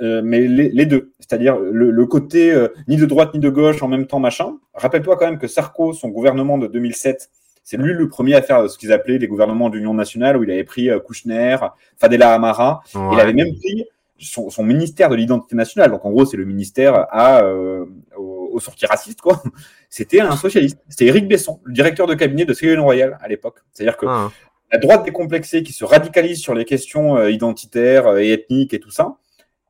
[0.00, 3.50] Euh, mais les, les deux, c'est-à-dire le, le côté euh, ni de droite ni de
[3.50, 4.58] gauche en même temps, machin.
[4.74, 7.30] Rappelle-toi quand même que Sarko, son gouvernement de 2007,
[7.64, 10.50] c'est lui le premier à faire ce qu'ils appelaient les gouvernements d'union nationale, où il
[10.50, 11.56] avait pris euh, Kouchner,
[11.98, 13.84] Fadela Amara, il avait même pris
[14.18, 15.90] son, son ministère de l'identité nationale.
[15.90, 17.84] Donc en gros, c'est le ministère à, euh,
[18.16, 19.42] aux, aux sorties racistes, quoi.
[19.90, 20.78] C'était un socialiste.
[20.88, 23.56] C'était Éric Besson, le directeur de cabinet de Ségolène Royal à l'époque.
[23.72, 24.30] C'est-à-dire que Ah,
[24.70, 28.90] la droite décomplexée qui se radicalise sur les questions euh, identitaires et ethniques et tout
[28.90, 29.16] ça,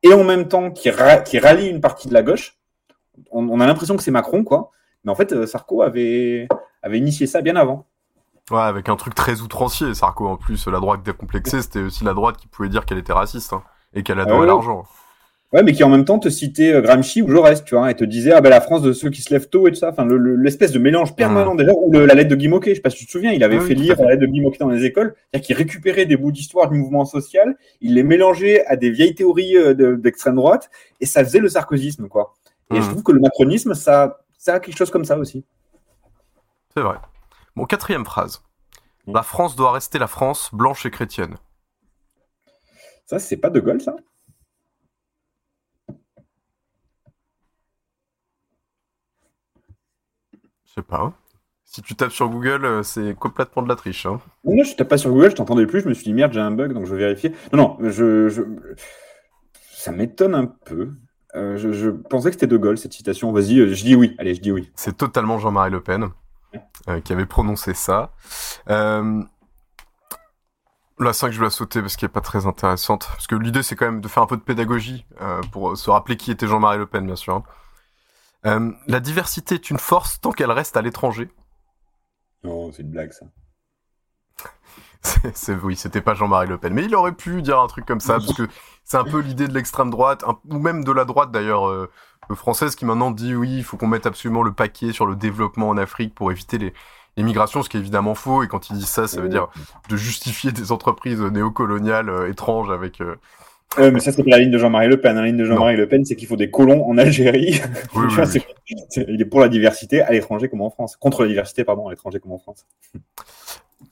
[0.03, 2.57] et en même temps qui, ra- qui rallie une partie de la gauche.
[3.31, 4.71] On, on a l'impression que c'est Macron, quoi.
[5.03, 6.47] Mais en fait, euh, Sarko avait,
[6.81, 7.85] avait initié ça bien avant.
[8.51, 10.67] ouais, avec un truc très outrancier, Sarko en plus.
[10.67, 14.03] La droite décomplexée, c'était aussi la droite qui pouvait dire qu'elle était raciste hein, et
[14.03, 14.47] qu'elle adorait Ah ouais.
[14.47, 14.85] l'argent.
[15.51, 17.95] Ouais, mais qui en même temps te citait euh, Gramsci ou Jaurès, tu vois, et
[17.95, 19.89] te disait, ah ben la France de ceux qui se lèvent tôt et tout ça.
[19.89, 22.69] Enfin, le- le- l'espèce de mélange permanent, déjà, ou le- la lettre de Guy Moquet,
[22.71, 24.03] je sais pas si tu te souviens, il avait Ah fait lire fait.
[24.03, 26.77] la lettre de Guy Moquet dans les écoles, c'est-à-dire qu'il récupérait des bouts d'histoire du
[26.77, 30.69] mouvement social, il les mélangeait à des vieilles théories euh, de- d'extrême droite,
[31.01, 32.35] et ça faisait le sarkozysme, quoi.
[32.71, 35.43] Et je trouve que le macronisme, ça, ça a quelque chose comme ça aussi.
[36.75, 36.97] C'est vrai.
[37.55, 38.43] Bon, quatrième phrase.
[39.07, 41.37] La France doit rester la France blanche et chrétienne.
[43.07, 43.95] Ça, c'est pas De Gaulle, ça?
[50.79, 51.01] Sais pas.
[51.01, 51.13] hein.
[51.65, 54.05] Si tu tapes sur Google, euh, c'est complètement de la triche.
[54.05, 54.19] Hein.
[54.43, 56.33] Non, non, je tape pas sur Google, je t'entendais plus, je me suis dit, merde,
[56.33, 57.31] j'ai un bug, donc je vais vérifier.
[57.53, 58.41] Non, non, je, je...
[59.71, 60.91] ça m'étonne un peu.
[61.35, 63.31] Euh, je, je pensais que c'était De Gaulle, cette citation.
[63.31, 64.15] Vas-y, euh, je dis oui.
[64.17, 64.71] Allez, je dis oui.
[64.75, 66.09] C'est totalement Jean-Marie Le Pen.
[66.87, 68.13] euh, qui avait prononcé ça.
[68.69, 69.21] Euh,
[70.99, 73.07] la 5, je vais la sauter parce qu'elle est pas très intéressante.
[73.11, 75.89] Parce que l'idée, c'est quand même de faire un peu de pédagogie euh, pour se
[75.91, 77.43] rappeler qui était Jean-Marie Le Pen, bien sûr.
[78.45, 81.29] Euh, la diversité est une force tant qu'elle reste à l'étranger.
[82.43, 83.25] Non, c'est une blague, ça.
[85.63, 88.15] Oui, c'était pas Jean-Marie Le Pen, mais il aurait pu dire un truc comme ça
[88.19, 88.47] parce que
[88.83, 91.89] c'est un peu l'idée de l'extrême droite, un- ou même de la droite d'ailleurs euh,
[92.35, 95.69] française, qui maintenant dit oui, il faut qu'on mette absolument le paquet sur le développement
[95.69, 96.73] en Afrique pour éviter les,
[97.15, 98.43] les migrations, ce qui est évidemment faux.
[98.43, 99.47] Et quand ils disent ça, ça veut dire
[99.89, 103.01] de justifier des entreprises néocoloniales euh, étranges avec.
[103.77, 105.15] Euh, mais ça, c'est pas la ligne de Jean-Marie Le Pen.
[105.15, 107.61] La ligne de Jean-Marie Le Pen, c'est qu'il faut des colons en Algérie.
[107.95, 108.25] Oui, vois,
[108.95, 110.95] il est pour la diversité à l'étranger comme en France.
[110.95, 112.65] Contre la diversité, pardon, à l'étranger comme en France.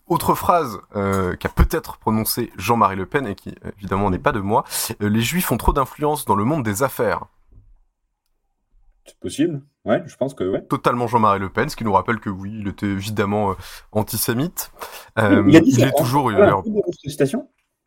[0.07, 4.39] Autre phrase euh, qu'a peut-être prononcé Jean-Marie Le Pen et qui évidemment n'est pas de
[4.39, 4.63] moi
[5.01, 7.25] euh, les Juifs ont trop d'influence dans le monde des affaires.
[9.05, 10.61] C'est possible Ouais, je pense que ouais.
[10.63, 13.55] totalement Jean-Marie Le Pen, ce qui nous rappelle que oui, il était évidemment euh,
[13.93, 14.71] antisémite.
[15.17, 15.91] Il a dit est hein.
[15.97, 16.31] toujours.
[16.31, 16.61] Voilà.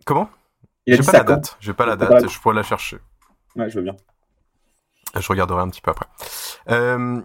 [0.06, 0.30] Comment?
[0.86, 1.56] Il a dit pas ça la date.
[1.60, 2.08] J'ai pas la date.
[2.08, 2.98] pas la- Je pourrais la chercher.
[3.56, 3.96] Ouais, je veux bien.
[5.18, 6.06] Je regarderai un petit peu après.
[6.68, 7.20] Euh,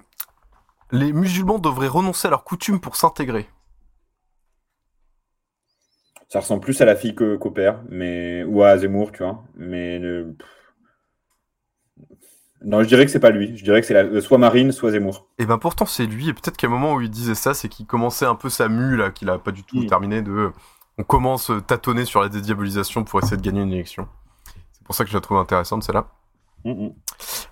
[0.91, 3.47] les musulmans devraient renoncer à leurs coutumes pour s'intégrer.
[6.29, 9.43] Ça ressemble plus à la fille que- qu'au père, mais ou à Zemmour, tu vois.
[9.55, 10.35] Mais le-
[12.63, 13.55] non, je dirais que c'est pas lui.
[13.55, 15.27] Je dirais que c'est la- euh, soit Marine, soit Zemmour.
[15.37, 16.29] Et ben pourtant c'est lui.
[16.29, 18.67] Et peut-être qu'à un moment où il disait ça, c'est qu'il commençait un peu sa
[18.67, 19.85] mue là, qu'il a pas du tout Mm.
[19.87, 20.51] terminé de.
[20.97, 24.07] On commence euh, tâtonner sur la dédiabolisation pour essayer de gagner une élection.
[24.71, 26.07] C'est pour ça que je la trouve intéressante celle-là.
[26.63, 26.93] Mm, mm.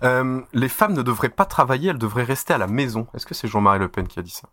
[0.03, 3.07] Euh, les femmes ne devraient pas travailler, elles devraient rester à la maison.
[3.13, 4.49] Est-ce que c'est Jean-Marie Le Pen qui a dit ça?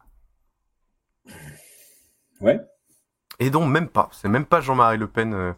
[2.40, 2.60] Ouais.
[3.38, 4.08] Et donc même pas.
[4.12, 5.52] C'est même pas Jean-Marie Le Pen euh,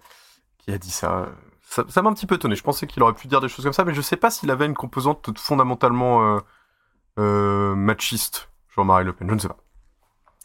[0.59, 1.29] qui a dit ça.
[1.63, 2.55] Ça ça m'a un petit peu étonné.
[2.55, 4.51] Je pensais qu'il aurait pu dire des choses comme ça, mais je sais pas s'il
[4.51, 6.41] avait une composante fondamentalement
[7.19, 9.29] euh, machiste, Jean-Marie Le Pen.
[9.29, 9.57] Je ne sais pas.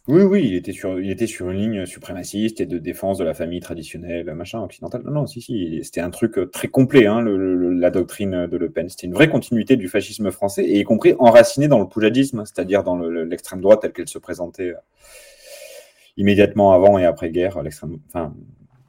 [0.07, 3.25] Oui, oui, il était sur, il était sur une ligne suprémaciste et de défense de
[3.25, 5.01] la famille traditionnelle, machin, occidentale.
[5.03, 8.47] Non, non, si, si, c'était un truc euh, très complet, hein, le- le- la doctrine
[8.47, 8.87] de Le Pen.
[8.87, 12.83] C'était une vraie continuité du fascisme français, et y compris enracinée dans le poujadisme, c'est-à-dire
[12.83, 14.77] dans le- le- l'extrême droite telle qu'elle se présentait euh,
[16.15, 17.61] immédiatement avant et après-guerre.
[17.61, 18.33] L'extrême, enfin,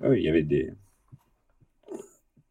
[0.02, 0.72] oui, il y avait des,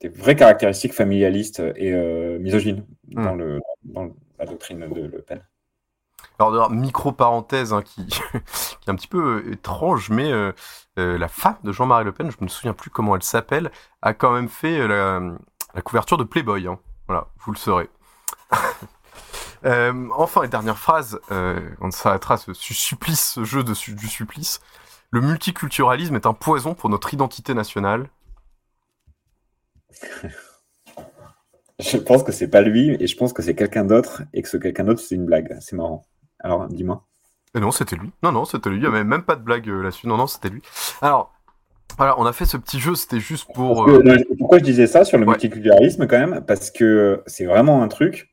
[0.02, 3.38] des vraies caractéristiques familialistes et euh, misogynes dans,
[3.86, 5.40] dans la doctrine de Le Pen.
[6.40, 10.52] Alors, d'ailleurs, micro-parenthèse hein, qui, est un petit peu euh, étrange, mais euh,
[11.00, 13.72] euh, la femme de Jean-Marie Le Pen, je me souviens plus comment elle s'appelle,
[14.02, 15.22] a quand même fait la,
[15.84, 16.68] couverture de Playboy.
[16.68, 16.80] hein.
[17.08, 17.90] Voilà, vous le saurez.
[20.16, 24.62] Enfin, et dernière phrase, euh, on s'arrêtera ce su- supplice, ce jeu de du supplice.
[25.12, 28.10] Le multiculturalisme est un poison pour notre identité nationale.
[31.80, 34.50] Je pense que c'est pas lui et je pense que c'est quelqu'un d'autre et que
[34.50, 35.56] ce quelqu'un d'autre c'est une blague.
[35.62, 36.04] C'est marrant.
[36.48, 37.04] Alors dis-moi.
[37.56, 38.12] Et non, c'était lui.
[38.24, 38.78] Non, non, c'était lui.
[38.78, 40.08] Il n'y avait même pas de blague euh, là-dessus.
[40.08, 40.62] Non, non, c'était lui.
[41.02, 41.34] Alors,
[41.98, 43.84] voilà, on a fait ce petit jeu, c'était juste pour...
[43.90, 45.32] Euh, que, non, pourquoi je disais ça sur le Ouais.
[45.32, 46.44] multiculturalisme quand même?
[46.46, 48.30] Parce que c'est vraiment un truc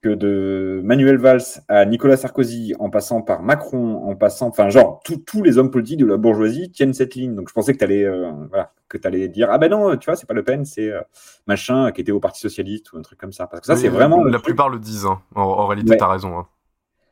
[0.00, 5.00] que de Manuel Valls à Nicolas Sarkozy, en passant par Macron, en passant, enfin genre
[5.26, 7.34] tous les hommes politiques de la bourgeoisie tiennent cette ligne.
[7.34, 8.06] Donc je pensais que tu allais,
[8.48, 8.70] voilà,
[9.04, 11.00] allais dire ah ben non, tu vois, c'est pas Le Pen, c'est euh,
[11.48, 13.48] machin qui était au Parti socialiste ou un truc comme ça.
[13.48, 15.06] Parce que ça c'est vraiment La truc- plupart le disent.
[15.06, 15.20] hein.
[15.34, 15.96] En, en réalité, Ouais.
[15.96, 16.38] t'as raison.
[16.38, 16.46] hein.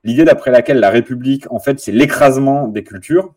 [0.07, 3.35] L'idée d'après laquelle la République, en fait, c'est l'écrasement des cultures,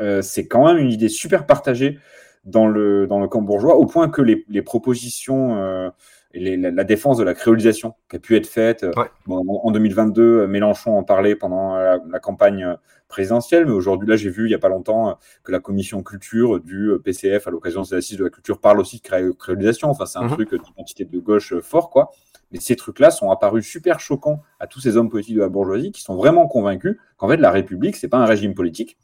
[0.00, 1.98] euh, c'est quand même une idée super partagée
[2.44, 5.90] dans le, dans le camp bourgeois, au point que les, les propositions euh,
[6.32, 9.06] et les- la, la défense de la créolisation qui a pu être faite euh, Ouais.
[9.26, 12.76] bon, en, en 2022, euh, Mélenchon en parlait pendant la, la campagne
[13.08, 16.60] présidentielle, mais aujourd'hui, là, j'ai vu il n'y a pas longtemps que la commission culture
[16.60, 19.88] du PCF, à l'occasion des assises de la culture, parle aussi de cré- créolisation.
[19.90, 20.30] Enfin, c'est un Mhm.
[20.32, 22.10] truc d'identité de gauche fort, quoi.
[22.52, 25.92] Mais ces trucs-là sont apparus super choquants à tous ces hommes politiques de la bourgeoisie
[25.92, 28.96] qui sont vraiment convaincus qu'en fait, la République, c'est pas un régime politique,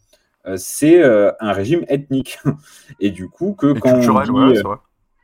[0.46, 2.38] euh, c'est euh, un régime ethnique.
[3.00, 4.76] Et du coup, que Et quand culturel, on dit, c'est vrai.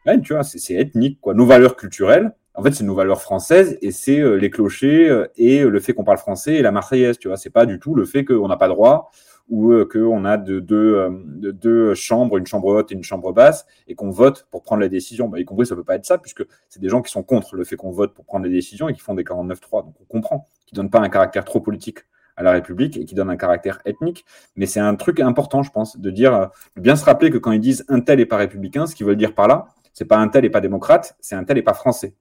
[0.07, 1.35] Ouais, tu vois, c'est ethnique, quoi.
[1.35, 5.27] Nos valeurs culturelles, en fait, c'est nos valeurs françaises et c'est euh, les clochers euh,
[5.37, 7.37] et le fait qu'on parle français et la Marseillaise, tu vois.
[7.37, 9.11] C'est pas du tout le fait qu'on n'a pas droit
[9.51, 13.67] ou euh, qu'on a euh, de deux chambres, une chambre haute et une chambre basse
[13.89, 15.29] et qu'on vote pour prendre la décision.
[15.29, 17.57] Bah, y compris, ça peut pas être ça puisque c'est des gens qui sont contre
[17.57, 19.85] le fait qu'on vote pour prendre les décisions et qui font des 49-3.
[19.85, 21.99] Donc, on comprend qu'ils donnent pas un caractère trop politique
[22.37, 24.25] à la République et qui donnent un caractère ethnique.
[24.57, 26.47] Mais c'est un truc important, je pense, de dire, euh,
[26.77, 29.07] de bien se rappeler que quand ils disent un tel est pas républicain, ce qu'ils
[29.07, 31.63] veulent dire par là, c'est pas un tel et pas démocrate, c'est un tel et
[31.63, 32.15] pas français.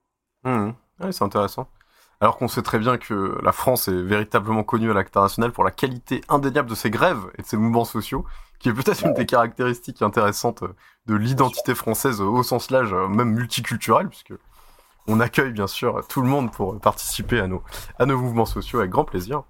[1.00, 1.68] Ouais, c'est intéressant.
[2.22, 5.72] Alors qu'on sait très bien que la France est véritablement connue à l'international pour la
[5.72, 8.26] qualité indéniable de ses grèves et de ses mouvements sociaux,
[8.60, 10.64] qui est peut-être une des caractéristiques intéressantes
[11.06, 14.34] de l'identité française au sens large, même multiculturel, puisque
[15.08, 17.64] on accueille bien sûr tout le monde pour participer à nos,
[17.98, 19.44] à nos mouvements sociaux avec grand plaisir.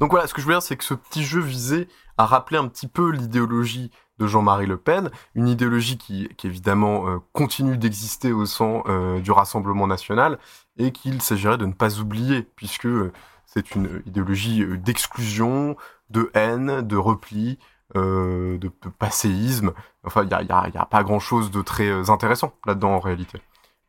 [0.00, 1.86] Donc voilà, ce que je veux dire, c'est que ce petit jeu visait
[2.18, 7.08] à rappeler un petit peu l'idéologie de Jean-Marie Le Pen, une idéologie qui, qui évidemment
[7.08, 10.38] euh, continue d'exister au sein euh, du Rassemblement national
[10.78, 13.12] et qu'il s'agirait de ne pas oublier, puisque euh,
[13.44, 15.76] c'est une idéologie d'exclusion,
[16.10, 17.58] de haine, de repli,
[17.94, 18.68] de,
[18.98, 19.72] passéisme.
[20.04, 23.00] Enfin, il n'y a, y a, y a pas grand-chose de très intéressant là-dedans en
[23.00, 23.40] réalité.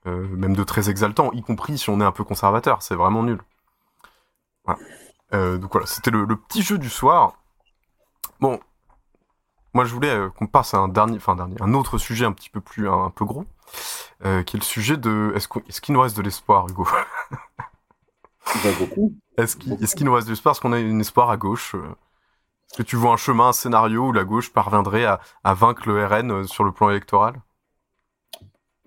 [0.06, 3.42] Même de très exaltant, y compris si on est un peu conservateur, c'est vraiment nul.
[4.64, 5.58] Voilà.
[5.58, 7.34] Donc voilà, c'était le, le petit jeu du soir.
[8.40, 8.62] Bon,
[9.78, 12.32] moi je voulais euh, qu'on passe à un dernier, enfin dernier, un autre sujet un
[12.34, 13.46] petit peu plus, un, un peu gros,
[14.26, 16.88] euh, qui est le sujet de, est-ce qu'il nous reste de l'espoir, Hugo?
[18.80, 19.14] Beaucoup.
[19.38, 19.56] Est-ce
[19.96, 20.54] qu'il nous reste de l'espoir?
[20.54, 21.96] Est-ce qu'on a un espoir à gauche euh?
[22.70, 25.88] Est-ce que tu vois un chemin, un scénario où la gauche parviendrait à, à vaincre
[25.90, 27.36] le RN sur le plan électoral?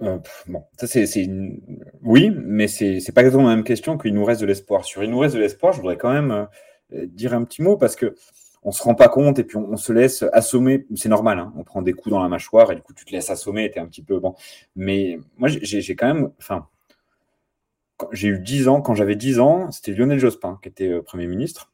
[0.02, 1.60] Euh, pff, bon, ça c'est, une-
[2.02, 4.84] oui, mais c'est c'est pas exactement la même question qu'il nous reste de l'espoir.
[4.86, 6.30] Sur il nous reste de l'espoir, je voudrais quand même
[6.94, 8.14] euh, dire un petit mot parce que
[8.62, 10.86] on se rend pas compte et puis on, se laisse assommer.
[10.96, 13.12] C'est normal, hein, on prend des coups dans la mâchoire et du coup tu te
[13.12, 14.34] laisses assommer t'es un petit peu bon.
[14.76, 16.30] Mais moi j'ai quand même,
[18.12, 21.26] j'ai eu 10 ans, quand j'avais 10 ans, c'était Lionel Jospin qui était euh, Premier
[21.26, 21.70] ministre.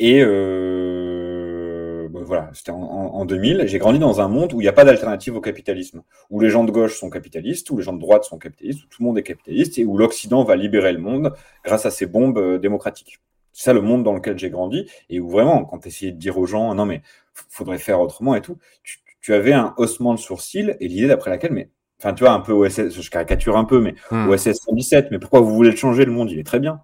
[0.00, 3.64] Et euh, bon, voilà, c'était en, en- en 2000.
[3.66, 6.50] J'ai grandi dans un monde où il n'y a pas d'alternative au capitalisme, où les
[6.50, 9.06] gens de gauche sont capitalistes, où les gens de droite sont capitalistes, où tout le
[9.06, 11.32] monde est capitaliste et où l'Occident va libérer le monde
[11.64, 13.20] grâce à ses bombes euh, démocratiques.
[13.54, 16.18] C'est ça le monde dans lequel j'ai grandi et où vraiment, quand tu essayais de
[16.18, 17.00] dire aux gens, non mais
[17.32, 21.30] faudrait faire autrement et tout, tu, tu avais un haussement de sourcil et l'idée d'après
[21.30, 24.28] laquelle, mais enfin tu vois un peu OSS, je caricature un peu, mais Hmm.
[24.28, 26.30] OSS 117, mais pourquoi vous voulez le changer le monde?
[26.30, 26.82] Il est très bien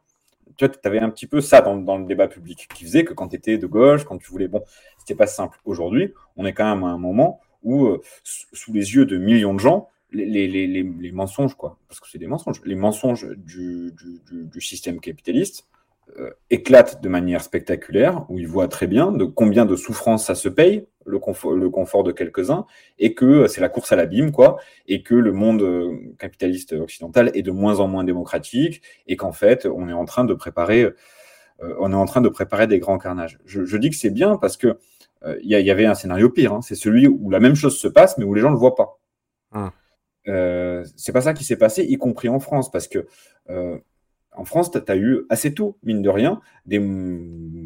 [0.56, 3.04] tu vois, tu avais un petit peu ça dans, dans le débat public, qui faisait
[3.04, 4.62] que quand tu étais de gauche, quand tu voulais, bon,
[4.98, 5.58] c'était pas simple.
[5.64, 9.54] Aujourd'hui, on est quand même à un moment où, euh, sous les yeux de millions
[9.54, 12.74] de gens, les, les, les, les, les mensonges, quoi, parce que c'est des mensonges, les
[12.74, 15.66] mensonges du, du, du, du système capitaliste
[16.18, 20.34] euh, éclatent de manière spectaculaire, où ils voient très bien de combien de souffrances ça
[20.34, 22.66] se paye, le confort, le confort de quelques-uns,
[22.98, 26.72] et que euh, c'est la course à l'abîme, quoi, et que le monde euh, capitaliste
[26.72, 30.34] occidental est de moins en moins démocratique, et qu'en fait, on est en train de
[30.34, 30.94] préparer, euh,
[31.80, 33.38] on est en train de préparer des grands carnages.
[33.44, 34.78] Je, je dis que c'est bien parce que
[35.24, 37.78] euh, il y, il avait un scénario pire, hein, c'est celui où la même chose
[37.78, 38.98] se passe, mais où les gens ne le voient pas.
[39.52, 39.70] Hum.
[40.28, 43.06] Euh, c'est pas ça qui s'est passé, y compris en France, parce que
[43.48, 43.78] euh,
[44.36, 47.20] en France, tu as eu assez tôt, mine de rien, des mou-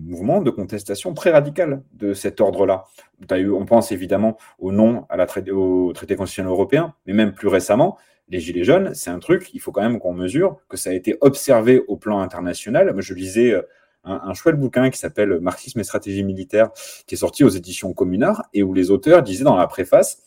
[0.07, 2.85] mouvements de contestation très radicales de cet ordre-là.
[3.31, 5.07] On pense évidemment au non
[5.53, 7.99] au traité constitutionnel européen, mais même plus récemment,
[8.31, 10.93] les Gilets jaunes, c'est un truc, il faut quand même qu'on mesure que ça a
[10.95, 12.91] été observé au plan international.
[12.93, 13.62] Moi, je lisais euh,
[14.05, 16.70] un, un chouette bouquin qui s'appelle Marxisme et stratégie militaire,
[17.07, 20.23] qui est sorti aux éditions Communard, et où les auteurs disaient dans la préface,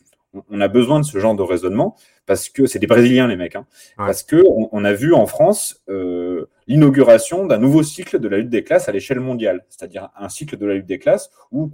[0.50, 1.96] on- a besoin de ce genre de raisonnement
[2.26, 3.66] parce que c'est des Brésiliens les mecs, hein,
[3.98, 4.06] Ouais.
[4.06, 8.38] parce que on, on a vu en France euh, l'inauguration d'un nouveau cycle de la
[8.38, 11.72] lutte des classes à l'échelle mondiale, c'est-à-dire un cycle de la lutte des classes où,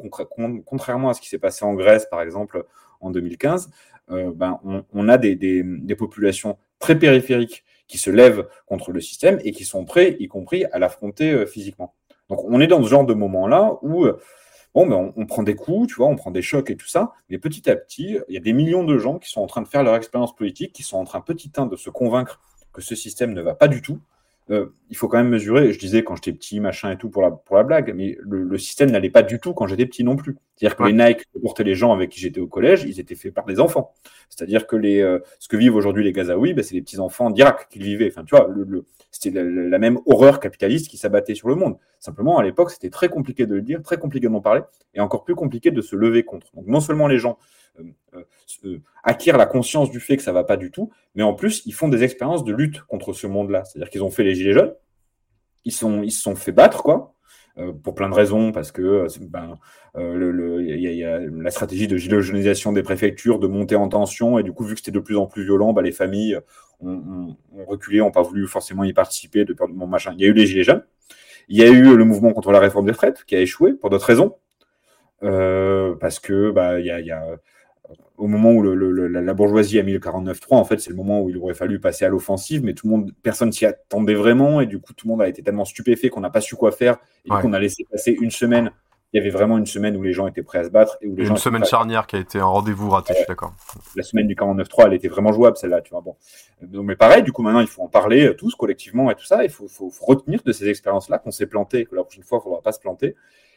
[0.66, 2.66] contrairement à ce qui s'est passé en Grèce par exemple
[3.02, 3.70] en 2015,
[4.12, 8.92] euh, ben, on, on a des, des, des populations très périphériques qui se lèvent contre
[8.92, 11.94] le système et qui sont prêts, y compris, à l'affronter euh, physiquement.
[12.30, 14.20] Donc on est dans ce genre de moment-là où euh,
[14.74, 16.88] bon, ben, on, on prend des coups, tu vois, on prend des chocs et tout
[16.88, 19.48] ça, mais petit à petit, il y a des millions de gens qui sont en
[19.48, 22.40] train de faire leur expérience politique, qui sont en train petit à de se convaincre
[22.74, 24.00] que ce système ne va pas du tout.
[24.50, 27.22] Euh, il faut quand même mesurer, je disais quand j'étais petit, machin et tout pour
[27.22, 30.04] la, pour la blague, mais le, le système n'allait pas du tout quand j'étais petit
[30.04, 30.36] non plus.
[30.58, 30.92] C'est-à-dire que Ouais.
[30.92, 33.46] les Nike que portaient les gens avec qui j'étais au collège, ils étaient faits par
[33.46, 33.94] des enfants.
[34.28, 37.30] C'est-à-dire que les, euh, ce que vivent aujourd'hui les Gazaouis, ben, c'est les petits enfants
[37.30, 38.10] d'Irak qui le vivaient.
[38.12, 41.78] Enfin, tu vois, le, le- c'était la, même horreur capitaliste qui s'abattait sur le monde.
[42.00, 44.62] Simplement, à l'époque, c'était très compliqué de le dire, très compliqué d'en parler,
[44.96, 46.48] et encore plus compliqué de se lever contre.
[46.56, 47.38] Donc, non seulement les gens
[47.80, 47.84] euh,
[48.16, 51.36] euh, se- acquièrent la conscience du fait que ça va pas du tout, mais en
[51.36, 53.64] plus, ils font des expériences de lutte contre ce monde-là.
[53.66, 54.74] C'est-à-dire qu'ils ont fait les gilets jaunes,
[55.64, 57.13] ils, se sont fait battre, quoi, euh,
[57.84, 59.58] pour plein de raisons, parce que euh, ben,
[59.96, 64.52] euh, y, a- la stratégie de gilogénisation des préfectures, de monter en tension, et du
[64.54, 66.40] coup, vu que c'était de plus en plus violent, bah, les familles
[66.82, 70.14] ont, ont- reculé, n'ont pas voulu forcément y participer de de mon machin.
[70.18, 70.84] Il y a eu les gilets jaunes,
[71.50, 73.90] il y a eu le mouvement contre la réforme des retraites, qui a échoué pour
[73.92, 74.36] d'autres raisons,
[75.24, 77.38] euh, parce que bah, il il y a-
[78.18, 80.90] au moment où le- le- le- la bourgeoisie a mis le 49-3, en fait, c'est
[80.92, 83.66] le moment où il aurait fallu passer à l'offensive, mais tout le monde, personne s'y
[83.66, 86.42] attendait vraiment, et du coup, tout le monde a été tellement stupéfait qu'on n'a pas
[86.42, 87.42] su quoi faire, et du Ouais.
[87.42, 88.72] coup, on a laissé passer une semaine.
[89.12, 91.08] Il y avait vraiment une semaine où les gens étaient prêts à se battre et
[91.08, 93.54] où les Une semaine charnière qui a été un rendez-vous raté, je suis d'accord.
[93.96, 96.02] la semaine du 49.3, elle était vraiment jouable, celle-là, tu vois.
[96.02, 96.16] Bon.
[96.64, 99.26] Donc, mais pareil, du coup, maintenant, il faut en parler euh, tous collectivement et tout
[99.26, 99.44] ça.
[99.44, 102.38] Il faut, faut- faut retenir de ces expériences-là qu'on s'est planté, que la prochaine fois,
[102.38, 103.16] il ne faudra pas se planter.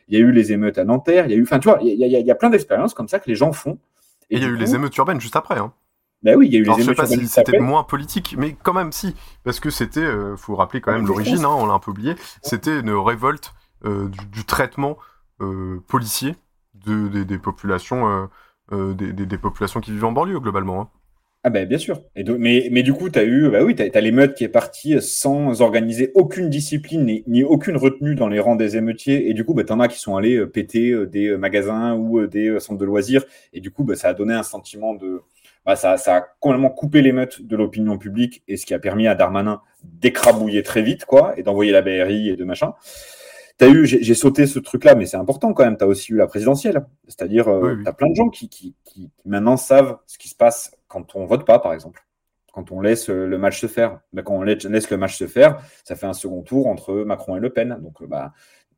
[0.09, 1.79] Il y a eu les émeutes à Nanterre, il y a eu, enfin, tu vois,
[1.81, 3.35] il y a, il y a- il y a plein d'expériences comme ça que les
[3.35, 3.79] gens font.
[4.31, 5.59] Et il y a eu coup- les émeutes urbaines juste après.
[5.59, 5.73] Hein.
[6.23, 7.59] Bah oui, il y a eu Alors, les je sais émeutes pas si urbaines c'était
[7.61, 11.45] moins politique, mais quand même si, parce que c'était, euh, faut rappeler quand même l'origine,
[11.45, 13.55] hein, on l'a un peu oublié, c'était une révolte
[13.85, 14.97] euh, du, du traitement
[15.43, 16.35] euh, policier
[16.75, 18.29] de, des- des populations,
[18.73, 20.81] euh, des, des- des populations qui vivent en banlieue globalement.
[20.83, 20.89] hein.
[21.47, 22.03] Ah ben bien sûr.
[22.17, 24.49] Et mais, mais du coup, tu as eu, bah oui, tu as, l'émeute qui est
[24.49, 29.31] partie sans organiser aucune discipline ni, ni aucune retenue dans les rangs des émeutiers.
[29.31, 31.37] Et du coup, bah, tu en as qui sont allés euh, péter euh, des euh,
[31.39, 33.23] magasins ou des centres de loisirs.
[33.53, 35.23] Et du coup, bah, ça a donné un sentiment de...
[35.65, 39.07] bah, ça, ça a complètement coupé l'émeute de l'opinion publique et ce qui a permis
[39.07, 42.75] à Darmanin d'écrabouiller très vite, quoi, et d'envoyer la BRI et de machin.
[43.57, 45.77] T'as eu, j'ai sauté ce truc-là, mais c'est important quand même.
[45.77, 46.85] Tu as aussi eu la présidentielle.
[47.07, 47.85] C'est-à-dire, Oui, oui.
[47.85, 51.17] tu as plein de gens qui, qui, qui maintenant savent ce qui se passe quand
[51.17, 52.05] on vote pas, par exemple.
[52.53, 54.01] Quand on laisse euh, le match se faire.
[54.13, 57.37] Ben, quand on laisse, le match se faire, ça fait un second tour entre Macron
[57.37, 57.79] et Le Pen.
[57.81, 58.33] Donc, euh, bah,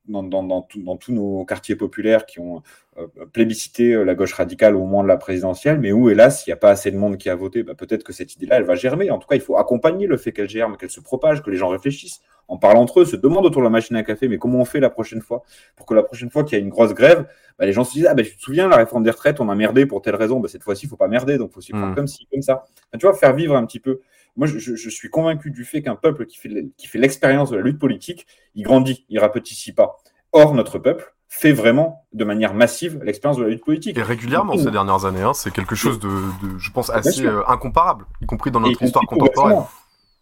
[0.08, 2.62] dans, dans, dans, tout- dans tous nos quartiers populaires qui ont
[2.98, 6.50] euh, plébiscité euh, la gauche radicale au moment de la présidentielle, mais où, hélas, il
[6.50, 8.64] n'y a pas assez de monde qui a voté, bah, peut-être que cette idée-là, elle
[8.64, 9.10] va germer.
[9.10, 11.56] En tout cas, il faut accompagner le fait qu'elle germe, qu'elle se propage, que les
[11.56, 14.38] gens réfléchissent, en parlant entre eux, se demandent autour de la machine à café, mais
[14.38, 15.42] comment on fait la prochaine fois
[15.76, 17.26] Pour que la prochaine fois qu'il y a une grosse grève,
[17.58, 19.48] bah, les gens se disent Ah, ben tu te souviens, la réforme des retraites, on
[19.50, 21.60] a merdé pour telle raison, bah, cette fois-ci, il faut pas merder, donc il faut
[21.60, 21.94] s'y prendre Mm.
[21.94, 22.64] comme ci, comme ça.
[22.98, 24.00] Tu vois, faire vivre un petit peu.
[24.38, 27.56] Moi, je, suis convaincu du fait qu'un peuple qui fait, le- qui fait l'expérience de
[27.56, 29.98] la lutte politique, il grandit, il rapetit pas.
[30.32, 33.98] Or, notre peuple fait vraiment de manière massive l'expérience de la lutte politique.
[33.98, 37.42] Et régulièrement ces dernières années, hein, c'est quelque chose de, de, je pense, assez euh,
[37.48, 39.64] incomparable, y compris dans Et notre histoire compris contemporaine.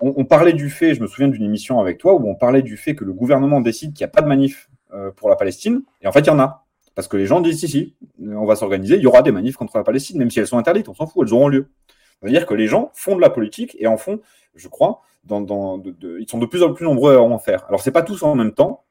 [0.00, 2.76] on parlait du fait, je me souviens d'une émission avec toi où on parlait du
[2.76, 5.82] fait que le gouvernement décide qu'il n'y a pas de manif euh, pour la Palestine,
[6.00, 6.64] et en fait il y en a.
[6.94, 9.56] Parce que les gens disent si, si, on va s'organiser, il y aura des manifs
[9.56, 11.68] contre la Palestine, même si elles sont interdites, on s'en fout, elles auront lieu.
[12.22, 14.20] C'est-à-dire que les gens font de la politique et en font,
[14.54, 17.38] je crois, dans, dans, de- de- ils sont de plus en plus nombreux à en
[17.38, 17.64] faire.
[17.68, 18.84] Alors c'est pas tous en même temps.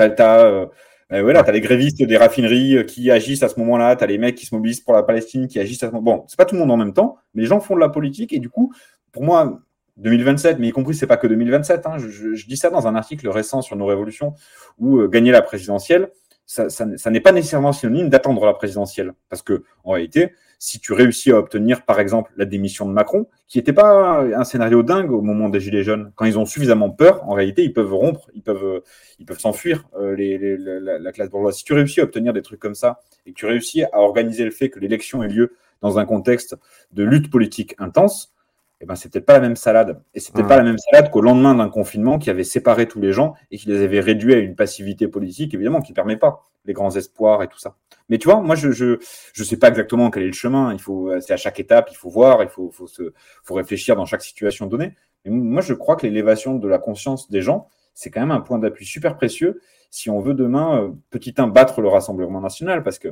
[0.00, 0.66] Euh,
[1.10, 4.34] euh, voilà, les grévistes des raffineries euh, qui agissent à ce moment-là, t'as les mecs
[4.36, 6.18] qui se mobilisent pour la Palestine qui agissent à ce moment.
[6.18, 7.88] Bon, c'est pas tout le monde en même temps, mais les gens font de la
[7.88, 8.72] politique et du coup,
[9.10, 9.60] pour moi,
[9.96, 11.86] 2027, mais y compris, c'est pas que 2027.
[11.86, 14.34] hein, je, je- je dis ça dans un article récent sur nos révolutions
[14.78, 16.10] où euh, gagner la présidentielle,
[16.46, 19.12] ça, ça, ça n'est pas nécessairement synonyme d'attendre la présidentielle.
[19.30, 23.26] Parce que, en réalité, si tu réussis à obtenir, par exemple, la démission de Macron,
[23.46, 26.90] qui n'était pas un scénario dingue au moment des Gilets jaunes, quand ils ont suffisamment
[26.90, 28.82] peur, en réalité, ils peuvent rompre, ils peuvent
[29.18, 31.56] ils peuvent s'enfuir, euh, la, la classe bourgeoise.
[31.56, 34.44] Si tu réussis à obtenir des trucs comme ça, et que tu réussis à organiser
[34.44, 36.56] le fait que l'élection ait lieu dans un contexte
[36.92, 38.32] de lutte politique intense,
[38.80, 40.02] eh ben, c'est peut-être pas la même salade.
[40.14, 40.50] Et c'est peut-être Ouais.
[40.50, 43.58] pas la même salade qu'au lendemain d'un confinement qui avait séparé tous les gens et
[43.58, 46.94] qui les avait réduits à une passivité politique, évidemment, qui ne permet pas les grands
[46.94, 47.76] espoirs et tout ça.
[48.08, 48.98] Mais tu vois, moi, je je,
[49.32, 50.72] je sais pas exactement quel est le chemin.
[50.72, 53.96] Il faut, c'est à chaque étape, il faut voir, il faut, faut, se, faut réfléchir
[53.96, 54.94] dans chaque situation donnée.
[55.24, 58.40] Mais moi, je crois que l'élévation de la conscience des gens, c'est quand même un
[58.40, 59.60] point d'appui super précieux
[59.90, 63.08] si on veut demain, euh, petit un, battre le Rassemblement national, parce que,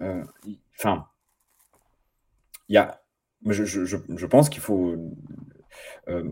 [0.00, 0.24] euh,
[0.78, 1.06] enfin,
[2.68, 3.02] il y a,
[3.52, 4.96] je, je, pense qu'il faut
[6.08, 6.24] euh,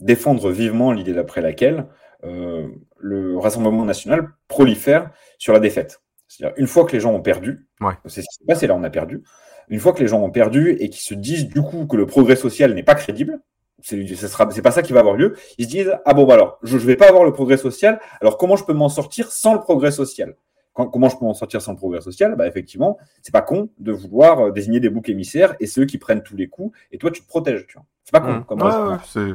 [0.00, 1.86] défendre vivement l'idée d'après laquelle
[2.24, 2.68] euh,
[2.98, 6.02] le Rassemblement national prolifère sur la défaite.
[6.28, 7.94] C'est-à-dire, une fois que les gens ont perdu, Ouais.
[8.06, 9.22] c'est ce qui s'est passé là, on a perdu,
[9.68, 12.06] une fois que les gens ont perdu et qu'ils se disent du coup que le
[12.06, 13.40] progrès social n'est pas crédible,
[13.82, 16.34] c'est ce c'est pas ça qui va avoir lieu, ils se disent Ah bon, bah
[16.34, 19.32] alors, je ne vais pas avoir le progrès social, alors comment je peux m'en sortir
[19.32, 20.36] sans le progrès social?
[20.74, 22.34] Quand- Comment je peux m'en sortir sans progrès social?
[22.36, 25.98] Bah, Effectivement, c'est pas con de vouloir euh, désigner des boucs émissaires et ceux qui
[25.98, 27.66] prennent tous les coups, et toi tu te protèges.
[27.66, 27.84] tu vois.
[28.04, 28.32] C'est pas con.
[28.38, 28.44] Mmh.
[28.44, 29.30] comme ouais, c'est,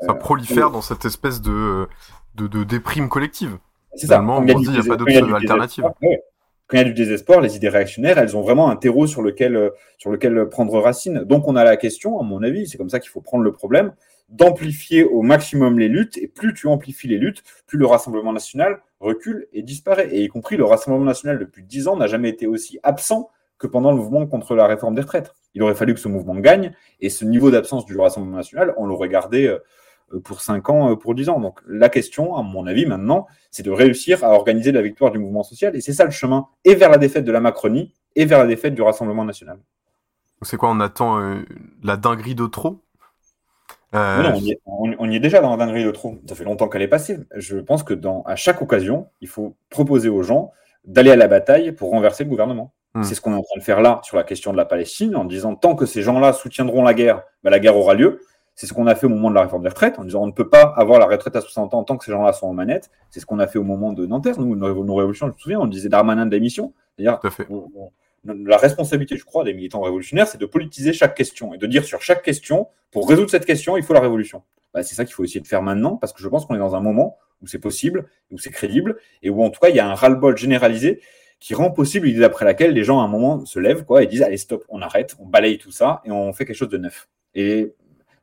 [0.00, 1.86] ça Euh, prolifère dans cette espèce de,
[2.34, 3.58] de, de déprime collective.
[3.94, 4.18] C'est ça.
[4.18, 5.84] Quand on dit, il n'y a pas d'autre alternative.
[6.02, 6.22] ouais.
[6.66, 9.20] Quand il y a du désespoir, les idées réactionnaires, elles ont vraiment un terreau sur
[9.20, 11.18] lequel, euh, sur lequel prendre racine.
[11.24, 13.52] Donc, on a la question, à mon avis, c'est comme ça qu'il faut prendre le
[13.52, 13.92] problème,
[14.32, 16.18] d'amplifier au maximum les luttes.
[16.18, 20.08] Et plus tu amplifies les luttes, plus le Rassemblement national recule et disparaît.
[20.10, 23.66] Et y compris le Rassemblement national, depuis dix ans, n'a jamais été aussi absent que
[23.66, 25.34] pendant le mouvement contre la réforme des retraites.
[25.54, 26.72] Il aurait fallu que ce mouvement gagne.
[27.00, 30.96] Et ce niveau d'absence du Rassemblement national, on l'aurait gardé euh, pour 5 ans, euh,
[30.96, 31.40] pour 10 ans.
[31.40, 35.18] Donc la question, à mon avis, maintenant, c'est de réussir à organiser la victoire du
[35.18, 35.76] mouvement social.
[35.76, 38.46] Et c'est ça le chemin, et vers la défaite de la Macronie, et vers la
[38.46, 39.58] défaite du Rassemblement national.
[40.42, 41.42] C'est quoi On attend euh,
[41.82, 42.80] la dinguerie de trop?
[43.94, 46.16] Euh, non, on, y est, on- on y est déjà dans la dinguerie de trop.
[46.26, 47.18] Ça fait longtemps qu'elle est passée.
[47.36, 50.52] Je pense que dans, à chaque occasion, il faut proposer aux gens
[50.84, 52.72] d'aller à la bataille pour renverser le gouvernement.
[52.94, 53.02] Hmm.
[53.02, 55.16] C'est ce qu'on est en train de faire là sur la question de la Palestine,
[55.16, 58.20] en disant tant que ces gens-là soutiendront la guerre, bah, la guerre aura lieu.
[58.54, 60.26] C'est ce qu'on a fait au moment de la réforme des retraites, en disant on
[60.26, 62.52] ne peut pas avoir la retraite à 60 ans tant que ces gens-là sont en
[62.52, 62.90] manette.
[63.08, 65.60] C'est ce qu'on a fait au moment de Nanterre, nous, nos, révolutions, je me souviens,
[65.60, 66.74] on disait Darmanin de la mission.
[68.24, 71.84] La responsabilité, je crois, des militants révolutionnaires, c'est de politiser chaque question et de dire
[71.84, 74.42] sur chaque question, pour résoudre cette question, il faut la révolution.
[74.72, 76.60] Bah, c'est ça qu'il faut essayer de faire maintenant, parce que je pense qu'on est
[76.60, 79.76] dans un moment où c'est possible, où c'est crédible, et où en tout cas, il
[79.76, 81.00] y a un ras-le-bol généralisé
[81.40, 84.06] qui rend possible l'idée d'après laquelle les gens, à un moment, se lèvent quoi, et
[84.06, 86.78] disent Allez, stop, on arrête, on balaye tout ça, et on fait quelque chose de
[86.78, 87.08] neuf.
[87.34, 87.74] Et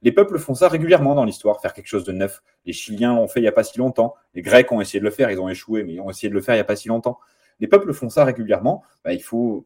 [0.01, 2.41] Les peuples font ça régulièrement dans l'histoire, faire quelque chose de neuf.
[2.65, 4.15] Les Chiliens l'ont fait il n'y a pas si longtemps.
[4.33, 6.33] Les Grecs ont essayé de le faire, ils ont échoué, mais ils ont essayé de
[6.33, 7.19] le faire il n'y a pas si longtemps.
[7.59, 8.83] Les peuples font ça régulièrement.
[9.03, 9.65] Bah, il faut,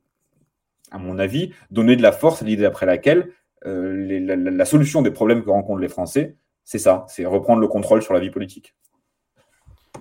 [0.93, 3.31] à mon avis, donner de la force à l'idée après laquelle
[3.65, 7.59] euh, les, la, la, solution des problèmes que rencontrent les Français, c'est ça, c'est reprendre
[7.59, 8.75] le contrôle sur la vie politique.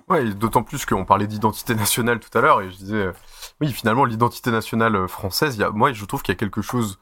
[0.09, 3.11] Ouais, d'autant plus qu'on parlait d'identité nationale tout à l'heure, et je disais, euh,
[3.61, 6.61] oui, finalement, l'identité nationale euh, française, y a, moi, je trouve qu'il y a quelque
[6.61, 6.99] chose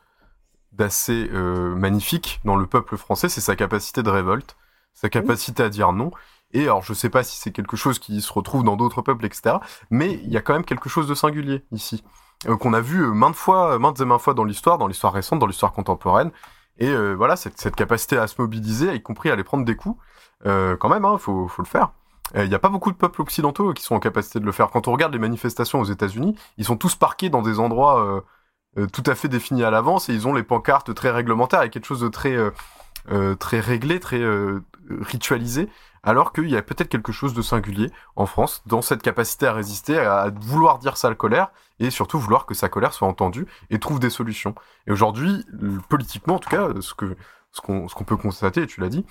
[0.72, 4.55] d'assez euh, magnifique dans le peuple français, c'est sa capacité de révolte,
[4.93, 6.11] sa capacité à dire non.
[6.53, 9.26] Et alors, je sais pas si c'est quelque chose qui se retrouve dans d'autres peuples,
[9.26, 9.55] etc.
[9.89, 13.03] Mais il y a quand même quelque chose de singulier ici, euh, qu'on a vu
[13.03, 16.31] euh, maintes fois, maintes et maintes fois dans l'histoire, dans l'histoire récente, dans l'histoire contemporaine.
[16.77, 20.01] Et euh, voilà, cette, capacité à se mobiliser, y compris à aller prendre des coups,
[20.43, 21.91] quand même, hein, faut, le faire.
[22.35, 24.69] Il n'y a pas beaucoup de peuples occidentaux qui sont en capacité de le faire.
[24.69, 28.23] Quand on regarde les manifestations aux États-Unis, ils sont tous parqués dans des endroits
[28.77, 31.73] euh, tout à fait définis à l'avance et ils ont les pancartes très réglementaires avec
[31.73, 32.51] quelque chose de très euh,
[33.11, 34.22] euh, très réglé, très
[34.89, 35.68] ritualisé,
[36.03, 39.53] alors qu'il y a peut-être quelque chose de singulier en France dans cette capacité à
[39.53, 41.49] résister, à vouloir dire sa colère
[41.80, 44.56] et surtout vouloir que sa colère soit entendue et trouve des solutions.
[44.88, 45.45] Et aujourd'hui,
[45.90, 47.15] politiquement en tout cas, ce que
[47.52, 49.06] ce qu'on qu'on peut constater, et tu l'as dit,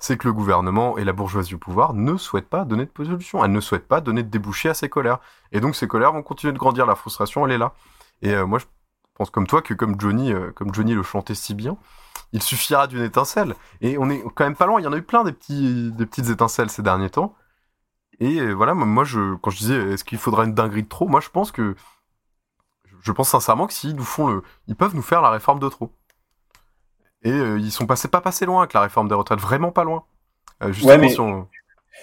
[0.00, 3.44] c'est que le gouvernement et la bourgeoisie au pouvoir ne souhaitent pas donner de solution.
[3.44, 5.18] Elles ne souhaitent pas donner de débouché à ces colères.
[5.52, 6.86] Et donc ces colères vont continuer de grandir.
[6.86, 7.74] La frustration, elle est là.
[8.22, 8.64] Et moi, je
[9.14, 11.76] pense comme toi que comme Johnny, euh, comme Johnny le chantait si bien,
[12.32, 13.54] il suffira d'une étincelle.
[13.80, 14.80] Et on est quand même pas loin.
[14.80, 17.34] Il y en a eu plein des petits, des petites étincelles ces derniers temps.
[18.20, 21.08] Et euh, voilà, moi, je, quand je disais, est-ce qu'il faudra une dinguerie de trop,
[21.08, 21.74] moi, je pense que,
[23.02, 25.68] je pense sincèrement que s'ils nous font le, ils peuvent nous faire la réforme de
[25.68, 25.92] trop.
[27.24, 29.84] Et euh, ils sont passés pas passés loin avec la réforme des retraites, vraiment pas
[29.84, 30.04] loin.
[30.60, 31.08] ouais, mais...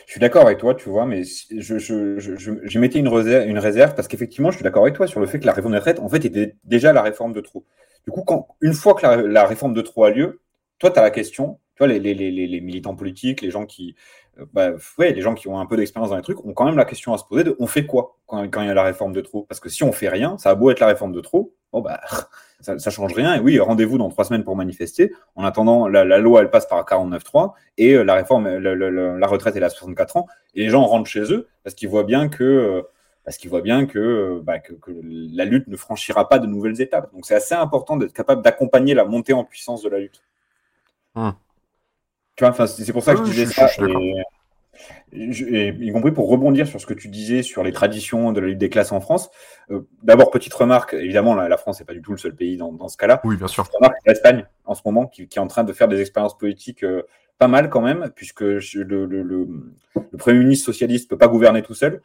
[0.05, 3.47] Je suis d'accord avec toi, tu vois, mais je, je, je, je mettais une réserve,
[3.47, 5.73] une réserve parce qu'effectivement, je suis d'accord avec toi sur le fait que la réforme
[5.73, 7.65] des retraites, en fait, était déjà la réforme de trop.
[8.05, 10.41] Du coup, quand, une fois que la, réforme de trop a lieu,
[10.79, 13.95] toi, tu as la question, tu les, militants politiques, les gens qui,
[14.39, 16.65] euh, bah, ouais, les gens qui ont un peu d'expérience dans les trucs, ont quand
[16.65, 18.83] même la question à se poser de on fait quoi quand, il y a la
[18.83, 21.11] réforme de trop Parce que si on fait rien, ça a beau être la réforme
[21.11, 21.99] de trop, bon, bah,
[22.59, 23.35] ça, ça change rien.
[23.35, 25.13] Et oui, rendez-vous dans trois semaines pour manifester.
[25.35, 29.63] En attendant, la, loi, elle passe par 49.3 et euh, la réforme, la, retraite, elle
[29.63, 30.27] à 64 ans.
[30.55, 32.81] Et les gens rentrent chez eux parce qu'ils voient bien que, euh,
[33.29, 36.81] parce qu'ils voient bien que, bah, que, que, la lutte ne franchira pas de nouvelles
[36.81, 37.13] étapes.
[37.13, 40.23] Donc c'est assez important d'être capable d'accompagner la montée en puissance de la lutte.
[41.13, 41.35] Hum.
[42.35, 43.69] Tu vois, c'est pour ça que je disais ça.
[45.13, 48.47] Et, y compris pour rebondir sur ce que tu disais sur les traditions de la
[48.47, 49.29] lutte des classes en France.
[49.69, 52.57] Euh, D'abord, petite remarque, évidemment, la, la France n'est pas du tout le seul pays
[52.57, 53.21] dans, dans ce cas-là.
[53.25, 53.69] Oui, bien sûr.
[54.07, 57.03] L'Espagne, en ce moment, qui, qui, est en train de faire des expériences politiques euh,
[57.37, 59.47] pas mal quand même, puisque le, le, le, le,
[60.17, 62.01] Premier ministre socialiste ne peut pas gouverner tout seul.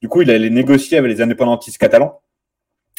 [0.00, 2.20] Du coup, il allait négocier avec les indépendantistes catalans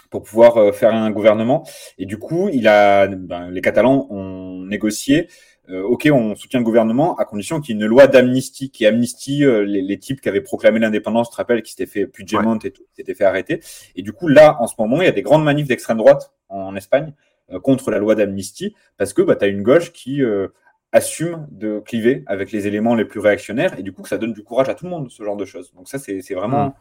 [0.09, 1.67] pour pouvoir euh, faire un gouvernement.
[1.97, 5.27] Et du coup, il a, ben, les Catalans ont négocié
[5.69, 8.85] euh, ok, on soutient le gouvernement à condition qu'il y ait une loi d'amnistie qui
[8.85, 12.05] amnistie euh, les, les, types qui avaient proclamé l'indépendance, tu te rappelles, qui s'étaient fait
[12.05, 12.67] Puigdemont ouais.
[12.67, 13.61] et tout, qui s'étaient fait arrêter.
[13.95, 16.33] Et du coup, là, en ce moment, il y a des grandes manifs d'extrême droite
[16.49, 17.13] en Espagne
[17.51, 20.49] euh, contre la loi d'amnistie parce que bah, tu as une gauche qui euh,
[20.95, 24.43] assume de cliver avec les éléments les plus réactionnaires et du coup, ça donne du
[24.43, 25.73] courage à tout le monde, ce genre de choses.
[25.73, 26.75] Donc ça, c'est vraiment...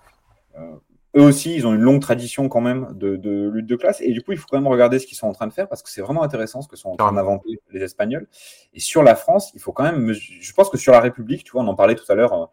[0.56, 0.78] Mmh
[1.16, 4.00] eux aussi, ils ont une longue tradition quand même de, de, lutte de classe.
[4.00, 5.68] Et du coup, il faut quand même regarder ce qu'ils sont en train de faire
[5.68, 8.26] parce que c'est vraiment intéressant ce que sont en train d'inventer les Espagnols.
[8.72, 10.12] Et sur la France, il faut quand même.
[10.12, 12.50] Je pense que sur la République, tu vois, on en parlait tout à l'heure.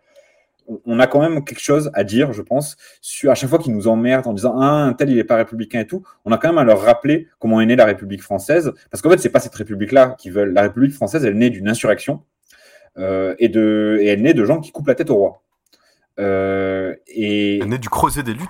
[0.85, 3.73] On a quand même quelque chose à dire, je pense, sur à chaque fois qu'ils
[3.73, 6.03] nous emmerdent en disant ah, un tel il est pas républicain et tout.
[6.25, 9.09] On a quand même à leur rappeler comment est née la République française, parce qu'en
[9.09, 10.53] fait c'est pas cette République-là qui veulent.
[10.53, 12.23] La République française, elle est née d'une insurrection
[12.97, 15.41] euh, et de et elle naît de gens qui coupent la tête au roi.
[16.19, 17.59] Euh, et...
[17.59, 18.49] Elle naît du creuset des luttes.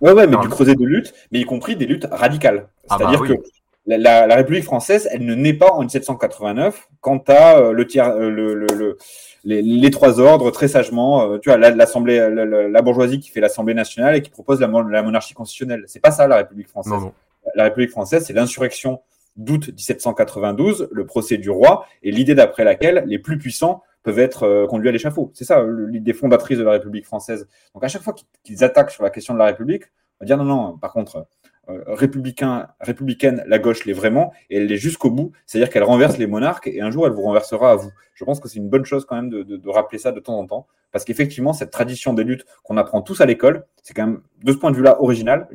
[0.00, 2.68] Ouais, ouais, mais du creuset de luttes, mais y compris des luttes radicales.
[2.88, 3.36] C'est-à-dire ah bah oui.
[3.36, 3.42] que
[3.86, 7.86] la, la, la, République française, elle ne naît pas en 1789 quand à euh, le
[7.86, 8.98] tiers, euh, le, le, le
[9.44, 13.40] les, les, trois ordres très sagement, euh, tu vois, l'Assemblée, la, la, bourgeoisie qui fait
[13.40, 15.82] l'Assemblée nationale et qui propose la, monarchie constitutionnelle.
[15.88, 16.92] C'est pas ça la République française.
[16.92, 17.12] Non, non.
[17.56, 19.00] La République française, c'est l'insurrection
[19.36, 24.66] d'août 1792, le procès du roi et l'idée d'après laquelle les plus puissants peuvent être
[24.66, 25.32] conduits à l'échafaud.
[25.34, 27.48] C'est ça l'idée fondatrice de la République française.
[27.74, 28.14] Donc à chaque fois
[28.44, 29.84] qu'ils attaquent sur la question de la République,
[30.20, 31.26] on va dire non, non, par contre,
[31.68, 36.26] républicain, républicaine, la gauche l'est vraiment, et elle l'est jusqu'au bout, c'est-à-dire qu'elle renverse les
[36.26, 37.90] monarques, et un jour elle vous renversera à vous.
[38.14, 40.46] Je pense que c'est une bonne chose quand même de, rappeler ça de temps en
[40.46, 44.22] temps, parce qu'effectivement, cette tradition des luttes qu'on apprend tous à l'école, c'est quand même,
[44.42, 45.48] de ce point de vue-là, original,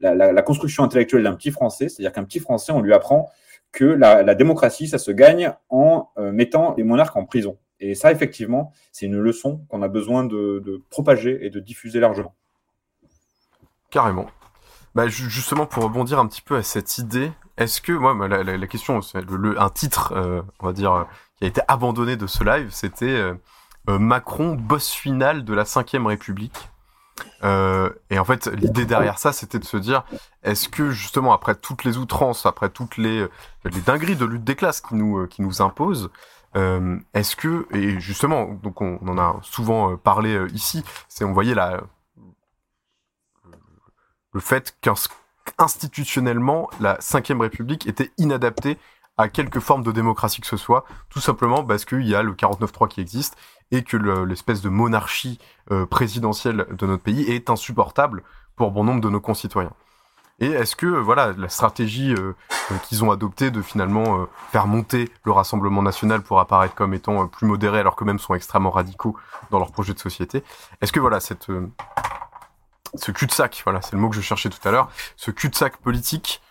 [0.00, 3.30] la, construction intellectuelle d'un petit Français, c'est-à-dire qu'un petit Français, on lui apprend
[3.72, 7.58] que la, démocratie, ça se gagne en euh, mettant les monarques en prison.
[7.78, 12.34] Et ça, effectivement, c'est une leçon qu'on a besoin de, propager et de diffuser largement.
[13.90, 14.26] Carrément.
[14.94, 18.66] Bah, ju- justement, pour rebondir un petit peu à cette idée, est-ce que, moi, la,
[18.66, 21.04] question, le, un titre, euh, on va dire, euh,
[21.36, 23.06] qui a été abandonné de ce live, c'était
[23.88, 26.70] euh, Macron, boss final de la 5ème République.
[27.42, 30.04] Et en fait, l'idée derrière ça, c'était de se dire,
[30.42, 33.26] est-ce que justement, après toutes les outrances, après toutes les,
[33.64, 36.10] les dingueries de lutte des classes qui nous, qui nous imposent,
[36.54, 41.82] est-ce que, et justement, donc on, en a souvent parlé ici, c'est on voyait la,
[44.32, 48.78] le fait qu'institutionnellement, la 5ème République était inadaptée
[49.18, 52.32] à quelque forme de démocratie que ce soit, tout simplement parce qu'il y a le
[52.32, 53.36] 49-3 qui existe
[53.70, 55.38] et que le- l'espèce de monarchie
[55.70, 58.22] euh, présidentielle de notre pays est insupportable
[58.56, 59.72] pour bon nombre de nos concitoyens.
[60.38, 62.32] Et est-ce que euh, voilà la stratégie euh,
[62.88, 67.46] qu'ils ont adoptée de finalement faire monter le Rassemblement national pour apparaître comme étant plus
[67.46, 69.16] modéré alors que même sont extrêmement radicaux
[69.50, 70.42] dans leur projet de société,
[70.80, 71.48] est-ce que voilà cette
[72.94, 76.42] ce cul-de-sac, voilà, c'est le mot que je cherchais tout à l'heure, ce cul-de-sac politique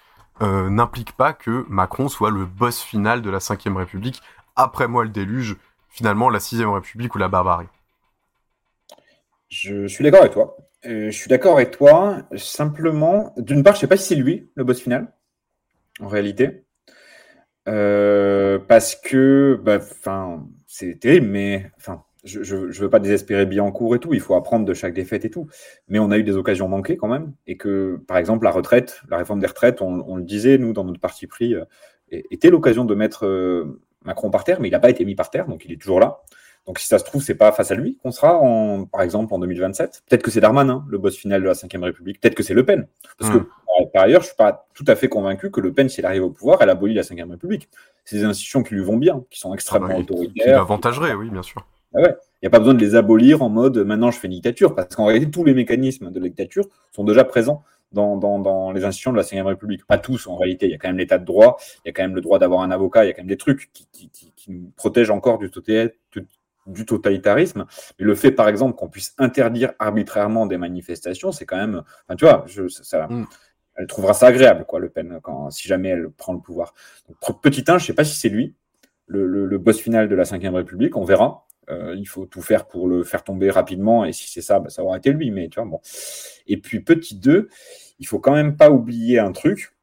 [0.42, 4.22] euh, n'implique pas que Macron soit le boss final de la 5ème République,
[4.56, 5.58] après moi le déluge,
[5.90, 7.68] finalement la 6ème République ou la barbarie.
[9.50, 10.58] Je suis d'accord avec toi.
[10.86, 12.20] Euh, je suis d'accord avec toi.
[12.38, 15.14] Simplement, d'une part, je sais pas si c'est lui le boss final,
[16.00, 16.66] en réalité,
[17.68, 21.72] Euh, parce que, bah, enfin, c'est terrible, mais
[22.24, 24.14] je, je veux pas désespérer Billancourt et tout.
[24.14, 25.48] Il faut apprendre de chaque défaite et tout.
[25.88, 29.02] Mais on a eu des occasions manquées quand même, et que, par exemple, la retraite,
[29.10, 31.64] la réforme des retraites, on, on le disait nous dans notre parti pris, euh,
[32.12, 35.30] était l'occasion de mettre euh, Macron par terre, mais il n'a pas été mis par
[35.30, 36.20] terre, donc il est toujours là.
[36.66, 39.34] Donc si ça se trouve, c'est pas face à lui qu'on sera, en, par exemple,
[39.34, 40.04] en 2027.
[40.08, 42.20] Peut-être que c'est Darmanin, le boss final de la Ve République.
[42.20, 42.88] Peut-être que c'est Le Pen.
[43.18, 45.90] Parce que, par- par ailleurs, je suis pas tout à fait convaincu que Le Pen,
[45.90, 47.70] s'il arrive au pouvoir, elle abolit la Ve République.
[48.06, 50.58] C'est des institutions qui lui vont bien, qui sont extrêmement Ouais, qui autoritaires.
[50.58, 51.66] l'avantagerait, oui, bien sûr.
[51.96, 52.16] Ah ouais.
[52.42, 54.76] Il n'y a pas besoin de les abolir en mode maintenant je fais une dictature,
[54.76, 58.72] parce qu'en réalité, tous les mécanismes de la dictature sont déjà présents dans, dans, dans
[58.72, 59.86] les institutions de la Ve République.
[59.88, 60.68] Pas tous, en réalité.
[60.68, 62.38] Il y a quand même l'état de droit, il y a quand même le droit
[62.40, 64.72] d'avoir un avocat, il y a quand même des trucs qui, qui, qui, qui nous
[64.76, 65.50] protègent encore du,
[66.68, 67.66] du- totalitarisme.
[68.00, 71.82] Mais le fait, par exemple, qu'on puisse interdire arbitrairement des manifestations, c'est quand même.
[72.08, 73.26] Enfin, tu vois, je, ça, ça- Mm.
[73.76, 76.76] elle trouvera ça agréable, quoi, Le Pen, quand, si jamais elle prend le pouvoir.
[77.08, 78.54] Donc, petit 1, je ne sais pas si c'est lui,
[79.10, 81.46] le, boss final de la Ve République, on verra.
[81.70, 84.70] Euh, il faut tout faire pour le faire tomber rapidement, et si c'est ça, bah,
[84.70, 85.32] ça aura été lui.
[85.32, 85.80] Mais bon.
[86.48, 87.50] Et puis petit 2,
[88.00, 89.76] il faut quand même pas oublier un truc,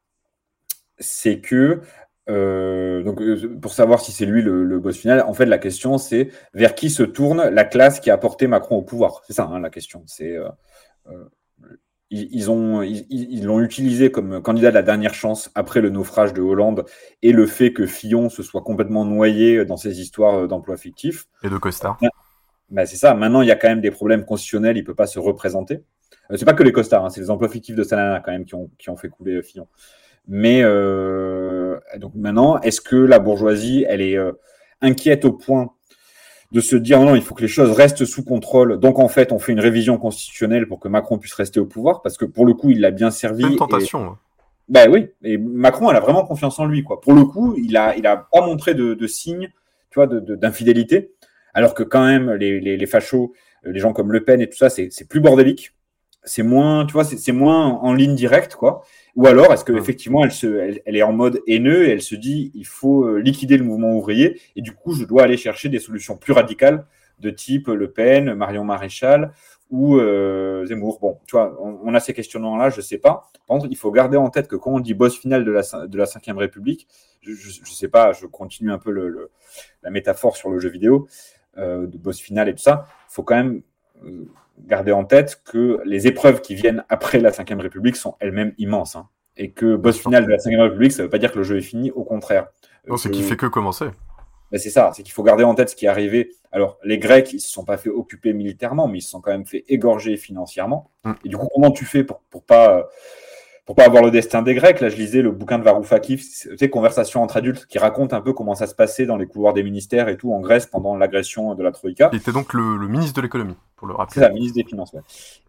[0.99, 1.81] c'est que
[2.29, 5.97] euh, donc euh, pour savoir si c'est lui le, boss final, en fait la question
[5.97, 9.23] c'est vers qui se tourne la classe qui a porté Macron au pouvoir.
[9.27, 10.03] C'est ça hein, la question.
[10.07, 10.37] C'est
[12.11, 15.91] ils, ils ont ils ils l'ont utilisé comme candidat de la dernière chance après le
[15.91, 16.85] naufrage de Hollande
[17.23, 21.27] et le fait que Fillon se soit complètement noyé dans ces histoires d'emplois fictifs.
[21.43, 21.99] Et de costard.
[22.71, 23.15] Bah, c'est ça.
[23.15, 24.77] Maintenant, il y a quand même des problèmes constitutionnels.
[24.77, 25.83] Il peut pas se représenter.
[26.31, 27.05] Euh, c'est pas que les costards.
[27.05, 29.35] hein, c'est les emplois fictifs de Salana quand même qui ont, qui ont fait couler
[29.35, 29.69] euh, Fillon.
[30.29, 34.33] Mais euh, donc maintenant, est-ce que la bourgeoisie, elle est euh,
[34.81, 35.73] inquiète au point
[36.53, 38.79] de se dire non, il faut que les choses restent sous contrôle.
[38.79, 42.03] Donc en fait, on fait une révision constitutionnelle pour que Macron puisse rester au pouvoir
[42.03, 43.43] parce que pour le coup, il l'a bien servi.
[43.45, 44.17] Une tentation.
[44.69, 47.01] ben oui, et Macron, elle a vraiment confiance en lui, quoi.
[47.01, 49.49] Pour le coup, il a, il a pas montré de, de signes,
[49.91, 51.13] tu vois, de- de- d'infidélité,
[51.55, 53.33] alors que quand même, les, les, les fachos,
[53.65, 55.73] les gens comme Le Pen et tout ça, c'est plus bordélique,
[56.25, 58.83] c'est moins, tu vois, c'est moins en ligne directe, quoi.
[59.17, 59.79] Ou alors, est-ce que Ouais.
[59.81, 63.05] effectivement, elle se, elle, elle est en mode haineux et elle se dit, il faut
[63.05, 66.33] euh, liquider le mouvement ouvrier, et du coup, je dois aller chercher des solutions plus
[66.35, 66.87] radicales
[67.19, 69.33] de type Le Pen, Marion Maréchal
[69.71, 70.99] ou euh, Zemmour.
[71.01, 73.31] Bon, tu vois, on, on a ces questionnements-là, je sais pas.
[73.47, 75.63] Par contre, il faut garder en tête que quand on dit boss final de la,
[75.87, 76.87] de la 5ème République,
[77.23, 79.31] je, je sais pas, je continue un peu le, le-
[79.83, 81.09] la métaphore sur le jeu vidéo,
[81.57, 83.63] euh, de boss final et tout ça, il faut quand même
[84.67, 88.97] garder en tête que les épreuves qui viennent après la 5ème République sont elles-mêmes immenses.
[88.97, 89.09] hein.
[89.37, 91.59] Et que boss final de la 5ème République, ça veut pas dire que le jeu
[91.59, 92.47] est fini, au contraire.
[92.89, 93.85] Non, c'est Que- qui fait que commencer.
[94.51, 96.31] ben, c'est ça, c'est qu'il faut garder en tête ce qui est arrivé.
[96.53, 99.33] Alors, les Grecs, ils se sont pas fait occuper militairement, mais ils se sont quand
[99.33, 100.91] même fait égorger financièrement.
[101.05, 101.13] Mm.
[101.25, 102.83] Et du coup, comment tu fais pour, pour pas euh,
[103.67, 106.57] pour pas avoir le destin des Grecs Là, je lisais le bouquin de Varoufakis, tu
[106.57, 109.53] sais, Conversation entre adultes, qui raconte un peu comment ça se passait dans les couloirs
[109.53, 112.09] des ministères et tout en Grèce pendant l'agression de la Troïka.
[112.13, 114.23] Il était donc le, le ministre de l'économie, pour le C'est rappeler.
[114.23, 114.93] ça, ministre des Finances.
[114.95, 115.01] ouais.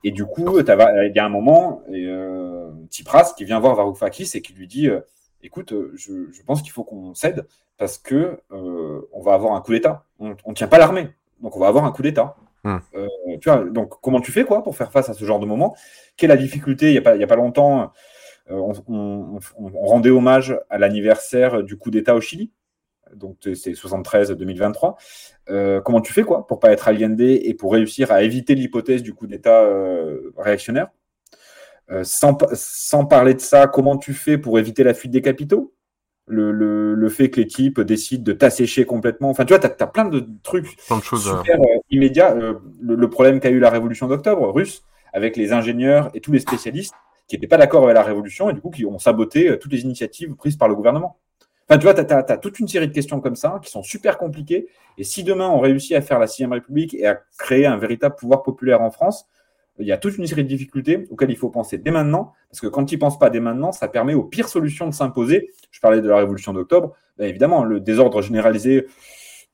[0.03, 3.75] Et du coup, t'as- il y a un moment, et, euh, Tsipras qui vient voir
[3.75, 4.99] Varoufakis et qui lui dit euh,
[5.43, 7.45] Écoute, euh, je, je pense qu'il faut qu'on cède
[7.77, 10.03] parce que euh, on va avoir un coup d'État.
[10.19, 11.09] On ne tient pas l'armée,
[11.41, 12.35] donc on va avoir un coup d'État.
[12.63, 12.77] Hmm.
[12.95, 13.07] Euh,
[13.39, 15.75] tu vois, donc comment tu fais quoi pour faire face à ce genre de moment?
[16.15, 16.87] Quelle est la difficulté?
[16.87, 17.91] Il n'y a, pas- a pas longtemps,
[18.51, 22.51] euh, on, rendait hommage à l'anniversaire du coup d'État au Chili.
[23.15, 24.97] Donc c'est 73-2023.
[25.49, 29.01] Euh, comment tu fais quoi pour pas être aliéné et pour réussir à éviter l'hypothèse
[29.01, 29.65] du coup d'État
[30.37, 30.89] réactionnaire?
[32.03, 35.73] Sans, sans parler de ça, comment tu fais pour éviter la fuite des capitaux?
[36.27, 39.29] Le, le, le, fait que les types décident de t'assécher complètement.
[39.29, 42.33] Enfin, tu vois, tu as, plein de trucs plein de choses, super euh, immédiats.
[42.33, 44.83] Euh, le, le, problème qu'a eu la révolution d'octobre russe,
[45.13, 46.93] avec les ingénieurs et tous les spécialistes
[47.27, 49.71] qui n'étaient pas d'accord avec la révolution et du coup qui ont saboté euh, toutes
[49.71, 51.17] les initiatives prises par le gouvernement.
[51.69, 53.83] Enfin, tu vois, tu as, as, toute une série de questions comme ça qui sont
[53.83, 54.67] super compliquées.
[54.97, 58.15] Et si demain on réussit à faire la 6 République et à créer un véritable
[58.15, 59.27] pouvoir populaire en France,
[59.79, 62.61] il y a toute une série de difficultés auxquelles il faut penser dès maintenant, parce
[62.61, 65.49] que quand tu n'y penses pas dès maintenant, ça permet aux pires solutions de s'imposer.
[65.71, 68.87] Je parlais de la révolution d'octobre, ben évidemment, le désordre généralisé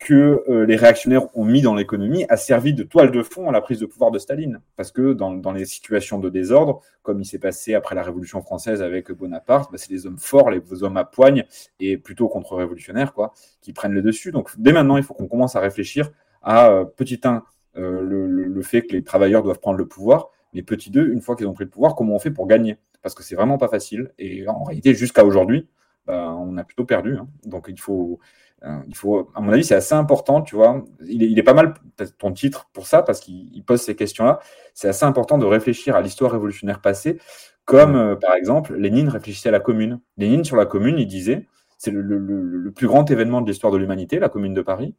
[0.03, 3.51] que euh, les réactionnaires ont mis dans l'économie a servi de toile de fond à
[3.51, 4.59] la prise de pouvoir de Staline.
[4.75, 8.41] Parce que dans, dans les situations de désordre, comme il s'est passé après la Révolution
[8.41, 11.45] française avec Bonaparte, ben c'est les hommes forts, les hommes à poigne,
[11.79, 14.31] et plutôt contre-révolutionnaires, quoi, qui prennent le dessus.
[14.31, 17.43] Donc dès maintenant, il faut qu'on commence à réfléchir à, euh, petit 1,
[17.77, 21.11] euh, le, le, le, fait que les travailleurs doivent prendre le pouvoir, mais petit 2,
[21.11, 22.77] une fois qu'ils ont pris le pouvoir, comment on fait pour gagner?
[23.01, 24.11] Parce que c'est vraiment pas facile.
[24.19, 25.67] Et en réalité, jusqu'à aujourd'hui,
[26.05, 27.17] ben, on a plutôt perdu.
[27.17, 27.27] Hein.
[27.45, 28.19] Donc il faut,
[28.63, 30.83] euh, il faut, à mon avis, c'est assez important, tu vois.
[31.05, 31.73] Il est, il est pas mal
[32.17, 34.39] ton titre pour ça, parce qu'il pose ces questions-là.
[34.73, 37.19] C'est assez important de réfléchir à l'histoire révolutionnaire passée,
[37.65, 39.99] comme euh, par exemple, Lénine réfléchissait à la commune.
[40.17, 41.47] Lénine, sur la commune, il disait
[41.77, 44.95] c'est le, le, le, plus grand événement de l'histoire de l'humanité, la commune de Paris,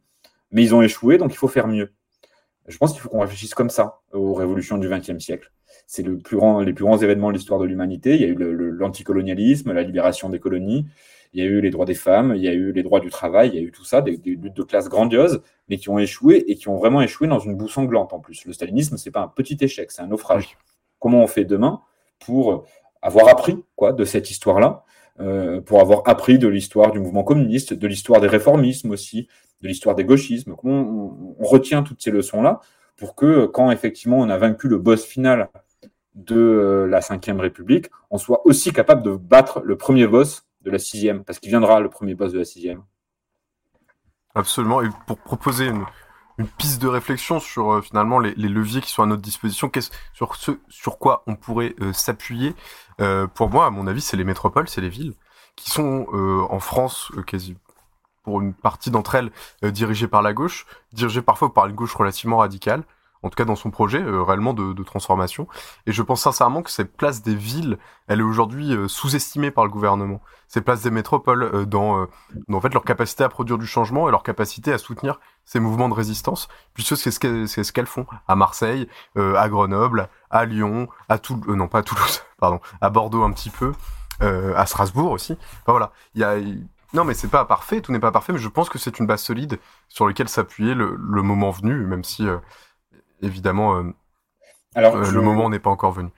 [0.51, 1.91] mais ils ont échoué, donc il faut faire mieux.
[2.67, 5.51] Je pense qu'il faut qu'on réfléchisse comme ça aux révolutions du XXe siècle.
[5.87, 8.15] C'est le plus grand, les plus grands événements de l'histoire de l'humanité.
[8.15, 10.85] Il y a eu l'anticolonialisme, la libération des colonies,
[11.33, 13.09] il y a eu les droits des femmes, il y a eu les droits du
[13.09, 15.89] travail, il y a eu tout ça, des, des luttes de classe grandioses, mais qui
[15.89, 18.45] ont échoué et qui ont vraiment échoué dans une boue sanglante en plus.
[18.45, 20.57] Le stalinisme, c'est pas un petit échec, c'est un naufrage.
[20.99, 21.81] Comment on fait demain
[22.19, 22.65] pour
[23.01, 24.83] avoir appris quoi de cette histoire-là,
[25.19, 29.27] euh, pour avoir appris de l'histoire du mouvement communiste, de l'histoire des réformismes aussi,
[29.61, 30.55] de l'histoire des gauchismes.
[30.63, 32.59] On retient toutes ces leçons-là
[32.97, 35.49] pour que quand effectivement on a vaincu le boss final
[36.15, 40.71] de euh, la Ve République, on soit aussi capable de battre le premier boss de
[40.71, 42.83] la sixième, parce qu'il viendra le premier boss de la sixième.
[44.33, 45.85] Absolument, et pour proposer une,
[46.37, 49.71] une piste de réflexion sur euh, finalement les, les, leviers qui sont à notre disposition,
[50.13, 52.55] sur ce sur quoi on pourrait euh, s'appuyer.
[53.01, 55.13] Euh, pour moi, à mon avis, c'est les métropoles, c'est les villes
[55.55, 56.07] qui sont
[56.49, 57.55] en France quasi
[58.23, 59.31] pour une partie d'entre elles
[59.71, 62.83] dirigées par la gauche, dirigées parfois par une gauche relativement radicale,
[63.25, 65.47] en tout cas dans son projet euh, réellement de, transformation.
[65.87, 69.65] Et je pense sincèrement que cette place des villes, elle est aujourd'hui euh, sous-estimée par
[69.65, 70.21] le gouvernement.
[70.47, 72.07] Ces places des métropoles euh, dans,
[72.53, 75.89] en fait leur capacité à produire du changement et leur capacité à soutenir ces mouvements
[75.89, 81.17] de résistance, puisque c'est ce qu'elles ce font à Marseille, à Grenoble, à Lyon, à
[81.17, 83.73] Toulouse, non pas à Toulouse, pardon, à Bordeaux un petit peu,
[84.19, 85.33] à Strasbourg aussi.
[85.61, 86.35] Enfin voilà, il y a
[86.93, 89.05] non, mais c'est pas parfait, tout n'est pas parfait, mais je pense que c'est une
[89.05, 92.25] base solide sur laquelle s'appuyer le, moment venu, même si
[93.21, 93.83] évidemment, euh,
[94.73, 95.13] Alors, euh, je...
[95.13, 96.09] le moment n'est pas encore venu.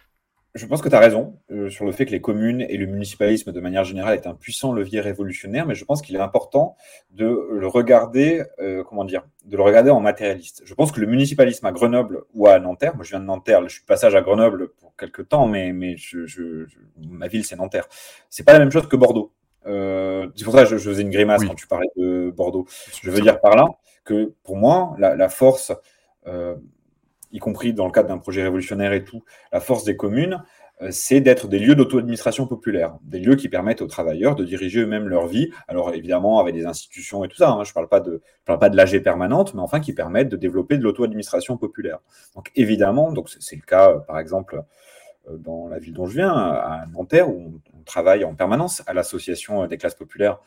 [0.57, 2.87] Je pense que tu as raison euh, sur le fait que les communes et le
[2.87, 6.75] municipalisme, de manière générale, est un puissant levier révolutionnaire, mais je pense qu'il est important
[7.11, 10.63] de le regarder, euh, comment dire, de le regarder en matérialiste.
[10.65, 13.61] Je pense que le municipalisme à Grenoble ou à Nanterre, moi je viens de Nanterre,
[13.63, 17.45] je suis passage à Grenoble pour quelques temps, mais, mais je, je, je, ma ville
[17.45, 17.87] c'est Nanterre.
[18.31, 19.31] C'est pas la même chose que Bordeaux.
[19.67, 21.49] Euh, c'est pour ça que je, faisais une grimace oui.
[21.49, 22.65] quand tu parlais de Bordeaux.
[23.03, 23.65] Je veux dire par là
[24.05, 25.71] que pour moi, la, la force
[27.31, 30.43] y compris dans le cadre d'un projet révolutionnaire et tout, la force des communes,
[30.81, 34.81] euh, c'est d'être des lieux d'auto-administration populaire, des lieux qui permettent aux travailleurs de diriger
[34.81, 35.49] eux-mêmes leur vie.
[35.67, 37.49] Alors évidemment avec des institutions et tout ça.
[37.49, 40.29] Hein, je parle pas de, je parle pas de l'AG permanente, mais enfin qui permettent
[40.29, 41.99] de développer de l'auto-administration populaire.
[42.35, 44.61] Donc évidemment, donc c'est le cas euh, par exemple
[45.29, 49.65] dans la ville dont je viens, à Nanterre, où on travaille en permanence à l'association
[49.67, 50.39] des classes populaires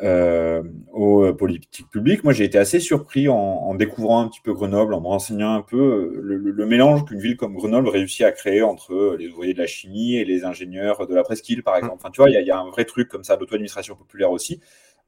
[0.00, 0.62] euh,
[0.92, 2.24] aux politiques publiques.
[2.24, 5.54] Moi, j'ai été assez surpris en, en, découvrant un petit peu Grenoble, en me renseignant
[5.54, 9.28] un peu euh, le, le mélange qu'une ville comme Grenoble réussit à créer entre les
[9.28, 11.96] ouvriers de la chimie et les ingénieurs de la presqu'île, par exemple.
[11.96, 14.60] Enfin, tu vois, il y, y, a un vrai truc comme ça d'auto-administration populaire aussi.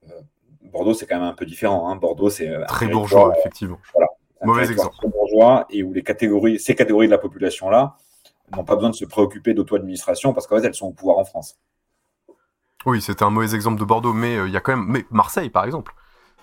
[0.05, 0.21] Euh,
[0.63, 1.89] Bordeaux, c'est quand même un peu différent.
[1.89, 1.97] Hein.
[1.97, 3.79] Bordeaux, c'est très bourgeois, euh, effectivement.
[3.95, 4.09] Voilà,
[4.43, 4.95] Mauvais exemple.
[4.97, 7.97] Très bourgeois et où les catégories, ces catégories de la population là
[8.55, 11.25] n'ont pas besoin de se préoccuper d'auto-administration parce qu'en fait, elles sont au pouvoir en
[11.25, 11.59] France.
[12.87, 15.07] Oui, c'était un mauvais exemple de Bordeaux, mais il euh, y a quand même mais
[15.11, 15.95] Marseille, par exemple.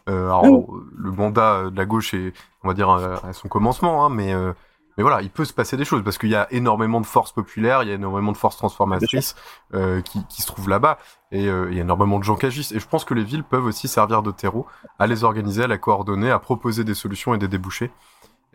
[0.10, 0.84] Euh, alors, mmh.
[0.98, 4.54] le mandat de la gauche est, on va dire, à son commencement, hein, mais, euh,
[4.98, 7.32] mais voilà, il peut se passer des choses parce qu'il y a énormément de forces
[7.32, 9.36] populaires, il y a énormément de forces transformatrices
[9.74, 10.98] euh, qui, qui, se trouvent là-bas,
[11.32, 12.72] et il y a énormément de gens qui agissent.
[12.72, 14.66] Et je pense que les villes peuvent aussi servir de terreau
[15.00, 17.92] à les organiser, à les coordonner, à proposer des solutions et des débouchés.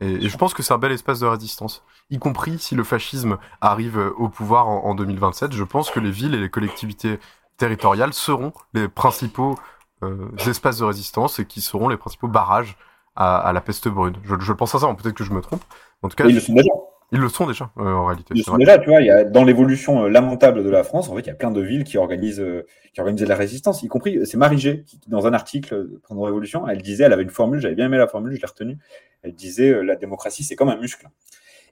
[0.03, 2.85] Et, et je pense que c'est un bel espace de résistance, y compris si le
[2.85, 5.53] fascisme arrive au pouvoir en, en 2027.
[5.53, 7.19] Je pense que les villes et les collectivités
[7.57, 9.57] territoriales seront les principaux
[10.03, 12.77] euh, espaces de résistance et qui seront les principaux barrages
[13.15, 14.17] à, à la peste brune.
[14.25, 15.63] Je, je pense à ça, peut-être que je me trompe.
[16.03, 16.71] En tout cas, ils le sont déjà.
[17.13, 18.35] Ils le sont déjà, euh, en réalité.
[18.35, 20.83] Ils le sont déjà, tu vois, il y a, dans l'évolution euh, lamentable de la
[20.83, 23.37] France, en fait, il y a plein de villes qui organisent, euh, qui organisent la
[23.37, 27.05] résistance, y compris, c'est Marie G, qui, dans un article pendant la Révolution, elle disait,
[27.05, 28.79] elle avait une formule, j'avais bien aimé la formule, je l'ai retenue,
[29.23, 31.09] elle disait, la démocratie, c'est comme un muscle.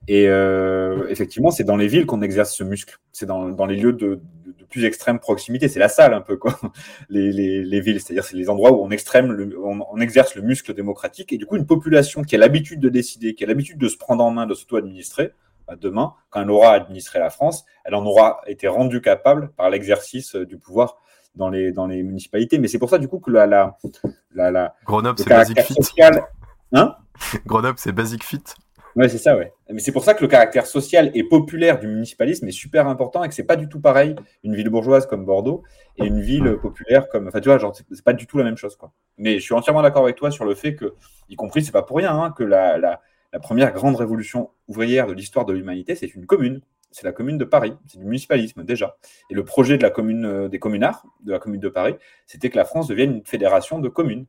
[0.07, 0.27] Et
[1.09, 2.99] effectivement, c'est dans les villes qu'on exerce ce muscle.
[3.11, 4.21] C'est dans, dans les lieux de,
[4.65, 5.69] de, plus extrême proximité.
[5.69, 6.59] C'est la salle un peu, quoi.
[7.09, 10.35] Les, les, les villes, c'est-à-dire c'est les endroits où on, extrême le, on, on, exerce
[10.35, 11.33] le muscle démocratique.
[11.33, 13.97] Et du coup, une population qui a l'habitude de décider, qui a l'habitude de se
[13.97, 15.33] prendre en main, de s'auto-administrer,
[15.67, 19.71] bah, demain, quand elle aura administré la France, elle en aura été rendue capable par
[19.71, 20.99] l'exercice du pouvoir
[21.35, 22.59] dans les, dans les municipalités.
[22.59, 23.77] Mais c'est pour ça, du coup, que la, la,
[24.35, 25.75] la, la Grenoble, c'est Basic Fit.
[26.73, 26.97] Hein?
[27.47, 28.43] Grenoble, c'est Basic Fit.
[28.97, 29.53] Ouais, c'est ça, ouais.
[29.71, 33.25] Mais c'est pour ça que le caractère social et populaire du municipalisme est super important
[33.25, 34.15] et que c'est pas du tout pareil
[34.45, 35.65] une ville bourgeoise comme Bordeaux
[35.97, 37.27] et une ville populaire comme.
[37.27, 38.93] Enfin, tu vois, genre, c'est pas du tout la même chose, quoi.
[39.19, 40.95] Mais je suis entièrement d'accord avec toi sur le fait que,
[41.29, 43.01] y compris, c'est pas pour rien, hein, que la, la,
[43.33, 46.61] la, première grande révolution ouvrière de l'histoire de l'humanité, c'est une commune.
[46.93, 47.75] C'est la commune de Paris.
[47.89, 48.97] C'est du municipalisme, déjà.
[49.29, 51.97] Et le projet de la commune, euh, des communards, de la commune de Paris,
[52.27, 54.27] c'était que la France devienne une fédération de communes.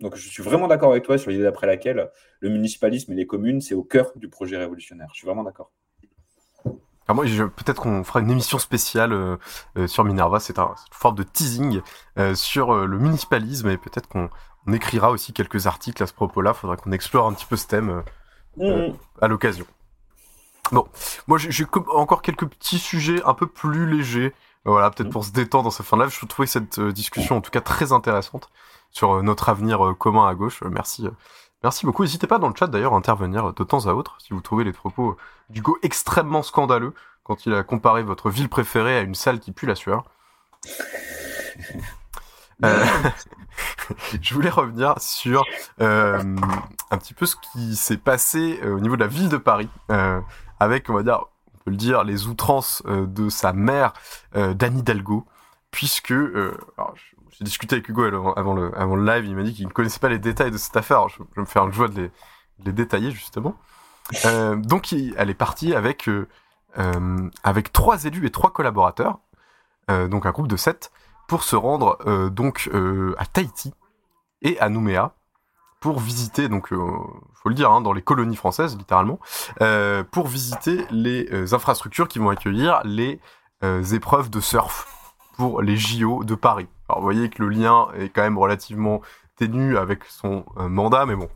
[0.00, 2.10] Donc je suis vraiment d'accord avec toi sur l'idée d'après laquelle
[2.40, 5.08] le municipalisme et les communes, c'est au cœur du projet révolutionnaire.
[5.12, 5.72] Je suis vraiment d'accord.
[7.08, 7.24] Alors moi,
[7.56, 9.36] peut-être qu'on fera une émission spéciale euh,
[9.78, 11.80] euh, sur Minerva, c'est un, une forme de teasing
[12.18, 14.28] euh, sur le municipalisme et peut-être qu'on
[14.66, 16.52] on écrira aussi quelques articles à ce propos-là.
[16.54, 18.02] Il faudrait qu'on explore un petit peu ce thème
[18.58, 18.92] mmh.
[19.22, 19.66] à l'occasion.
[20.70, 20.86] Bon,
[21.26, 21.64] moi j'ai
[21.94, 24.34] encore quelques petits sujets un peu plus légers.
[24.66, 26.14] Voilà, peut-être pour se détendre dans ce fin de live.
[26.14, 28.50] Je trouvais cette discussion en tout cas très intéressante
[28.90, 30.62] sur notre avenir commun à gauche.
[30.62, 31.06] Merci,
[31.62, 32.02] merci beaucoup.
[32.02, 34.64] N'hésitez pas dans le chat d'ailleurs à intervenir de temps à autre si vous trouvez
[34.64, 35.16] les propos
[35.50, 36.94] d'Hugo extrêmement scandaleux
[37.28, 40.04] quand il a comparé votre ville préférée à une salle qui pue la sueur.
[42.64, 42.84] euh,
[44.22, 45.44] je voulais revenir sur
[45.80, 46.36] euh,
[46.90, 49.68] un petit peu ce qui s'est passé euh, au niveau de la ville de Paris
[50.60, 53.92] avec, on va dire, on peut le dire, les outrances de sa mère,
[54.34, 55.24] Dani Dalgo,
[55.70, 56.94] puisque alors,
[57.30, 58.02] j'ai discuté avec Hugo
[58.36, 61.08] avant le, live, il m'a dit qu'il ne connaissait pas les détails de cette affaire.
[61.08, 62.10] Je, vais me faire une joie de
[62.64, 63.56] les, détailler justement.
[64.24, 66.28] Euh, donc elle est partie avec euh,
[66.78, 69.18] euh, avec trois élus et trois collaborateurs,
[69.88, 70.92] donc un groupe de sept,
[71.28, 71.98] pour se rendre
[72.30, 72.70] donc
[73.16, 73.72] à Tahiti
[74.42, 75.14] et à Nouméa
[75.80, 79.18] pour visiter donc faut le dire hein, dans les colonies françaises littéralement
[80.10, 83.18] pour visiter les infrastructures qui vont accueillir les
[83.94, 84.86] épreuves de surf
[85.38, 86.68] pour les JO de Paris.
[86.88, 89.00] Alors vous voyez que le lien est quand même relativement
[89.36, 91.28] ténu avec son euh, mandat, mais bon,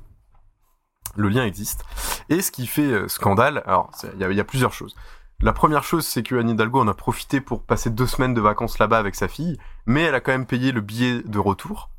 [1.17, 1.85] le lien existe.
[2.29, 4.95] Et ce qui fait euh, scandale, alors il y, a plusieurs choses.
[5.41, 8.41] La première chose, c'est que Anne Hidalgo en a profité pour passer deux semaines de
[8.41, 11.91] vacances là-bas avec sa fille, mais elle a quand même payé le billet de retour,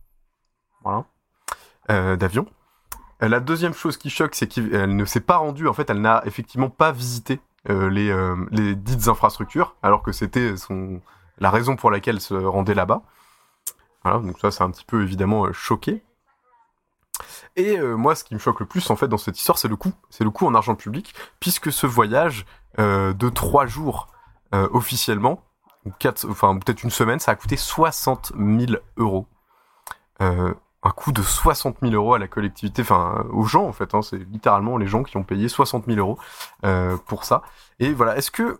[0.84, 1.06] voilà,
[1.92, 2.46] euh, d'avion.
[3.20, 6.22] La deuxième chose qui choque, c'est qu'elle ne s'est pas rendue, en fait, elle n'a
[6.26, 7.40] effectivement pas visité
[7.70, 11.02] euh, les, euh, les dites infrastructures, alors que c'était son
[11.40, 13.02] la raison pour laquelle elle se rendait là-bas.
[14.04, 16.04] Voilà, donc ça, c'est un petit peu évidemment euh, choqué.
[17.56, 19.68] Et euh, moi, ce qui me choque le plus, en fait, dans cette histoire, c'est
[19.68, 19.94] le coût.
[20.10, 22.46] C'est le coût en argent public, puisque ce voyage
[22.80, 24.08] euh, de trois jours
[24.72, 25.44] officiellement,
[25.98, 29.26] quatre, enfin peut-être une semaine, ça a coûté 60 000 euros.
[30.20, 33.96] Un coût de 60 000 euros à la collectivité, enfin aux gens en fait.
[33.96, 36.20] Hein, c'est littéralement les gens qui ont payé 60 000 euros
[37.08, 37.42] pour ça.
[37.80, 38.60] Et voilà, est-ce que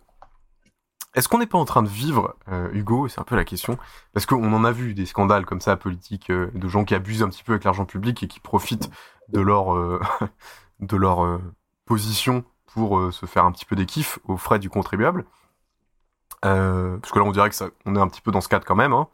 [1.14, 3.78] est-ce qu'on n'est pas en train de vivre, euh, Hugo, c'est un peu la question,
[4.14, 7.22] parce qu'on en a vu des scandales comme ça politiques, euh, de gens qui abusent
[7.22, 8.90] un petit peu avec l'argent public et qui profitent
[9.30, 10.02] de leur euh,
[10.80, 11.40] de leur
[11.86, 15.26] position pour se faire un petit peu des kiffs aux frais du contribuable.
[16.42, 18.66] Parce que là, on dirait que ça, on est un petit peu dans ce cadre
[18.66, 19.08] quand même, hein,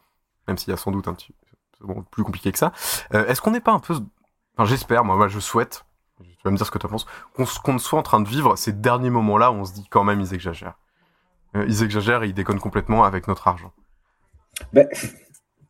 [0.48, 1.36] même s'il y a sans doute un petit
[1.82, 2.72] bon, plus compliqué que ça.
[3.12, 3.94] Est-ce qu'on n'est pas un peu,
[4.56, 5.86] enfin, j'espère, moi, je souhaite,
[6.20, 7.06] tu vas me dire ce que tu en penses,
[7.36, 10.04] qu'on qu soit en train de vivre ces derniers moments-là où on se dit quand
[10.04, 10.78] même ils exagèrent
[11.56, 13.74] ils exagèrent ils déconnent complètement avec notre argent.
[14.74, 14.88] Ben,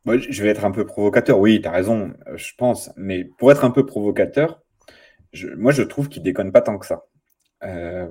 [0.06, 1.38] je vais être un peu provocateur.
[1.38, 2.90] Oui, tu as raison, je pense.
[2.96, 4.60] Mais pour être un peu provocateur,
[5.56, 7.04] moi, je trouve qu'ils déconnent pas tant que ça.
[7.64, 8.08] Euh,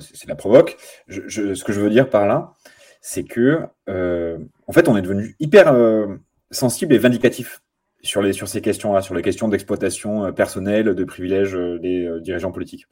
[0.00, 0.76] c'est la provoque.
[1.08, 2.54] Ce que je veux dire par là,
[3.00, 6.16] c'est que, euh, en fait, on est devenu hyper euh,
[6.50, 7.62] sensible et vindicatif
[8.02, 12.86] sur, les, sur ces questions-là, sur les questions d'exploitation personnelle, de privilèges des dirigeants politiques.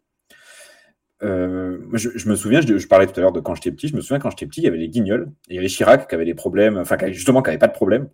[1.22, 3.88] Euh, je, je, me souviens, je, je, parlais tout à l'heure de quand j'étais petit,
[3.88, 6.08] je me souviens quand j'étais petit, il y avait les guignols, il y avait Chirac
[6.08, 8.08] qui avait des problèmes, enfin justement qui n'avait pas de problème,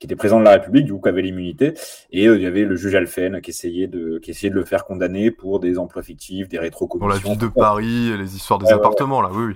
[0.00, 1.74] qui était président de la République, du coup qui avait l'immunité,
[2.10, 4.64] et euh, il y avait le juge Alphen qui essayait, de, qui essayait de le
[4.64, 7.20] faire condamner pour des emplois fictifs, des rétrocommissions.
[7.20, 9.54] Pour la ville de Paris, les histoires des ouais, appartements, là, oui, oui.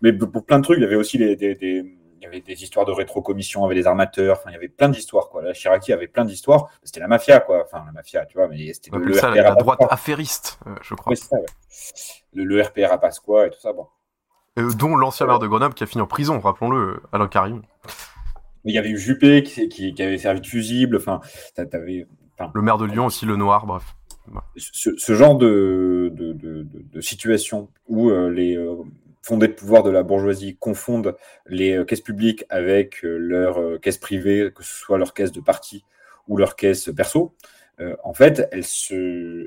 [0.00, 2.40] Mais pour plein de trucs, il y avait aussi les, des, des, il y avait
[2.40, 4.38] des histoires de rétrocommission avec les armateurs.
[4.38, 5.40] Enfin, il y avait plein d'histoires, quoi.
[5.42, 6.68] La Chiraki avait plein d'histoires.
[6.82, 7.62] C'était la mafia, quoi.
[7.64, 9.94] Enfin, la mafia, tu vois, mais c'était le, ça RPR la droite Pasqua.
[9.94, 11.10] affairiste, euh, je crois.
[11.10, 11.46] Ouais, c'est ça, ouais.
[12.34, 13.86] le, le RPR à Pasqua et tout ça, bon.
[14.58, 17.62] Euh, dont l'ancien maire de Grenoble qui a fini en prison, rappelons-le, Alain Karim.
[18.64, 20.96] Mais il y avait eu Juppé qui, qui, qui avait servi de fusible.
[20.96, 21.20] Enfin,
[21.54, 22.06] t'avais.
[22.54, 23.94] Le maire de Lyon aussi, le noir, bref.
[24.56, 28.74] ce, ce genre de, de, de, de- de situation où euh, les euh,
[29.22, 31.16] fondés de pouvoir de la bourgeoisie confondent
[31.46, 35.32] les euh, caisses publiques avec euh, leurs euh, caisses privées, que ce soit leur caisse
[35.32, 35.84] de parti
[36.26, 37.34] ou leur caisse perso,
[38.02, 38.64] en fait, elles,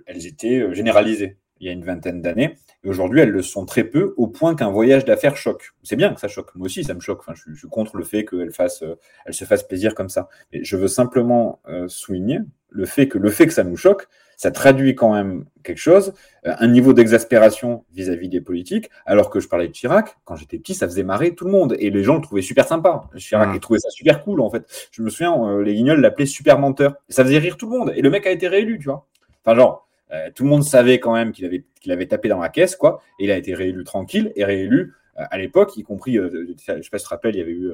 [0.07, 2.57] elles étaient généralisées il y a une vingtaine d'années.
[2.83, 5.71] Et aujourd'hui, elles le sont très peu, au point qu'un voyage d'affaires choque.
[5.83, 6.53] C'est bien que ça choque.
[6.55, 7.19] Moi aussi, ça me choque.
[7.19, 8.95] Enfin, je, suis- je suis contre le fait qu'elles euh,
[9.31, 10.27] se fassent plaisir comme ça.
[10.51, 12.39] Mais je veux simplement euh, souligner
[12.69, 14.07] le fait que le fait que ça nous choque,
[14.37, 16.13] ça traduit quand même quelque chose,
[16.47, 20.57] euh, un niveau d'exaspération vis-à-vis des politiques, alors que je parlais de Chirac, quand j'étais
[20.57, 23.03] petit, ça faisait marrer tout le monde, et les gens le trouvaient super sympa.
[23.17, 23.55] Chirac, Mm.
[23.55, 24.65] ils trouvaient ça super cool, en fait.
[24.91, 27.93] Je me souviens, les guignols l'appelaient super menteur, et ça faisait rire tout le monde,
[27.95, 29.05] et le mec a été réélu, tu vois.
[29.45, 32.39] Enfin, genre, euh, tout le monde savait quand même qu'il avait, qu'il avait tapé dans
[32.39, 35.83] la caisse, quoi, et il a été réélu tranquille, et réélu euh, à l'époque, y
[35.83, 37.71] compris, euh, je sais pas si tu te rappelles, il y avait eu...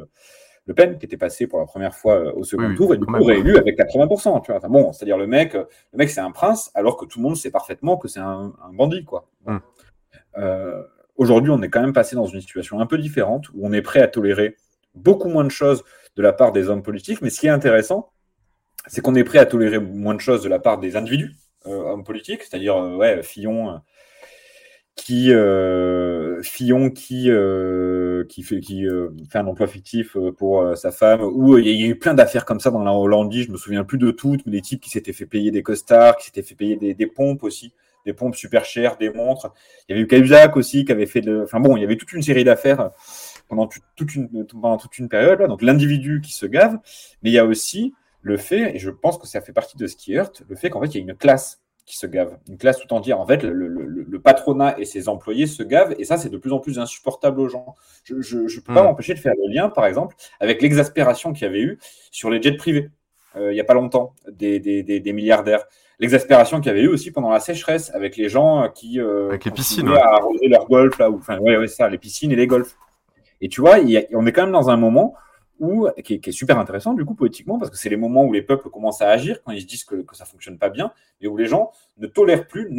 [0.65, 3.05] le Pen, qui était passé pour la première fois au second Oui, tour, et du
[3.05, 3.23] coup même.
[3.23, 4.41] réélu avec 80%.
[4.43, 4.57] Tu vois.
[4.57, 7.38] Enfin, bon, c'est-à-dire le mec, le mec c'est un prince, alors que tout le monde
[7.38, 9.05] sait parfaitement que c'est un, un bandit.
[9.05, 9.30] quoi.
[10.38, 10.84] Euh,
[11.15, 13.81] Aujourd'hui, on est quand même passé dans une situation un peu différente, où on est
[13.81, 14.55] prêt à tolérer
[14.93, 15.84] beaucoup moins de choses
[16.15, 18.11] de la part des hommes politiques, mais ce qui est intéressant,
[18.85, 21.34] c'est qu'on est prêt à tolérer moins de choses de la part des individus,
[21.68, 23.77] euh, hommes politiques, c'est-à-dire euh, ouais, Fillon, euh,
[24.95, 25.31] qui
[26.44, 27.30] Fillon qui
[28.30, 28.85] qui fait qui
[29.30, 32.60] fait un emploi fictif pour sa femme ou il y a eu plein d'affaires comme
[32.60, 35.14] ça dans la Hollandie je me souviens plus de toutes mais des types qui s'étaient
[35.14, 37.73] fait payer des costards qui s'étaient fait payer des, pompes aussi
[38.07, 39.53] des pompes super chères des montres
[39.88, 41.98] il y avait eu Cahuzac aussi qui avait fait de enfin bon il y avait
[41.98, 42.89] toute une série d'affaires
[43.48, 45.48] pendant toute une pendant toute une période là.
[45.48, 46.80] donc l'individu qui se gave
[47.22, 49.88] mais il y a aussi le fait et je pense que ça fait partie de
[49.88, 52.38] ce qui heurte le fait qu'en fait il y a une classe qui se gave,
[52.49, 53.18] une classe tout entière.
[53.22, 56.52] En fait, le, le- patronat et ses employés se gavent, et ça, c'est de plus
[56.52, 57.76] en plus insupportable aux gens.
[58.03, 58.85] Je ne peux pas Mm.
[58.88, 61.80] m'empêcher de faire le lien, par exemple, avec l'exaspération qu'il y avait eu
[62.11, 62.89] sur les jets privés,
[63.38, 65.64] euh, il n'y a pas longtemps, des, des- des- des milliardaires.
[65.99, 69.30] L'exaspération qu'il y avait eu aussi pendant la sécheresse, avec les gens euh, qui euh,
[69.30, 69.98] Avec les piscines, ouais.
[69.98, 72.76] à arroser leur golf, là, ou, enfin, ouais, ouais, ça, les piscines et les golfs.
[73.39, 75.14] Et tu vois, a- on est quand même dans un moment
[75.59, 78.41] où, qui, est, super intéressant, du coup, politiquement, parce que c'est les moments où les
[78.41, 81.27] peuples commencent à agir, quand ils se disent que, que ça fonctionne pas bien, et
[81.27, 82.69] où les gens ne tolèrent plus,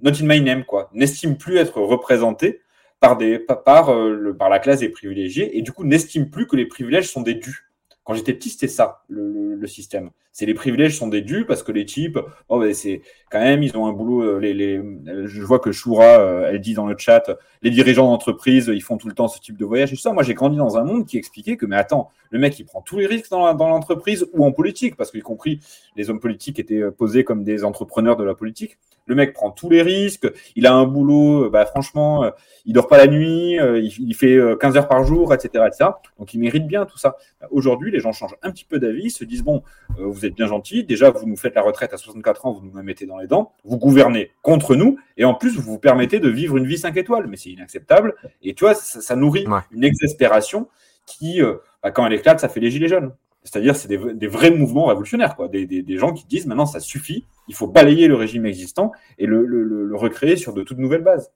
[0.00, 2.60] not in my name, quoi, n'estiment plus être représentés
[3.00, 6.26] par, des, par, par, euh, le- par la classe des privilégiés, et du coup n'estiment
[6.26, 7.67] plus que les privilèges sont des dus.
[8.08, 10.08] Quand j'étais petit, c'était ça, le, le- système.
[10.32, 12.18] C'est les privilèges sont dus parce que les types,
[12.48, 14.22] oh, ben, c'est quand même, ils ont un boulot.
[14.22, 14.80] euh, les,
[15.26, 18.96] je vois que Shura, euh, elle dit dans le chat, les dirigeants d'entreprise, ils font
[18.96, 20.14] tout le temps ce type de voyage et ça.
[20.14, 22.80] Moi, j'ai grandi dans un monde qui expliquait que, mais attends, le mec, il prend
[22.80, 25.60] tous les risques dans, l'entreprise ou en politique, parce qu'y compris
[25.96, 28.78] les hommes politiques étaient euh, posés comme des entrepreneurs de la politique.
[29.06, 32.30] Le mec prend tous les risques, il a un boulot, euh, bah, franchement, euh,
[32.66, 35.64] il dort pas la nuit, euh, il, il fait euh, 15 heures par jour, etc.,
[35.66, 35.90] etc.
[36.18, 37.16] Donc, il mérite bien tout ça.
[37.50, 39.62] Aujourd'hui, les gens changent un petit peu d'avis, se disent, bon,
[39.98, 42.64] euh, vous êtes bien gentil, déjà, vous nous faites la retraite à 64 ans, vous
[42.64, 45.78] nous la mettez dans les dents, vous gouvernez contre nous, et en plus, vous vous
[45.78, 48.14] permettez de vivre une vie 5 étoiles, mais c'est inacceptable.
[48.42, 49.60] Et tu vois, ça, ça nourrit Ouais.
[49.72, 50.68] une exaspération
[51.06, 53.12] qui, euh, bah, quand elle éclate, ça fait les gilets jaunes.
[53.44, 55.48] C'est-à-dire, c'est des, vrais mouvements révolutionnaires, quoi.
[55.48, 58.92] Des, des- des gens qui disent maintenant, ça suffit, il faut balayer le régime existant
[59.16, 61.30] et le, le- le- le recréer sur de toutes nouvelles bases.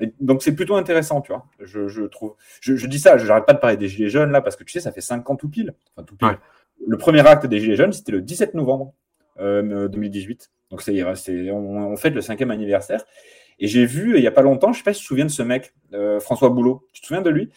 [0.00, 1.46] Et donc, c'est plutôt intéressant, tu vois.
[1.60, 2.34] Je, je trouve.
[2.60, 4.64] Je, je dis ça, je n'arrête pas de parler des gilets jaunes là parce que
[4.64, 5.74] tu sais, ça fait 5 ans tout pile.
[5.94, 6.28] Enfin, tout pile.
[6.28, 6.38] Ouais.
[6.86, 8.94] Le premier acte des gilets jaunes, c'était le 17 novembre
[9.40, 10.50] euh, 2018.
[10.70, 11.02] Donc, c'est,
[11.50, 13.04] on, on fête le cinquième anniversaire.
[13.58, 15.08] Et j'ai vu, il n'y a pas longtemps, je ne sais pas si tu te
[15.08, 16.86] souviens de ce mec, euh, François Boulot.
[16.94, 17.50] Tu te souviens de lui?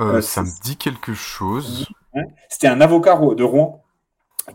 [0.00, 1.86] Euh, Euh, ça me dit quelque chose.
[2.48, 3.84] C'était un avocat de Rouen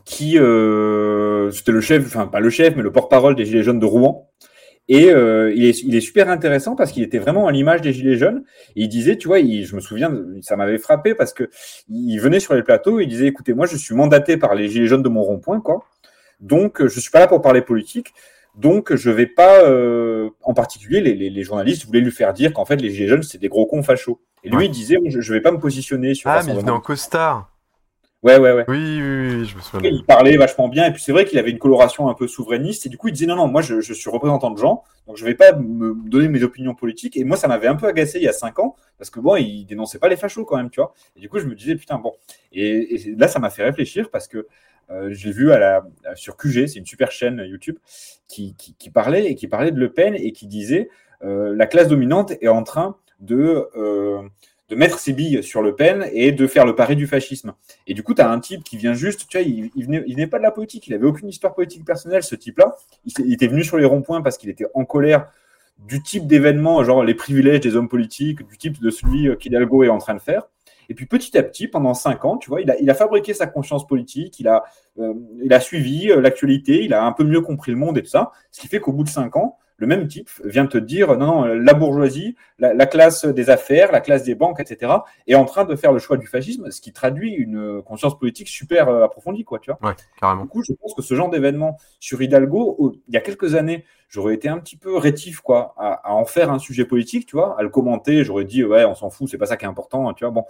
[0.06, 3.80] qui, euh, c'était le chef, enfin pas le chef, mais le porte-parole des Gilets jaunes
[3.80, 4.30] de Rouen.
[4.90, 7.94] Et euh, il, est, il est super intéressant parce qu'il était vraiment à l'image des
[7.94, 8.44] Gilets jaunes.
[8.76, 11.50] Et il disait, tu vois, il- je me souviens, ça m'avait frappé parce que
[11.90, 14.88] il venait sur les plateaux, il disait, écoutez, moi je suis mandaté par les Gilets
[14.88, 15.86] jaunes de mon rond-point, quoi.
[16.42, 18.14] Donc je suis pas là pour parler politique.
[18.56, 22.52] Donc je vais pas, euh, en particulier, les, les- les journalistes voulaient lui faire dire
[22.54, 24.20] qu'en fait les Gilets jaunes c'est des gros cons fachos.
[24.44, 24.66] Et lui Ouais.
[24.66, 26.30] il disait, je, je vais pas me positionner sur.
[26.30, 26.78] Ah, mais il venait rassemblement.
[26.78, 27.53] en costard.
[28.24, 28.64] Ouais, ouais, ouais.
[28.70, 29.90] Oui, oui, oui, je me souviens.
[29.92, 32.86] Il parlait vachement bien, et puis c'est vrai qu'il avait une coloration un peu souverainiste,
[32.86, 35.18] et du coup il disait non, non, moi je, je suis représentant de gens, donc
[35.18, 38.20] je vais pas me donner mes opinions politiques, et moi ça m'avait un peu agacé
[38.20, 40.70] il y a cinq ans, parce que bon, il dénonçait pas les fachos quand même,
[40.70, 42.14] tu vois, et du coup je me disais putain, bon,
[42.54, 44.48] et, et là ça m'a fait réfléchir, parce que
[44.90, 45.84] euh, j'ai vu à la,
[46.16, 47.78] sur QG, c'est une super chaîne YouTube,
[48.30, 50.90] qui, qui, qui parlait, et qui parlait de Le Pen, et qui disait
[51.24, 54.22] euh, la classe dominante est en train de, euh,
[54.70, 57.54] de mettre ses billes sur Le Pen et de faire le pari du fascisme.
[57.86, 60.28] Et du coup, tu as un type qui vient juste, tu vois, il, il venait,
[60.28, 62.76] pas de la politique, il avait aucune histoire politique personnelle, ce type-là.
[63.06, 65.28] Il était venu sur les ronds-points parce qu'il était en colère
[65.80, 69.84] du type d'événement, genre les privilèges des hommes politiques, du type de celui euh, qu'Hidalgo
[69.84, 70.44] est en train de faire.
[70.90, 73.34] Et puis petit à petit, pendant cinq ans, tu vois, il a, il a fabriqué
[73.34, 74.64] sa conscience politique, il a,
[75.00, 78.02] euh, il a suivi euh, l'actualité, il a un peu mieux compris le monde et
[78.02, 80.78] tout ça, ce qui fait qu'au bout de cinq ans, le même type vient te
[80.78, 84.94] dire non, non, la bourgeoisie, la, la classe des affaires, la classe des banques, etc.,
[85.28, 88.48] est en train de faire le choix du fascisme, ce qui traduit une conscience politique
[88.48, 89.90] super euh, approfondie, quoi, tu vois.
[89.90, 90.44] Ouais, carrément.
[90.44, 93.84] Du coup, je pense que ce genre d'événement sur Hidalgo, il y a quelques années,
[94.08, 97.36] j'aurais été un petit peu rétif, quoi, à, à en faire un sujet politique, tu
[97.36, 98.24] vois, à le commenter.
[98.24, 100.46] J'aurais dit, ouais, on s'en fout, c'est pas ça qui est important, tu vois, bon.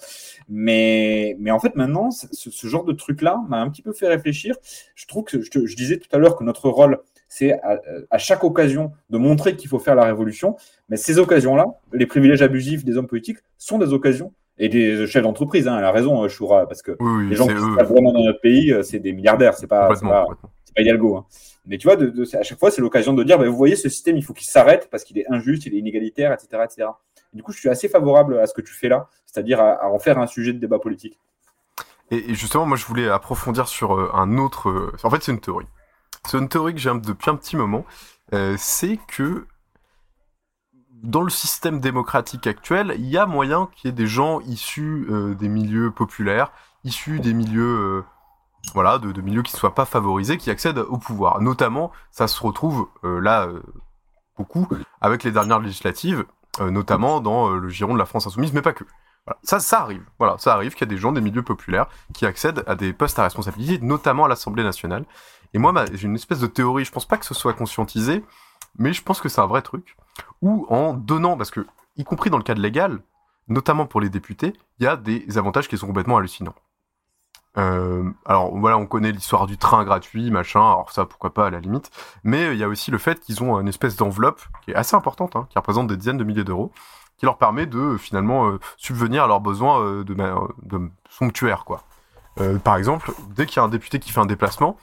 [0.48, 4.08] Mais, mais en fait, maintenant, ce, ce genre de truc-là m'a un petit peu fait
[4.08, 4.56] réfléchir.
[4.94, 7.00] Je trouve que, je, je disais tout à l'heure que notre rôle,
[7.36, 7.80] c'est à,
[8.12, 10.56] à chaque occasion de montrer qu'il faut faire la révolution.
[10.90, 14.32] Mais ces occasions-là, les privilèges abusifs des hommes politiques sont des occasions.
[14.60, 17.54] Et des chefs d'entreprise, hein, elle a raison, Choura, parce que Oui, les gens qui
[17.76, 20.26] battent vraiment dans notre pays, euh, c'est des milliardaires, c'est pas, pas,
[20.76, 21.18] pas Hidalgo.
[21.18, 21.26] hein.
[21.66, 23.76] Mais tu vois, de, de- à chaque fois, c'est l'occasion de dire, bah, vous voyez,
[23.76, 26.88] ce système, il faut qu'il s'arrête parce qu'il est injuste, il est inégalitaire, etc., etc.
[27.34, 29.72] Et du coup, je suis assez favorable à ce que tu fais là, c'est-à-dire à,
[29.84, 31.18] à en faire un sujet de débat politique.
[32.12, 34.70] Et, justement, moi, je voulais approfondir sur euh, un autre.
[34.70, 35.66] euh, En fait, c'est une théorie.
[36.28, 37.86] C'est une théorie que j'ai depuis un petit moment.
[38.34, 39.45] Euh, c'est que
[41.04, 45.06] dans le système démocratique actuel, il y a moyen qu'il y ait des gens issus
[45.10, 46.52] euh, des milieux populaires,
[46.86, 48.06] issus des milieux, euh,
[48.74, 51.41] voilà, de, milieux qui ne soient pas favorisés, qui accèdent au pouvoir.
[51.41, 53.50] Notamment, ça se retrouve là
[54.38, 54.68] beaucoup
[55.02, 56.24] avec les dernières législatives,
[56.62, 58.86] notamment dans le giron de la France insoumise, mais pas que.
[59.26, 59.40] Voilà.
[59.44, 60.04] Ça, ça arrive.
[60.18, 62.94] Voilà, ça arrive qu'il y a des gens des milieux populaires qui accèdent à des
[62.94, 65.06] postes à responsabilité, notamment à l'Assemblée nationale.
[65.54, 66.86] Et moi, j'ai une espèce de théorie.
[66.86, 68.24] Je pense pas que ce soit conscientisé,
[68.78, 69.96] mais je pense que c'est un vrai truc.
[70.42, 71.66] Où en donnant, parce que
[71.98, 73.00] y compris dans le cadre légal,
[73.48, 76.56] notamment pour les députés, il y a des avantages qui sont complètement hallucinants.
[77.56, 80.60] Euh, alors voilà, on connaît l'histoire du train gratuit, machin.
[80.60, 81.92] Alors ça, pourquoi pas à la limite.
[82.24, 84.96] Mais il y a aussi le fait qu'ils ont une espèce d'enveloppe qui est assez
[84.96, 86.72] importante, hein, qui représente des dizaines de milliers d'euros,
[87.18, 90.16] qui leur permet de finalement euh, subvenir à leurs besoins euh, de,
[90.64, 91.84] de somptuaires, quoi.
[92.42, 94.78] Euh, par exemple, dès qu'il y a un député qui fait un déplacement,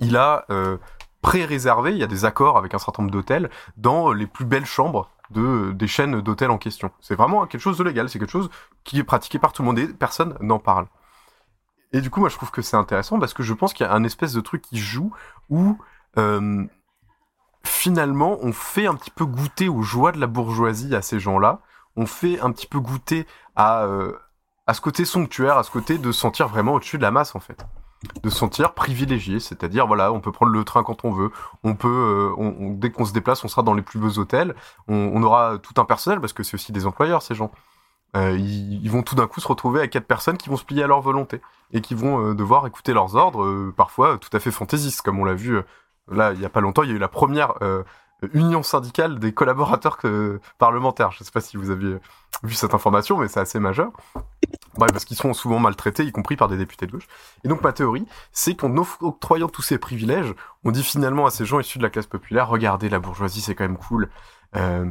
[0.00, 0.76] il a euh,
[1.22, 4.66] pré-réservé, il y a des accords avec un certain nombre d'hôtels dans les plus belles
[4.66, 6.90] chambres de, des chaînes d'hôtels en question.
[7.00, 8.50] C'est vraiment quelque chose de légal, c'est quelque chose
[8.84, 10.86] qui est pratiqué par tout le monde et personne n'en parle.
[11.92, 13.88] Et du coup, moi, je trouve que c'est intéressant parce que je pense qu'il y
[13.88, 15.12] a un espèce de truc qui joue
[15.48, 15.78] où
[16.18, 16.64] euh,
[17.64, 21.60] finalement, on fait un petit peu goûter aux joies de la bourgeoisie à ces gens-là.
[21.96, 23.26] On fait un petit peu goûter
[23.56, 24.12] à, euh,
[24.72, 27.40] ce côté somptuaire, à ce côté de se sentir vraiment au-dessus de la masse, en
[27.40, 27.64] fait.
[28.22, 31.32] De se sentir privilégié, c'est-à-dire, voilà, on peut prendre le train quand on veut,
[31.64, 31.88] on peut,
[32.38, 34.54] euh, dès qu'on se déplace, on sera dans les plus beaux hôtels,
[34.86, 37.50] on, aura tout un personnel, parce que c'est aussi des employeurs, ces gens.
[38.16, 40.84] Euh, ils, vont tout d'un coup se retrouver avec quatre personnes qui vont se plier
[40.84, 41.40] à leur volonté
[41.72, 45.24] et qui vont euh, devoir écouter leurs ordres, parfois tout à fait fantaisistes, comme on
[45.24, 45.60] l'a vu
[46.08, 46.84] là il y a pas longtemps.
[46.84, 47.54] Il y a eu la première
[48.32, 49.98] union syndicale des collaborateurs
[50.58, 51.12] parlementaires.
[51.12, 51.98] Je sais pas si vous aviez
[52.42, 53.92] vu cette information, mais c'est assez majeur.
[54.76, 57.08] Bref, parce qu'ils sont souvent maltraités, y compris par des députés de gauche.
[57.44, 60.34] Et donc ma théorie, c'est qu'en octroyant tous ces privilèges,
[60.64, 63.54] on dit finalement à ces gens issus de la classe populaire, regardez la bourgeoisie, c'est
[63.54, 64.08] quand même cool.
[64.56, 64.86] Euh,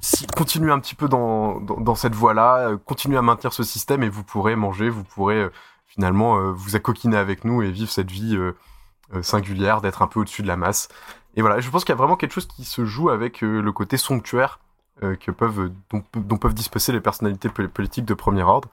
[0.00, 4.08] si, continuez un petit peu dans, cette voie-là, euh, continuez à maintenir ce système et
[4.08, 5.52] vous pourrez manger, vous pourrez euh,
[5.86, 8.36] finalement vous accoquiner avec nous et vivre cette vie
[9.22, 10.88] singulière d'être un peu au-dessus de la masse.
[11.36, 13.60] Et voilà, je pense qu'il y a vraiment quelque chose qui se joue avec euh,
[13.60, 14.60] le côté somptuaire
[15.02, 18.68] euh, que peuvent, dont, peuvent disposer les personnalités pol- politiques de premier ordre.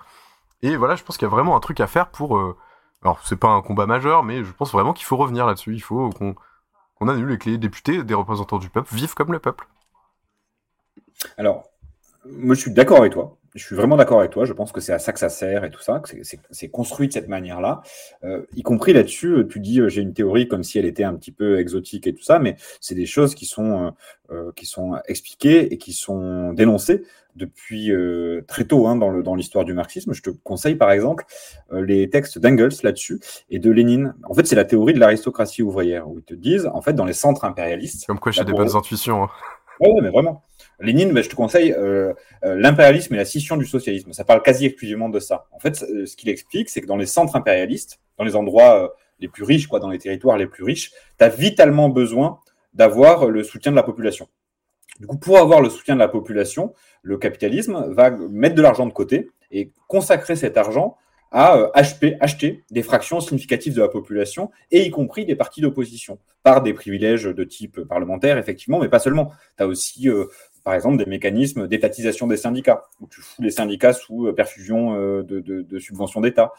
[0.62, 2.38] Et voilà, je pense qu'il y a vraiment un truc à faire pour...
[2.38, 2.56] euh,
[3.04, 5.74] alors, c'est pas un combat majeur, mais je pense vraiment qu'il faut revenir là-dessus.
[5.74, 9.40] Il faut qu'on annule et que les députés, des représentants du peuple, vivent comme le
[9.40, 9.68] peuple.
[11.36, 11.64] Alors,
[12.26, 13.38] je suis d'accord avec toi.
[13.54, 14.46] Je suis vraiment d'accord avec toi.
[14.46, 16.02] Je pense que c'est à ça que ça sert et tout ça,
[16.52, 17.82] c'est- construit de cette manière-là.
[18.24, 21.04] Euh, y compris là-dessus, euh, tu dis, euh, j'ai une théorie comme si elle était
[21.04, 23.92] un petit peu exotique et tout ça, mais c'est des choses qui sont, euh,
[24.34, 27.04] euh, qui sont expliquées et qui sont dénoncées
[27.36, 30.14] depuis euh, très tôt hein, dans le- dans l'histoire du marxisme.
[30.14, 31.26] Je te conseille par exemple
[31.74, 33.20] euh, les textes d'Engels là-dessus
[33.50, 34.14] et de Lénine.
[34.30, 37.06] En fait, c'est la théorie de l'aristocratie ouvrière où ils te disent, en fait, dans
[37.06, 38.06] les centres impérialistes.
[38.06, 39.24] Comme quoi, j'ai des bonnes intuitions.
[39.24, 39.30] hein.
[39.82, 40.44] Ouais, mais vraiment.
[40.82, 42.14] Lénine, bah, je te conseille euh,
[42.44, 44.14] euh, l'impérialisme et la scission du socialisme.
[44.14, 45.46] Ça parle quasi exclusivement de ça.
[45.52, 48.94] En fait, euh, ce qu'il explique, c'est que dans les centres impérialistes, dans les endroits
[49.20, 52.40] les plus riches, quoi, dans les territoires les plus riches, tu as vitalement besoin
[52.74, 54.28] d'avoir le soutien de la population.
[55.00, 58.86] Du coup, pour avoir le soutien de la population, le capitalisme va mettre de l'argent
[58.86, 60.98] de côté et consacrer cet argent
[61.32, 66.62] à acheter des fractions significatives de la population, et y compris des partis d'opposition, par
[66.62, 69.32] des privilèges de type parlementaire, effectivement, mais pas seulement.
[69.58, 70.10] Tu as aussi
[70.64, 74.96] par exemple, des mécanismes d'étatisation des syndicats, où tu fous les syndicats sous euh, perfusion
[74.96, 76.52] euh, de, de, de subventions d'État.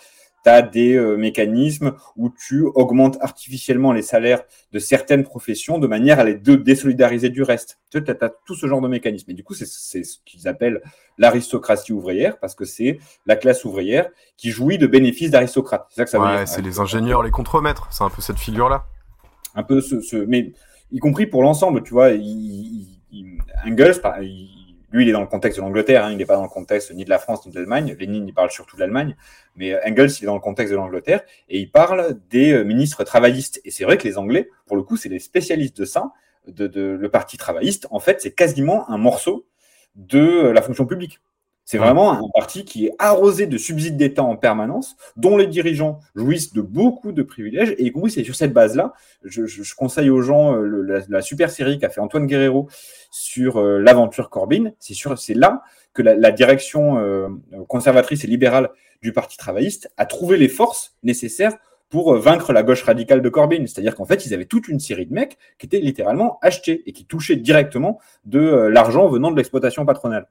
[0.45, 4.43] Tu as des euh, mécanismes où tu augmentes artificiellement les salaires
[4.73, 7.79] de certaines professions de manière à les désolidariser du reste.
[7.91, 9.31] Tu as, tout ce genre de mécanismes.
[9.31, 10.83] Et du coup, c'est ce qu'ils appellent
[11.16, 15.87] l'aristocratie ouvrière, parce que c'est la classe ouvrière qui jouit de bénéfices d'aristocrates.
[15.91, 16.49] C'est ça que ça veut dire.
[16.49, 17.87] c'est les ingénieurs, les contremaîtres.
[17.93, 18.85] C'est un peu cette figure-là.
[19.55, 20.53] Un peu ce, ce, mais
[20.91, 22.11] y compris pour l'ensemble, tu vois.
[22.11, 23.02] Il,
[23.67, 24.01] Engels,
[24.93, 26.93] lui, il est dans le contexte de l'Angleterre, hein, il n'est pas dans le contexte
[26.93, 27.97] ni de la France ni de l'Allemagne.
[27.99, 29.17] Lénine, il parle surtout de l'Allemagne,
[29.57, 33.03] mais Engels, il est dans le contexte de l'Angleterre et il parle des euh, ministres
[33.03, 33.61] travaillistes.
[33.65, 36.13] Et c'est vrai que les Anglais, pour le coup, c'est les spécialistes de ça,
[36.47, 37.87] de, de, le Parti travailliste.
[37.91, 39.47] En fait, c'est quasiment un morceau
[39.95, 41.21] de la fonction publique.
[41.65, 46.01] C'est vraiment un parti qui est arrosé de subsides d'État en permanence, dont les dirigeants
[46.15, 47.75] jouissent de beaucoup de privilèges.
[47.79, 48.93] Et oui, c'est sur cette base-là,
[49.25, 52.69] je, je, conseille aux gens euh, la, la, super série qu'a fait Antoine Guerrero
[53.11, 54.73] sur euh, l'aventure Corbyn.
[54.81, 55.63] C'est sûr, c'est là
[55.95, 57.29] que la, la direction euh,
[57.69, 58.71] conservatrice et libérale
[59.01, 61.57] du Parti travailliste a trouvé les forces nécessaires
[61.93, 63.66] pour vaincre la gauche radicale de Corbyn.
[63.66, 66.93] C'est-à-dire qu'en fait, ils avaient toute une série de mecs qui étaient littéralement achetés et
[66.93, 70.27] qui touchaient directement de l'argent venant de l'exploitation patronale.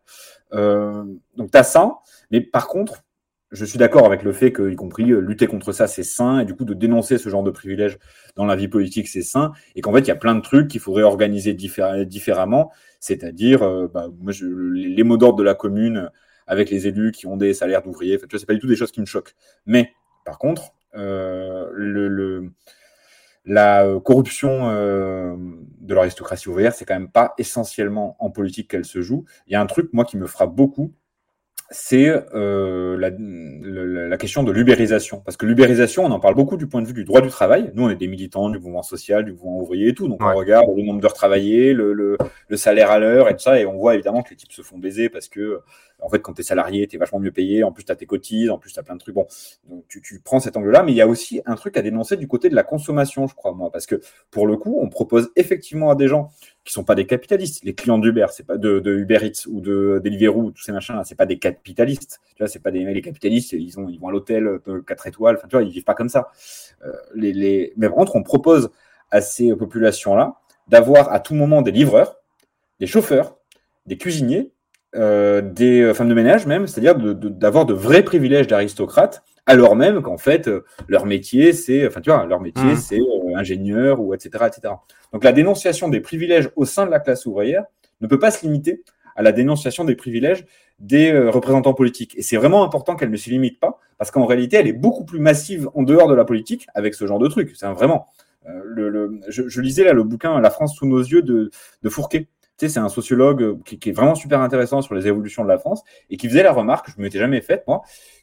[0.54, 1.04] Euh,
[1.38, 2.00] donc, tu as ça.
[2.32, 3.04] Mais par contre,
[3.52, 6.40] je suis d'accord avec le fait que, y compris, euh, lutter contre ça, c'est sain,
[6.40, 8.00] et du coup, de dénoncer ce genre de privilèges
[8.36, 10.68] dans la vie politique, c'est sain, et qu'en fait, il y a plein de trucs
[10.68, 14.08] qu'il faudrait organiser différemment, c'est-à-dire euh, bah,
[14.74, 16.10] les mots d'ordre de la commune
[16.48, 18.92] avec les élus qui ont des salaires d'ouvriers, enfin, sais pas du tout des choses
[18.92, 19.36] qui me choquent.
[19.68, 19.92] Mais,
[20.26, 20.81] par contre, euh,
[23.46, 25.36] la corruption euh,
[25.80, 29.26] de l'aristocratie ouvrière, c'est quand même pas essentiellement en politique qu'elle se joue.
[29.48, 30.94] Il y a un truc, moi, qui me frappe beaucoup,
[31.72, 35.22] c'est euh, la, la, la, question de l'ubérisation.
[35.24, 37.72] Parce que l'ubérisation, on en parle beaucoup du point de vue du droit du travail.
[37.74, 40.10] Nous, on est des militants du mouvement social, du mouvement ouvrier et tout.
[40.10, 40.34] Donc, ouais.
[40.34, 42.18] on regarde le nombre d'heures travaillées, le, le,
[42.50, 43.58] le, salaire à l'heure et tout ça.
[43.58, 45.62] Et on voit évidemment que les types se font baiser parce que,
[46.02, 47.64] en fait, quand tu es salarié, tu es vachement mieux payé.
[47.64, 49.16] En plus, tu as tes cotises, en plus, tu as plein de trucs.
[49.16, 49.28] Bon,
[49.70, 50.84] donc tu, tu prends cet angle-là.
[50.84, 53.36] Mais il y a aussi un truc à dénoncer du côté de la consommation, je
[53.36, 53.72] crois, moi.
[53.72, 56.32] Parce que, pour le coup, on propose effectivement à des gens
[56.64, 57.64] qui sont pas des capitalistes.
[57.64, 60.96] Les clients d'Uber, c'est pas de, de, Uber Eats ou de Deliveroo, tous ces machins
[60.96, 62.20] là, c'est pas des capitalistes.
[62.36, 65.36] Tu c'est pas des les capitalistes, ils ont ils vont à l'hôtel de 4 étoiles,
[65.38, 66.30] enfin tu vois, ils vivent pas comme ça.
[66.86, 67.74] Euh, les, les...
[67.78, 68.70] Mais par contre, on propose
[69.10, 70.36] à ces populations là
[70.68, 72.18] d'avoir à tout moment des livreurs,
[72.80, 73.38] des chauffeurs,
[73.86, 74.52] des cuisiniers,
[74.96, 80.18] euh, des femmes de ménage même, c'est-à-dire d'avoir de, vrais privilèges d'aristocrates alors même qu'en
[80.18, 82.78] fait euh, leur métier c'est enfin tu vois leur métier mmh.
[82.78, 84.76] c'est euh, ingénieur ou etc etc
[85.14, 87.66] donc la dénonciation des privilèges au sein de la classe ouvrière
[88.02, 88.84] ne peut pas se limiter
[89.16, 90.46] à la dénonciation des privilèges
[90.80, 92.18] des euh, représentants politiques.
[92.18, 95.06] Et c'est vraiment important qu'elle ne s'y limite pas parce qu'en réalité elle est beaucoup
[95.06, 97.54] plus massive en dehors de la politique avec ce genre de truc.
[97.56, 98.08] C'est vraiment
[98.48, 101.52] euh, le, le je, je, lisais là le bouquin La France sous nos yeux de,
[101.84, 102.28] de Fourquet.
[102.58, 105.48] Tu sais, c'est un sociologue qui, qui, est vraiment super intéressant sur les évolutions de
[105.48, 107.82] la France et qui faisait la remarque, je ne m'étais jamais faite, moi,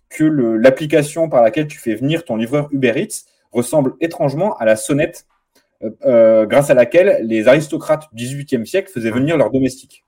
[0.09, 4.77] que l'application par laquelle tu fais venir ton livreur Uber Eats ressemble étrangement à la
[4.77, 5.27] sonnette
[5.85, 10.05] euh, euh, grâce à laquelle les aristocrates du XVIIIe siècle faisaient venir leurs domestiques.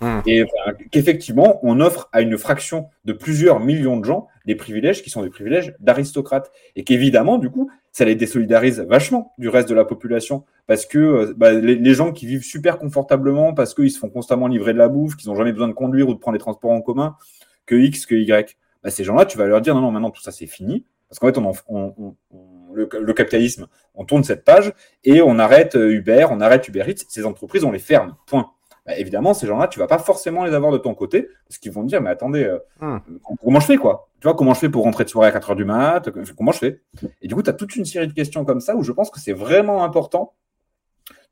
[0.00, 0.18] Mmh.
[0.26, 5.02] Et enfin, qu'effectivement, on offre à une fraction de plusieurs millions de gens des privilèges
[5.02, 6.52] qui sont des privilèges d'aristocrates.
[6.76, 10.44] Et qu'évidemment, du coup, ça les désolidarise vachement du reste de la population.
[10.66, 14.48] Parce que bah, les, les, gens qui vivent super confortablement, parce qu'ils se font constamment
[14.48, 16.72] livrer de la bouffe, qu'ils n'ont jamais besoin de conduire ou de prendre les transports
[16.72, 17.16] en commun,
[17.64, 20.22] que X, que Y, bah, ces gens-là, tu vas leur dire non, non, maintenant tout
[20.22, 20.86] ça c'est fini.
[21.08, 24.72] Parce qu'en fait, on, on, on, le, le, capitalisme, on tourne cette page
[25.02, 28.14] et on arrête Uber, on arrête Uber Eats, ces entreprises, on les ferme.
[28.28, 28.48] Point.
[28.86, 31.72] Bah, évidemment, ces gens-là, tu vas pas forcément les avoir de ton côté parce qu'ils
[31.72, 33.00] vont te dire, mais attendez, euh, hum.
[33.42, 34.08] comment je fais quoi?
[34.20, 36.08] Tu vois, comment je fais pour rentrer de soirée à 4 heures du mat?
[36.36, 36.80] Comment je fais?
[37.22, 39.10] Et du coup, tu as toute une série de questions comme ça où je pense
[39.10, 40.34] que c'est vraiment important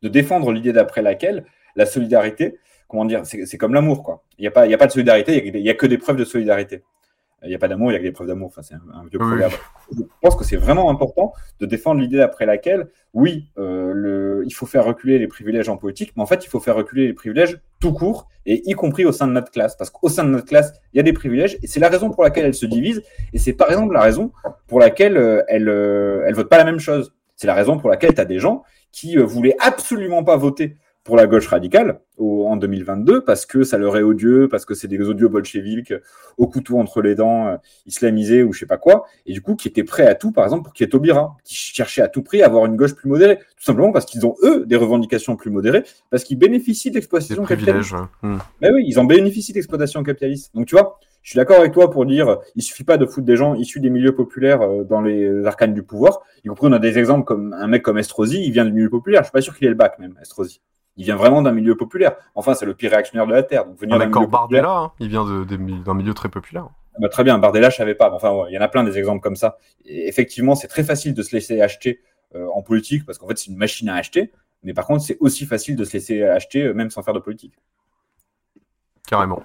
[0.02, 1.44] de défendre l'idée d'après laquelle
[1.76, 2.58] la solidarité,
[2.88, 4.24] comment dire, c'est comme l'amour, quoi.
[4.38, 5.98] Il n'y a, pas, y a pas de solidarité, il n'y a, a, que des
[5.98, 6.82] preuves de solidarité
[7.44, 8.48] il n'y a pas d'amour, il y a que des preuves d'amour.
[8.48, 9.52] Enfin, c'est un, un, vieux proverbe.
[9.92, 9.98] Oui.
[10.00, 14.52] Je pense que c'est vraiment important de défendre l'idée après laquelle, oui, euh, le, il
[14.52, 17.12] faut faire reculer les privilèges en politique, mais en fait, il faut faire reculer les
[17.12, 19.76] privilèges tout court, et y compris au sein de notre classe.
[19.76, 22.10] Parce qu'au sein de notre classe, il y a des privilèges, et c'est la raison
[22.10, 23.02] pour laquelle elle se divise,
[23.32, 24.32] et c'est par exemple la raison
[24.66, 27.14] pour laquelle euh, elle euh, elle vote pas la même chose.
[27.36, 28.62] C'est la raison pour laquelle tu as des gens
[28.92, 33.62] qui euh, voulaient absolument pas voter pour la gauche radicale au, en 2022 parce que
[33.62, 35.92] ça leur est odieux, parce que c'est des odieux bolcheviques
[36.38, 37.56] au couteau entre les dents, euh,
[37.86, 40.44] islamisés ou je sais pas quoi, et du coup qui étaient prêts à tout, par
[40.44, 42.94] exemple, pour qu'il y ait Taubira, qui cherchait à tout prix à avoir une gauche
[42.94, 46.90] plus modérée, tout simplement parce qu'ils ont eux des revendications plus modérées, parce qu'ils bénéficient
[46.90, 47.92] d'exploitation capitaliste.
[47.92, 47.98] Ouais.
[48.22, 48.38] Mmh.
[48.62, 50.54] Ben oui, ils en bénéficient d'exploitation capitaliste.
[50.54, 53.26] Donc tu vois, je suis d'accord avec toi pour dire, il suffit pas de foutre
[53.26, 56.20] des gens issus des milieux populaires euh, dans les arcanes du pouvoir.
[56.44, 58.90] Y compris, on a des exemples comme un mec comme Estrosi, il vient du milieu
[58.90, 59.20] populaire.
[59.22, 60.60] Je suis pas sûr qu'il ait le bac même, Estrosi.
[60.96, 62.16] Il vient vraiment d'un milieu populaire.
[62.34, 63.64] Enfin, c'est le pire réactionnaire de la Terre.
[63.66, 66.68] Donc, venir Ah, d'un populaire- Bardella, hein, il vient d'un milieu très populaire.
[67.00, 68.10] bah, très bien, Bardella, je savais pas.
[68.10, 69.58] mais Enfin, ouais, il y en a plein des exemples comme ça.
[69.84, 72.00] Et effectivement, c'est très facile de se laisser acheter
[72.36, 74.32] euh, en politique parce qu'en fait, c'est une machine à acheter.
[74.62, 77.18] Mais par contre, c'est aussi facile de se laisser acheter euh, même sans faire de
[77.20, 77.54] politique.
[79.08, 79.42] Carrément.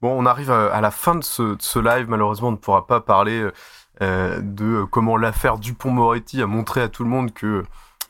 [0.00, 2.06] Bon, on arrive à, à la fin de ce, de ce live.
[2.08, 3.46] Malheureusement, on ne pourra pas parler
[4.00, 7.62] euh, de comment l'affaire Dupont-Moretti a montré à tout le monde que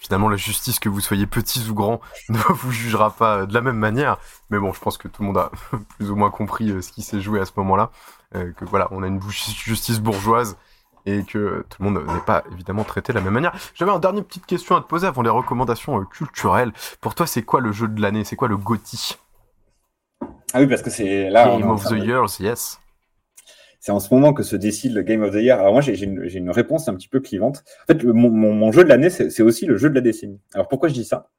[0.03, 3.61] finalement la justice, que vous soyez petits ou grands, ne vous jugera pas de la
[3.61, 4.19] même manière.
[4.51, 5.51] Mais bon, je pense que tout le monde a
[5.97, 7.91] plus ou moins compris euh, ce qui s'est joué à ce moment-là.
[8.35, 10.57] Euh, que voilà, on a une justice bourgeoise
[11.05, 13.53] et que tout le monde n'est pas évidemment traité de la même manière.
[13.75, 16.73] J'avais une dernière petite question à te poser avant les recommandations euh, culturelles.
[17.01, 18.25] Pour toi, c'est quoi le jeu de l'année?
[18.25, 19.17] C'est quoi le GOTY
[20.55, 21.47] Ah oui, parce que c'est là.
[21.59, 22.79] Game of the de- Years, yes.
[23.85, 25.59] C'est en ce moment que se décide le Game of the Year.
[25.59, 27.65] Alors moi, j'ai une, une réponse un petit peu clivante.
[27.83, 30.39] En fait, le- mon, jeu de l'année, c'est aussi le jeu de la décennie.
[30.55, 31.31] Alors pourquoi je dis ça?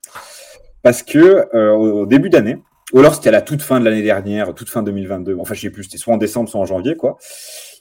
[0.81, 2.57] Parce que euh, au début d'année,
[2.91, 5.61] ou alors c'était à la toute fin de l'année dernière, toute fin 2022, enfin je
[5.61, 7.17] sais plus, c'était soit en décembre, soit en janvier, quoi.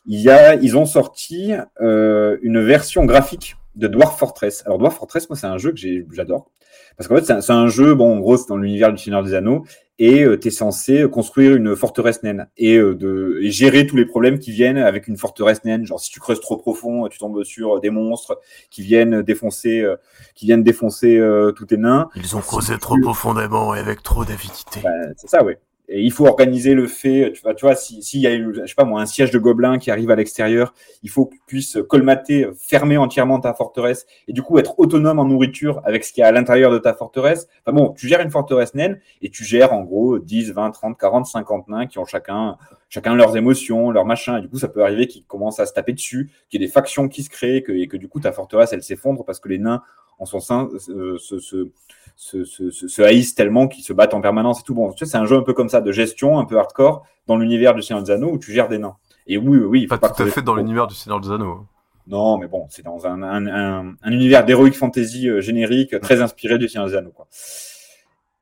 [0.06, 4.62] Il y a, ils ont sorti euh, une version graphique de Dwarf Fortress.
[4.64, 5.80] Alors Dwarf Fortress, moi, c'est un jeu que
[6.12, 6.52] j'adore.
[6.96, 9.24] Parce qu'en fait, c'est un, un jeu, bon, en gros, c'est dans l'univers du Seigneur
[9.24, 9.64] des Anneaux,
[10.04, 14.04] et tu es censé construire une forteresse naine et, euh, de, et gérer tous les
[14.04, 15.86] problèmes qui viennent avec une forteresse naine.
[15.86, 19.94] Genre, si tu creuses trop profond, tu tombes sur des monstres qui viennent défoncer, euh,
[20.34, 22.08] qui viennent défoncer euh, tous tes nains.
[22.16, 24.80] Ils ont creusé trop profondément et avec trop d'avidité.
[24.82, 25.54] Ben, c'est ça, oui.
[25.94, 27.66] Et il faut organiser le fait, tu vois, tu
[28.00, 30.16] s'il y a, eu, je sais pas moi, un siège de gobelins qui arrive à
[30.16, 34.78] l'extérieur, il faut que tu puisses colmater, fermer entièrement ta forteresse et du coup être
[34.78, 37.46] autonome en nourriture avec ce qu'il y a à l'intérieur de ta forteresse.
[37.66, 40.98] Enfin bon, tu gères une forteresse naine et tu gères en gros 10, 20, 30,
[40.98, 42.56] 40, 50 nains qui ont chacun,
[42.88, 44.38] chacun leurs émotions, leurs machins.
[44.38, 46.66] Et du coup, ça peut arriver qu'ils commencent à se taper dessus, qu'il y ait
[46.66, 49.50] des factions qui se créent et que du coup ta forteresse elle s'effondre parce que
[49.50, 49.82] les nains
[50.18, 51.68] en son sein euh, se, se,
[52.16, 54.74] se, se, se- se haïssent tellement qu'ils se battent en permanence et tout.
[54.74, 57.04] Bon, tu sais, c'est un jeu un peu comme ça, de gestion, un peu hardcore,
[57.26, 58.96] dans l'univers du Seigneur des Anneaux où tu gères des nains.
[59.26, 61.30] Et oui, oui, il faut Pas pas tout à fait dans l'univers du Seigneur des
[61.30, 61.66] Anneaux.
[62.08, 66.20] Non, mais bon, c'est dans un, un, un, un univers d'heroic fantasy euh, générique, très
[66.20, 67.28] inspiré du Seigneur des Anneaux, quoi.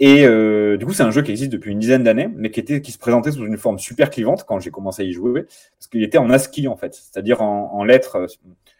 [0.02, 2.58] Et euh, du coup, c'est un jeu qui existe depuis une dizaine d'années, mais qui,
[2.58, 5.42] était, qui se présentait sous une forme super clivante quand j'ai commencé à y jouer,
[5.42, 8.26] parce qu'il était en ASCII, en fait, c'est-à-dire en, en lettres.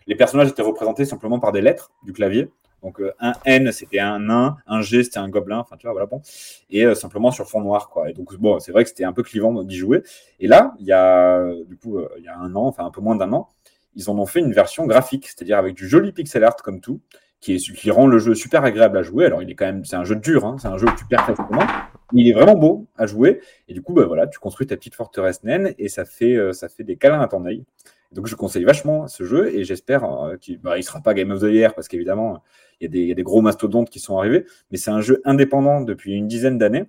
[0.06, 2.48] Les personnages étaient représentés simplement par des lettres du clavier.
[2.82, 5.92] Donc euh, un N, c'était un nain, un G, c'était un gobelin, enfin tu vois,
[5.92, 6.22] voilà, bon.
[6.70, 8.10] Et euh, simplement sur fond noir, quoi.
[8.10, 10.02] Et donc, bon, c'est vrai que c'était un peu clivant d'y jouer.
[10.38, 12.90] Et là, il y a, du coup, euh, il y a un an, enfin un
[12.90, 13.48] peu moins d'un an,
[13.94, 17.00] ils en ont fait une version graphique, c'est-à-dire avec du joli pixel art comme tout,
[17.40, 19.26] qui, est, qui rend le jeu super agréable à jouer.
[19.26, 21.04] Alors, il est quand même, c'est un jeu dur, hein, c'est un jeu où tu
[21.06, 21.66] perds facilement.
[22.12, 23.40] Il est vraiment beau à jouer.
[23.68, 26.68] Et du coup, bah, voilà, tu construis ta petite forteresse naine et ça fait, ça
[26.68, 27.64] fait des câlins à ton œil.
[28.12, 31.30] Donc, je conseille vachement ce jeu et j'espère euh, qu'il bah, il sera pas Game
[31.30, 32.42] of the Year parce qu'évidemment,
[32.80, 34.46] il y, a des- gros mastodontes qui sont arrivés.
[34.70, 36.84] Mais c'est un jeu indépendant depuis une dizaine d'années.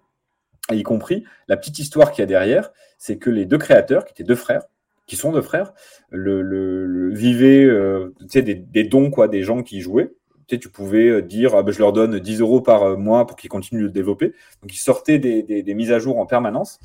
[0.72, 4.14] Y compris, la petite histoire qu'il y a derrière, c'est que les deux créateurs, qui
[4.14, 4.64] étaient deux frères,
[5.06, 5.74] qui sont deux frères,
[6.10, 10.12] le, vivaient euh, des, dons, quoi, des gens qui y jouaient.
[10.48, 13.50] Tu pouvais euh, dire, ah ben, je leur donne 10 euros par mois pour qu'ils
[13.50, 14.34] continuent de développer.
[14.62, 16.80] Donc, ils sortaient des mises à jour en permanence.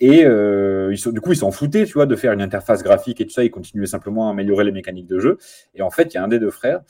[0.00, 3.20] Et euh, ils du coup, ils s'en foutaient, tu vois, de faire une interface graphique
[3.20, 3.44] et tout ça.
[3.44, 5.38] Ils continuaient simplement à améliorer les mécaniques de jeu.
[5.74, 6.80] Et en fait, il y a un des deux frères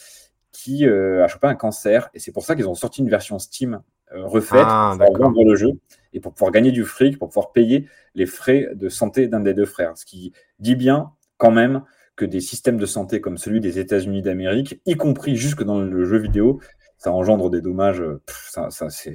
[0.53, 2.09] qui euh, a chopé un cancer.
[2.15, 3.81] Et c'est pour ça qu'ils ont sorti une version Steam
[4.15, 5.73] euh, refaite Ah, pour pouvoir vendre le jeu
[6.12, 9.55] et pour pouvoir gagner du fric, pour pouvoir payer les frais de santé d'un des
[9.55, 9.97] deux frères.
[9.97, 11.82] Ce qui dit bien, quand même,
[12.16, 16.05] que des systèmes de santé comme celui des États-Unis d'Amérique, y compris jusque dans le
[16.05, 16.61] jeu vidéo,
[17.01, 18.01] ça engendre des dommages.
[18.01, 19.14] euh, ça, ça, c'est-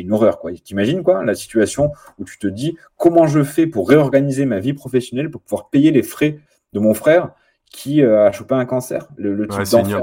[0.00, 0.52] une horreur, quoi.
[0.52, 4.72] T'imagines, quoi, la situation où tu te dis comment je fais pour réorganiser ma vie
[4.72, 6.38] professionnelle pour pouvoir payer les frais
[6.72, 7.32] de mon frère
[7.70, 9.08] qui euh, a chopé un cancer?
[9.16, 10.02] Le, le type Ouais, c'est d'enfer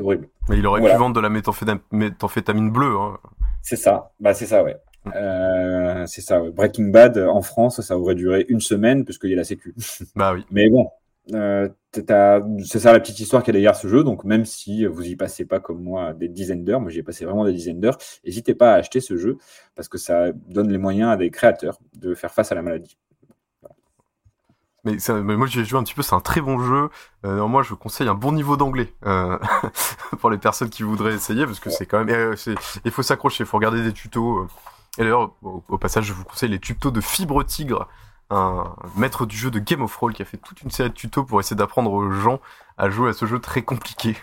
[0.00, 0.28] horrible.
[0.48, 0.96] Mais il aurait Voilà.
[0.96, 2.96] pu vendre de la méthamphétam- méthamphétamine bleue.
[2.98, 3.18] Hein.
[3.62, 4.76] C'est ça, bah c'est ça, ouais.
[5.14, 6.50] Euh, c'est ça, ouais.
[6.50, 9.74] Breaking Bad euh, en France, ça aurait duré une semaine puisqu'il y a la sécu.
[10.16, 10.44] Bah oui.
[10.50, 10.88] Mais bon,
[11.32, 14.04] euh, c'est ça la petite histoire qu'il y a derrière ce jeu.
[14.04, 17.02] Donc même si vous y passez pas comme moi des dizaines d'heures, moi j'y ai
[17.02, 19.38] passé vraiment des dizaines d'heures, n'hésitez pas à acheter ce jeu
[19.76, 22.96] parce que ça donne les moyens à des créateurs de faire face à la maladie.
[24.84, 26.90] Mais, ça- mais moi j'ai joué un petit peu, c'est un très bon jeu.
[27.24, 29.38] Euh, moi je vous conseille un bon niveau d'anglais euh,
[30.20, 32.10] pour les personnes qui voudraient essayer parce que c'est quand même.
[32.14, 32.34] euh,
[32.84, 34.46] Il faut s'accrocher, il faut regarder des tutos.
[34.98, 37.88] Et d'ailleurs, au, au passage, je vous conseille les tutos de Fibre Tigre,
[38.30, 40.94] un maître du jeu de Game of Thrones qui a fait toute une série de
[40.94, 42.40] tutos pour essayer d'apprendre aux gens
[42.78, 44.16] à jouer à ce jeu très compliqué.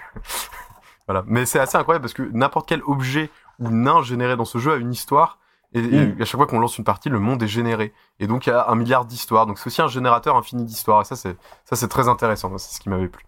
[1.07, 1.23] voilà.
[1.27, 3.29] Mais c'est assez incroyable parce que n'importe quel objet
[3.59, 5.37] ou nain généré dans ce jeu a une histoire.
[5.73, 6.21] Et, et Mm.
[6.21, 7.93] à chaque fois qu'on lance une partie, le monde est généré.
[8.19, 9.45] Et donc il y a un milliard d'histoires.
[9.45, 11.01] Donc c'est aussi un générateur infini d'histoires.
[11.01, 12.57] Et ça, c'est ça, c'est très intéressant.
[12.57, 13.25] C'est ce qui m'avait plu.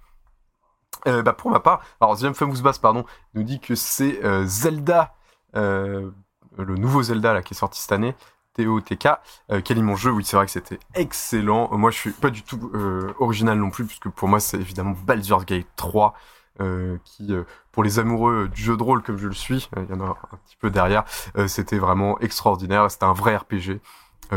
[1.08, 4.46] Euh, bah, pour ma part, alors The Famous Bass, pardon, nous dit que c'est euh,
[4.46, 5.14] Zelda.
[5.56, 6.12] Euh,
[6.58, 8.16] le nouveau Zelda là, qui est sorti cette année,
[8.56, 9.08] TOTK.
[9.52, 10.12] Euh, quel est mon jeu?
[10.12, 11.70] Oui, c'est vrai que c'était excellent.
[11.78, 14.96] Moi, je suis pas du tout euh, original non plus, puisque pour moi, c'est évidemment
[15.06, 16.14] Baldur's Gate 3.
[16.62, 17.34] Euh, qui,
[17.72, 20.10] pour les amoureux du jeu de rôle comme je le suis, il y en a
[20.10, 21.04] un petit peu derrière,
[21.48, 22.92] c'était vraiment extraordinaire.
[22.92, 23.80] C'était un vrai RPG,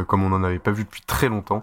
[0.06, 1.62] comme on n'en avait pas vu depuis très longtemps.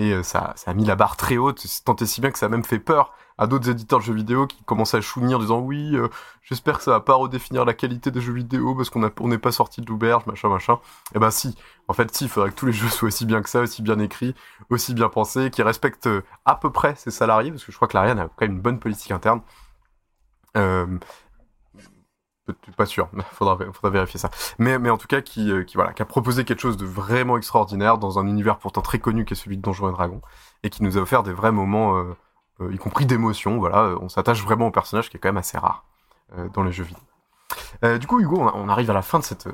[0.00, 2.38] Et euh, ça, ça a mis la barre très haute, tant et si bien que
[2.38, 5.36] ça a même fait peur à d'autres éditeurs de jeux vidéo qui commençaient à chounir
[5.36, 6.08] en disant oui, euh,
[6.42, 9.52] j'espère que ça va pas redéfinir la qualité des jeux vidéo parce qu'on n'est pas
[9.52, 10.78] sorti de l'auberge, machin, machin.
[11.14, 11.54] Et ben si,
[11.86, 13.82] en fait si, il faudrait que tous les jeux soient aussi bien que ça, aussi
[13.82, 14.34] bien écrits,
[14.70, 17.86] aussi bien pensés, qui respectent euh, à peu près ses salariés, parce que je crois
[17.86, 19.42] que l'Ariane a quand même une bonne politique interne.
[22.76, 24.30] Pas sûr, faudra, faudra vérifier ça.
[24.58, 28.18] Mais, en tout cas, qui, euh, qui, a proposé quelque chose de vraiment extraordinaire dans
[28.18, 30.22] un univers pourtant très connu qui est celui de Donjons et Dragons,
[30.62, 32.16] et qui nous a offert des vrais moments, euh,
[32.60, 33.58] euh, y compris d'émotion.
[33.58, 35.84] Voilà, on s'attache vraiment au personnage qui est quand même assez rare
[36.54, 37.98] dans les jeux vidéo.
[37.98, 39.48] Du coup, Hugo, on, arrive à la fin de cette,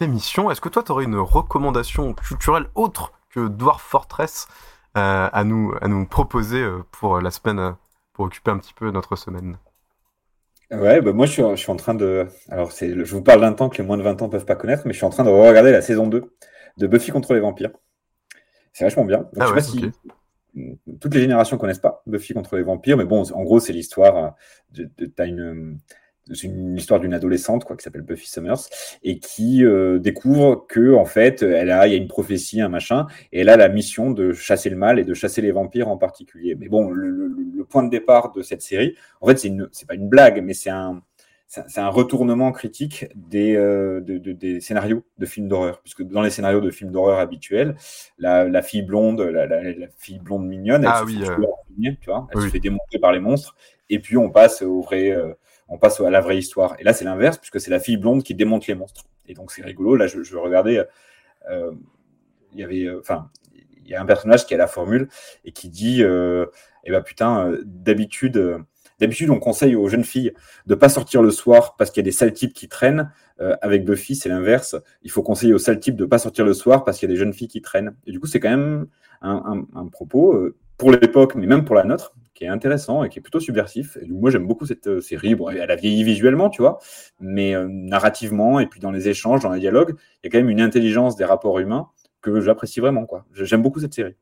[0.00, 0.50] émission.
[0.50, 4.48] Est-ce que toi, tu aurais une recommandation culturelle autre que Dwarf Fortress
[4.94, 7.76] à, nous, proposer pour la semaine,
[8.14, 9.58] pour occuper un petit peu notre semaine?
[10.72, 12.26] Ouais, bah moi je suis, je suis en train de.
[12.48, 14.56] Alors, c'est, je vous parle d'un temps que les moins de 20 ans peuvent pas
[14.56, 16.34] connaître, mais je suis en train de regarder la saison 2
[16.78, 17.70] de Buffy contre les vampires.
[18.72, 19.28] C'est vachement bien.
[19.32, 19.92] Donc, Ah je ouais, sais pas si
[21.00, 24.16] toutes les générations connaissent pas Buffy contre les vampires, mais bon, en gros, c'est l'histoire
[24.16, 24.28] euh,
[24.70, 25.78] de, de t'as une,
[26.42, 28.68] une histoire d'une adolescente quoi qui s'appelle Buffy Summers
[29.02, 32.68] et qui euh, découvre que en fait, elle a, il y a une prophétie, un
[32.68, 35.88] machin, et elle a la mission de chasser le mal et de chasser les vampires
[35.88, 36.54] en particulier.
[36.54, 39.68] Mais bon, le, le- le point de départ de cette série, en fait, c'est une,
[39.72, 41.02] c'est pas une blague, mais c'est un
[41.46, 45.82] c'est un- retournement critique des, euh, de- de- des scénarios de films d'horreur.
[45.82, 47.76] Puisque dans les scénarios de films d'horreur habituels,
[48.18, 51.20] la, la fille blonde, la, la- la fille blonde mignonne, elle Ah se oui, fait
[51.24, 52.40] euh, tuer en premier, tu vois, elle oui.
[52.40, 53.54] se fait démonter par les monstres,
[53.90, 55.34] et puis on passe au vrai, euh,
[55.72, 56.76] on passe à la vraie histoire.
[56.78, 59.06] Et là, c'est l'inverse, puisque c'est la fille blonde qui démonte les monstres.
[59.26, 59.96] Et donc c'est rigolo.
[59.96, 60.86] Là, je, je regardais,
[61.50, 61.72] euh,
[62.52, 65.08] il y avait, euh, enfin, il y a un personnage qui a la formule
[65.44, 66.46] et qui dit, euh,
[66.84, 68.58] eh ben putain, euh, d'habitude.
[69.00, 70.32] D'habitude, on conseille aux jeunes filles
[70.66, 73.10] de pas sortir le soir parce qu'il y a des sales types qui traînent.
[73.60, 74.76] Avec Buffy, c'est l'inverse.
[75.02, 77.14] Il faut conseiller aux sales types de pas sortir le soir parce qu'il y a
[77.14, 77.96] des jeunes filles qui traînent.
[78.06, 78.86] Et du coup, c'est quand même
[79.20, 80.38] un, propos
[80.76, 83.96] pour l'époque, mais même pour la nôtre, qui est intéressant et qui est plutôt subversif.
[84.08, 85.36] Moi, j'aime beaucoup cette euh, série.
[85.36, 86.80] Bon, elle a vieilli visuellement, tu vois,
[87.20, 90.38] mais euh, narrativement et puis dans les échanges, dans les dialogues, il y a quand
[90.38, 91.88] même une intelligence des rapports humains
[92.20, 93.06] que j'apprécie vraiment.
[93.06, 93.24] quoi.
[93.32, 94.16] J'aime beaucoup cette série.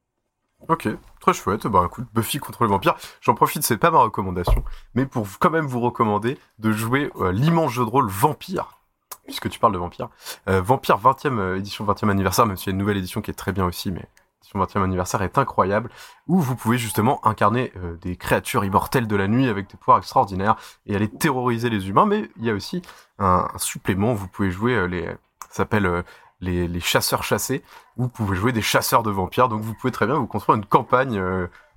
[0.69, 0.87] Ok,
[1.21, 1.67] très chouette.
[1.67, 2.97] Bah écoute, Buffy contre les vampires.
[3.23, 4.63] J'en profite, c'est pas ma recommandation,
[4.95, 8.83] mais pour quand même vous recommander de jouer euh, l'immense jeu de rôle Vampire,
[9.25, 10.11] puisque tu parles de Vampire.
[10.47, 13.35] Vampire 20e euh, édition 20e anniversaire, même s'il y a une nouvelle édition qui est
[13.35, 14.05] très bien aussi, mais
[14.41, 15.91] l'édition 20e anniversaire est incroyable,
[16.27, 19.99] où vous pouvez justement incarner euh, des créatures immortelles de la nuit avec des pouvoirs
[19.99, 20.57] extraordinaires
[20.87, 22.83] et aller terroriser les humains, mais il y a aussi
[23.19, 25.05] un, un supplément, vous pouvez jouer euh, les...
[25.49, 25.87] ça s'appelle...
[25.87, 26.03] euh,
[26.43, 27.63] les, les chasseurs chassés,
[27.99, 30.65] vous pouvez jouer des chasseurs de vampires, donc vous pouvez très bien vous construire une
[30.65, 31.23] campagne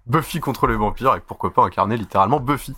[0.05, 2.73] Buffy contre les vampires, et pourquoi pas incarner littéralement Buffy,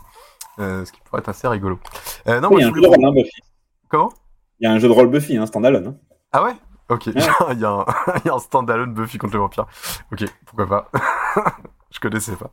[0.57, 1.77] ce qui pourrait être assez rigolo.
[2.25, 3.41] Non, Oui, moi, il y a un jeu de rôle, hein, Buffy.
[3.87, 4.11] Comment?
[4.59, 5.87] Il y a un jeu de rôle Buffy, hein, standalone.
[5.89, 5.95] hein.
[6.31, 6.55] Ah ouais?
[6.89, 7.85] Ok, il y a- il y, a un-
[8.35, 9.65] un standalone Buffy contre les vampires.
[10.11, 10.91] Ok, pourquoi pas?
[11.91, 12.51] je connaissais pas.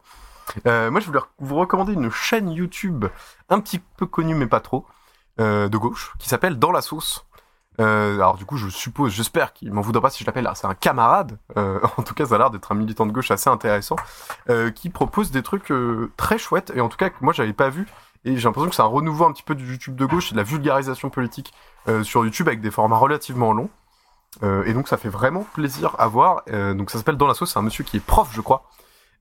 [0.66, 3.06] Euh, moi, je voulais vous recommander une chaîne YouTube
[3.48, 4.86] un petit peu connue, mais pas trop,
[5.40, 7.26] euh, de gauche, qui s'appelle Dans la sauce.
[7.80, 10.44] Euh, alors du coup, je suppose, j'espère qu'il m'en voudra pas si je l'appelle.
[10.46, 11.38] alors, C'est un camarade.
[11.56, 13.96] euh, en tout cas, ça a l'air d'être un militant de gauche assez intéressant,
[14.50, 15.72] euh, qui propose des trucs
[16.16, 17.86] très chouettes et en tout cas que moi j'avais pas vu.
[18.24, 20.34] Et j'ai l'impression que c'est un renouveau un petit peu du YouTube de gauche et
[20.34, 21.52] de la vulgarisation politique
[22.02, 23.70] sur YouTube avec des formats relativement longs.
[24.42, 26.42] Euh, et donc ça fait vraiment plaisir à voir.
[26.50, 28.68] Euh, donc ça s'appelle Dans la sauce, c'est un monsieur qui est prof, je crois.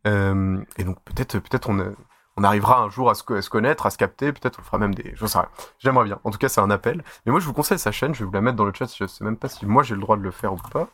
[0.08, 4.60] Euh, et donc peut-être on, arrivera un jour à se, connaître, à se capter, peut-être
[4.60, 5.14] on fera même des...
[5.16, 5.26] Je.
[5.78, 6.20] J'aimerais bien.
[6.24, 7.04] En tout cas c'est un appel.
[7.26, 8.92] Mais moi je vous conseille sa chaîne, je vais vous la mettre dans le chat,
[8.98, 10.88] je sais même pas si moi j'ai le droit de le faire ou pas.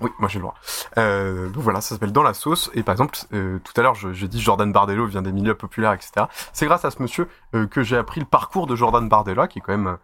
[0.00, 0.54] Oui, moi j'ai le droit.
[0.96, 2.70] Donc voilà, ça s'appelle Dans la sauce.
[2.74, 6.26] Et par exemple, tout à l'heure, j'ai dit Jordan Bardella vient des milieux populaires, etc.
[6.52, 9.62] C'est grâce à ce monsieur que j'ai appris le parcours de Jordan Bardella, qui est
[9.62, 9.98] quand même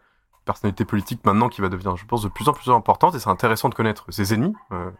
[0.51, 3.15] personnalité politique maintenant qui va devenir, je pense, de plus en plus importante.
[3.15, 4.91] Et c'est intéressant de connaître ses ennemis, euh,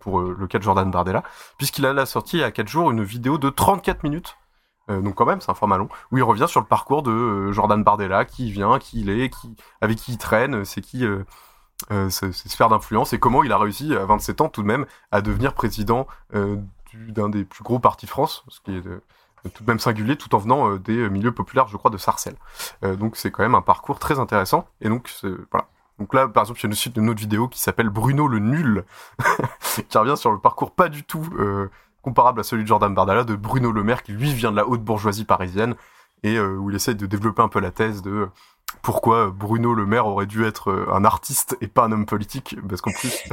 [0.00, 1.22] pour euh, le cas de Jordan Bardella,
[1.58, 4.36] puisqu'il a la sortie il y a 4 jours une vidéo de 34 minutes.
[4.90, 7.52] Euh, donc quand même, c'est un format long, où il revient sur le parcours de
[7.52, 11.04] Jordan Bardella, qui vient, qui il est, qui, avec qui il traîne, c'est qui...
[11.04, 11.24] euh,
[12.10, 15.20] ses, sphères d'influence et comment il a réussi à 27 ans tout de même à
[15.20, 18.82] devenir président du- d'un des plus gros partis de France, ce qui est
[19.50, 22.36] tout de même singulier, tout en venant euh, des milieux populaires, je crois, de Sarcelles.
[22.84, 24.66] Euh, donc c'est quand même un parcours très intéressant.
[24.80, 25.10] Et donc
[25.50, 25.68] voilà.
[25.98, 28.26] Donc là, par exemple, il y a une suite d'une autre vidéo qui s'appelle Bruno
[28.26, 28.84] le nul,
[29.88, 31.68] qui revient sur le parcours pas du tout euh,
[32.02, 34.66] comparable à celui de Jordan Bardella, de Bruno Le Maire, qui lui vient de la
[34.66, 35.74] haute bourgeoisie parisienne,
[36.24, 38.28] et où il essaie de développer un peu la thèse de
[38.80, 42.80] pourquoi Bruno Le Maire aurait dû être un artiste et pas un homme politique, parce
[42.80, 43.28] qu'en plus.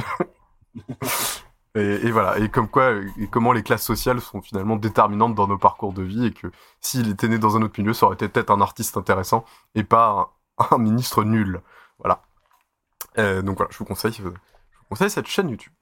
[1.74, 5.58] et, voilà, et comme quoi, et comment les classes sociales sont finalement déterminantes dans nos
[5.58, 6.48] parcours de vie, et que
[6.80, 9.44] s'il était né dans un autre milieu, ça aurait été peut-être un artiste intéressant
[9.74, 11.60] et pas un, ministre nul.
[11.98, 12.22] Voilà.
[13.42, 14.32] donc voilà, je vous conseille, je vous
[14.88, 15.72] conseille cette chaîne YouTube.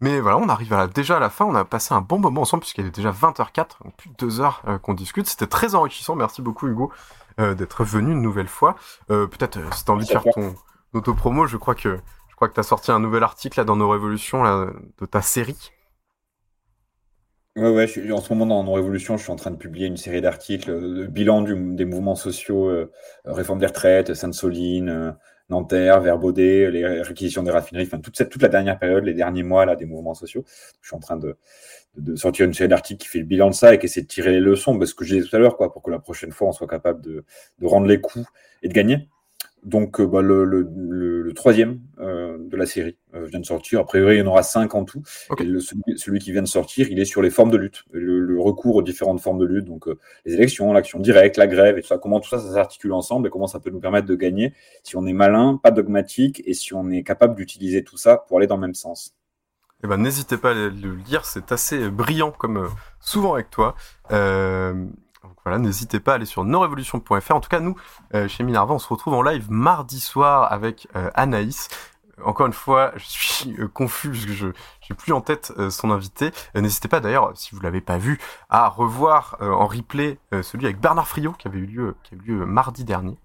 [0.00, 2.42] Mais voilà, on arrive à déjà à la fin, on a passé un bon moment
[2.42, 5.26] ensemble puisqu'il est déjà 20h04, donc plus de deux heures euh, qu'on discute.
[5.26, 6.92] C'était très enrichissant, merci beaucoup Hugo
[7.40, 8.76] euh, d'être venu une nouvelle fois.
[9.10, 10.54] Euh, peut-être si tu as envie de faire ton
[10.92, 11.98] auto-promo, je crois que
[12.38, 15.72] crois que tu as sorti un nouvel article là, dans nos révolutions de ta série.
[17.56, 19.96] Ouais, ouais, en ce moment dans nos révolutions, je suis en train de publier une
[19.96, 22.70] série d'articles, de bilan des mouvements sociaux,
[23.24, 25.16] réforme des retraites, Sainte-Soline,
[25.48, 29.74] Nanterre, Verbaudet, les réquisitions des raffineries, enfin toute, la dernière période, les derniers mois là,
[29.74, 30.44] des mouvements sociaux.
[30.80, 31.36] Je suis en train de,
[31.96, 34.06] de, sortir une série d'articles qui fait le bilan de ça et qui essaie de
[34.06, 36.30] tirer les leçons, parce que je disais tout à l'heure, quoi, pour que la prochaine
[36.30, 37.24] fois on soit capable de,
[37.58, 38.26] de rendre les coups
[38.62, 39.08] et de gagner.
[39.64, 43.80] Donc, euh, bah, le, le, le, troisième euh, de la série euh, vient de sortir.
[43.80, 45.02] A priori, il y en aura cinq en tout.
[45.38, 45.44] Et
[45.96, 48.82] celui, qui vient de sortir, il est sur les formes de lutte, le, recours aux
[48.82, 49.86] différentes formes de lutte, donc
[50.24, 51.98] les élections, l'action directe, la grève, et tout ça.
[51.98, 54.54] Comment tout ça, ça s'articule ensemble et comment ça peut nous permettre de gagner
[54.84, 58.38] si on est malin, pas dogmatique, et si on est capable d'utiliser tout ça pour
[58.38, 59.14] aller dans le même sens.
[59.84, 62.68] Eh ben, n'hésitez pas à le lire, c'est assez brillant comme
[63.00, 63.76] souvent avec toi.
[64.10, 64.86] Euh,
[65.58, 67.34] n'hésitez pas à aller sur norevolution.fr.
[67.34, 67.76] En tout cas, nous,
[68.14, 71.68] euh, chez Minerva, on se retrouve en live mardi soir avec euh, Anaïs.
[72.24, 76.32] Encore une fois, je suis euh, confus parce je n'ai plus en tête son invité.
[76.54, 78.18] N'hésitez pas d'ailleurs, si vous l'avez pas vu,
[78.48, 82.46] à revoir en replay celui avec Bernard Friot qui avait eu lieu, a eu lieu
[82.46, 83.16] mardi dernier.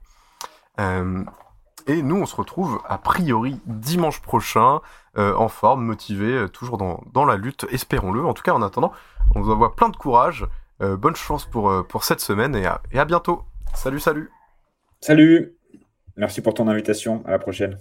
[0.78, 4.82] et nous, on se retrouve a priori dimanche prochain,
[5.18, 8.24] en forme, motivé, toujours dans la lutte, espérons-le.
[8.26, 8.92] En tout cas, en attendant,
[9.34, 10.46] on vous envoie plein de courage.
[10.84, 13.44] Euh, bonne chance pour, euh, cette semaine et à bientôt.
[13.74, 14.30] Salut, salut.
[15.02, 15.56] Salut.
[16.18, 17.24] Merci pour ton invitation.
[17.26, 17.78] À la prochaine.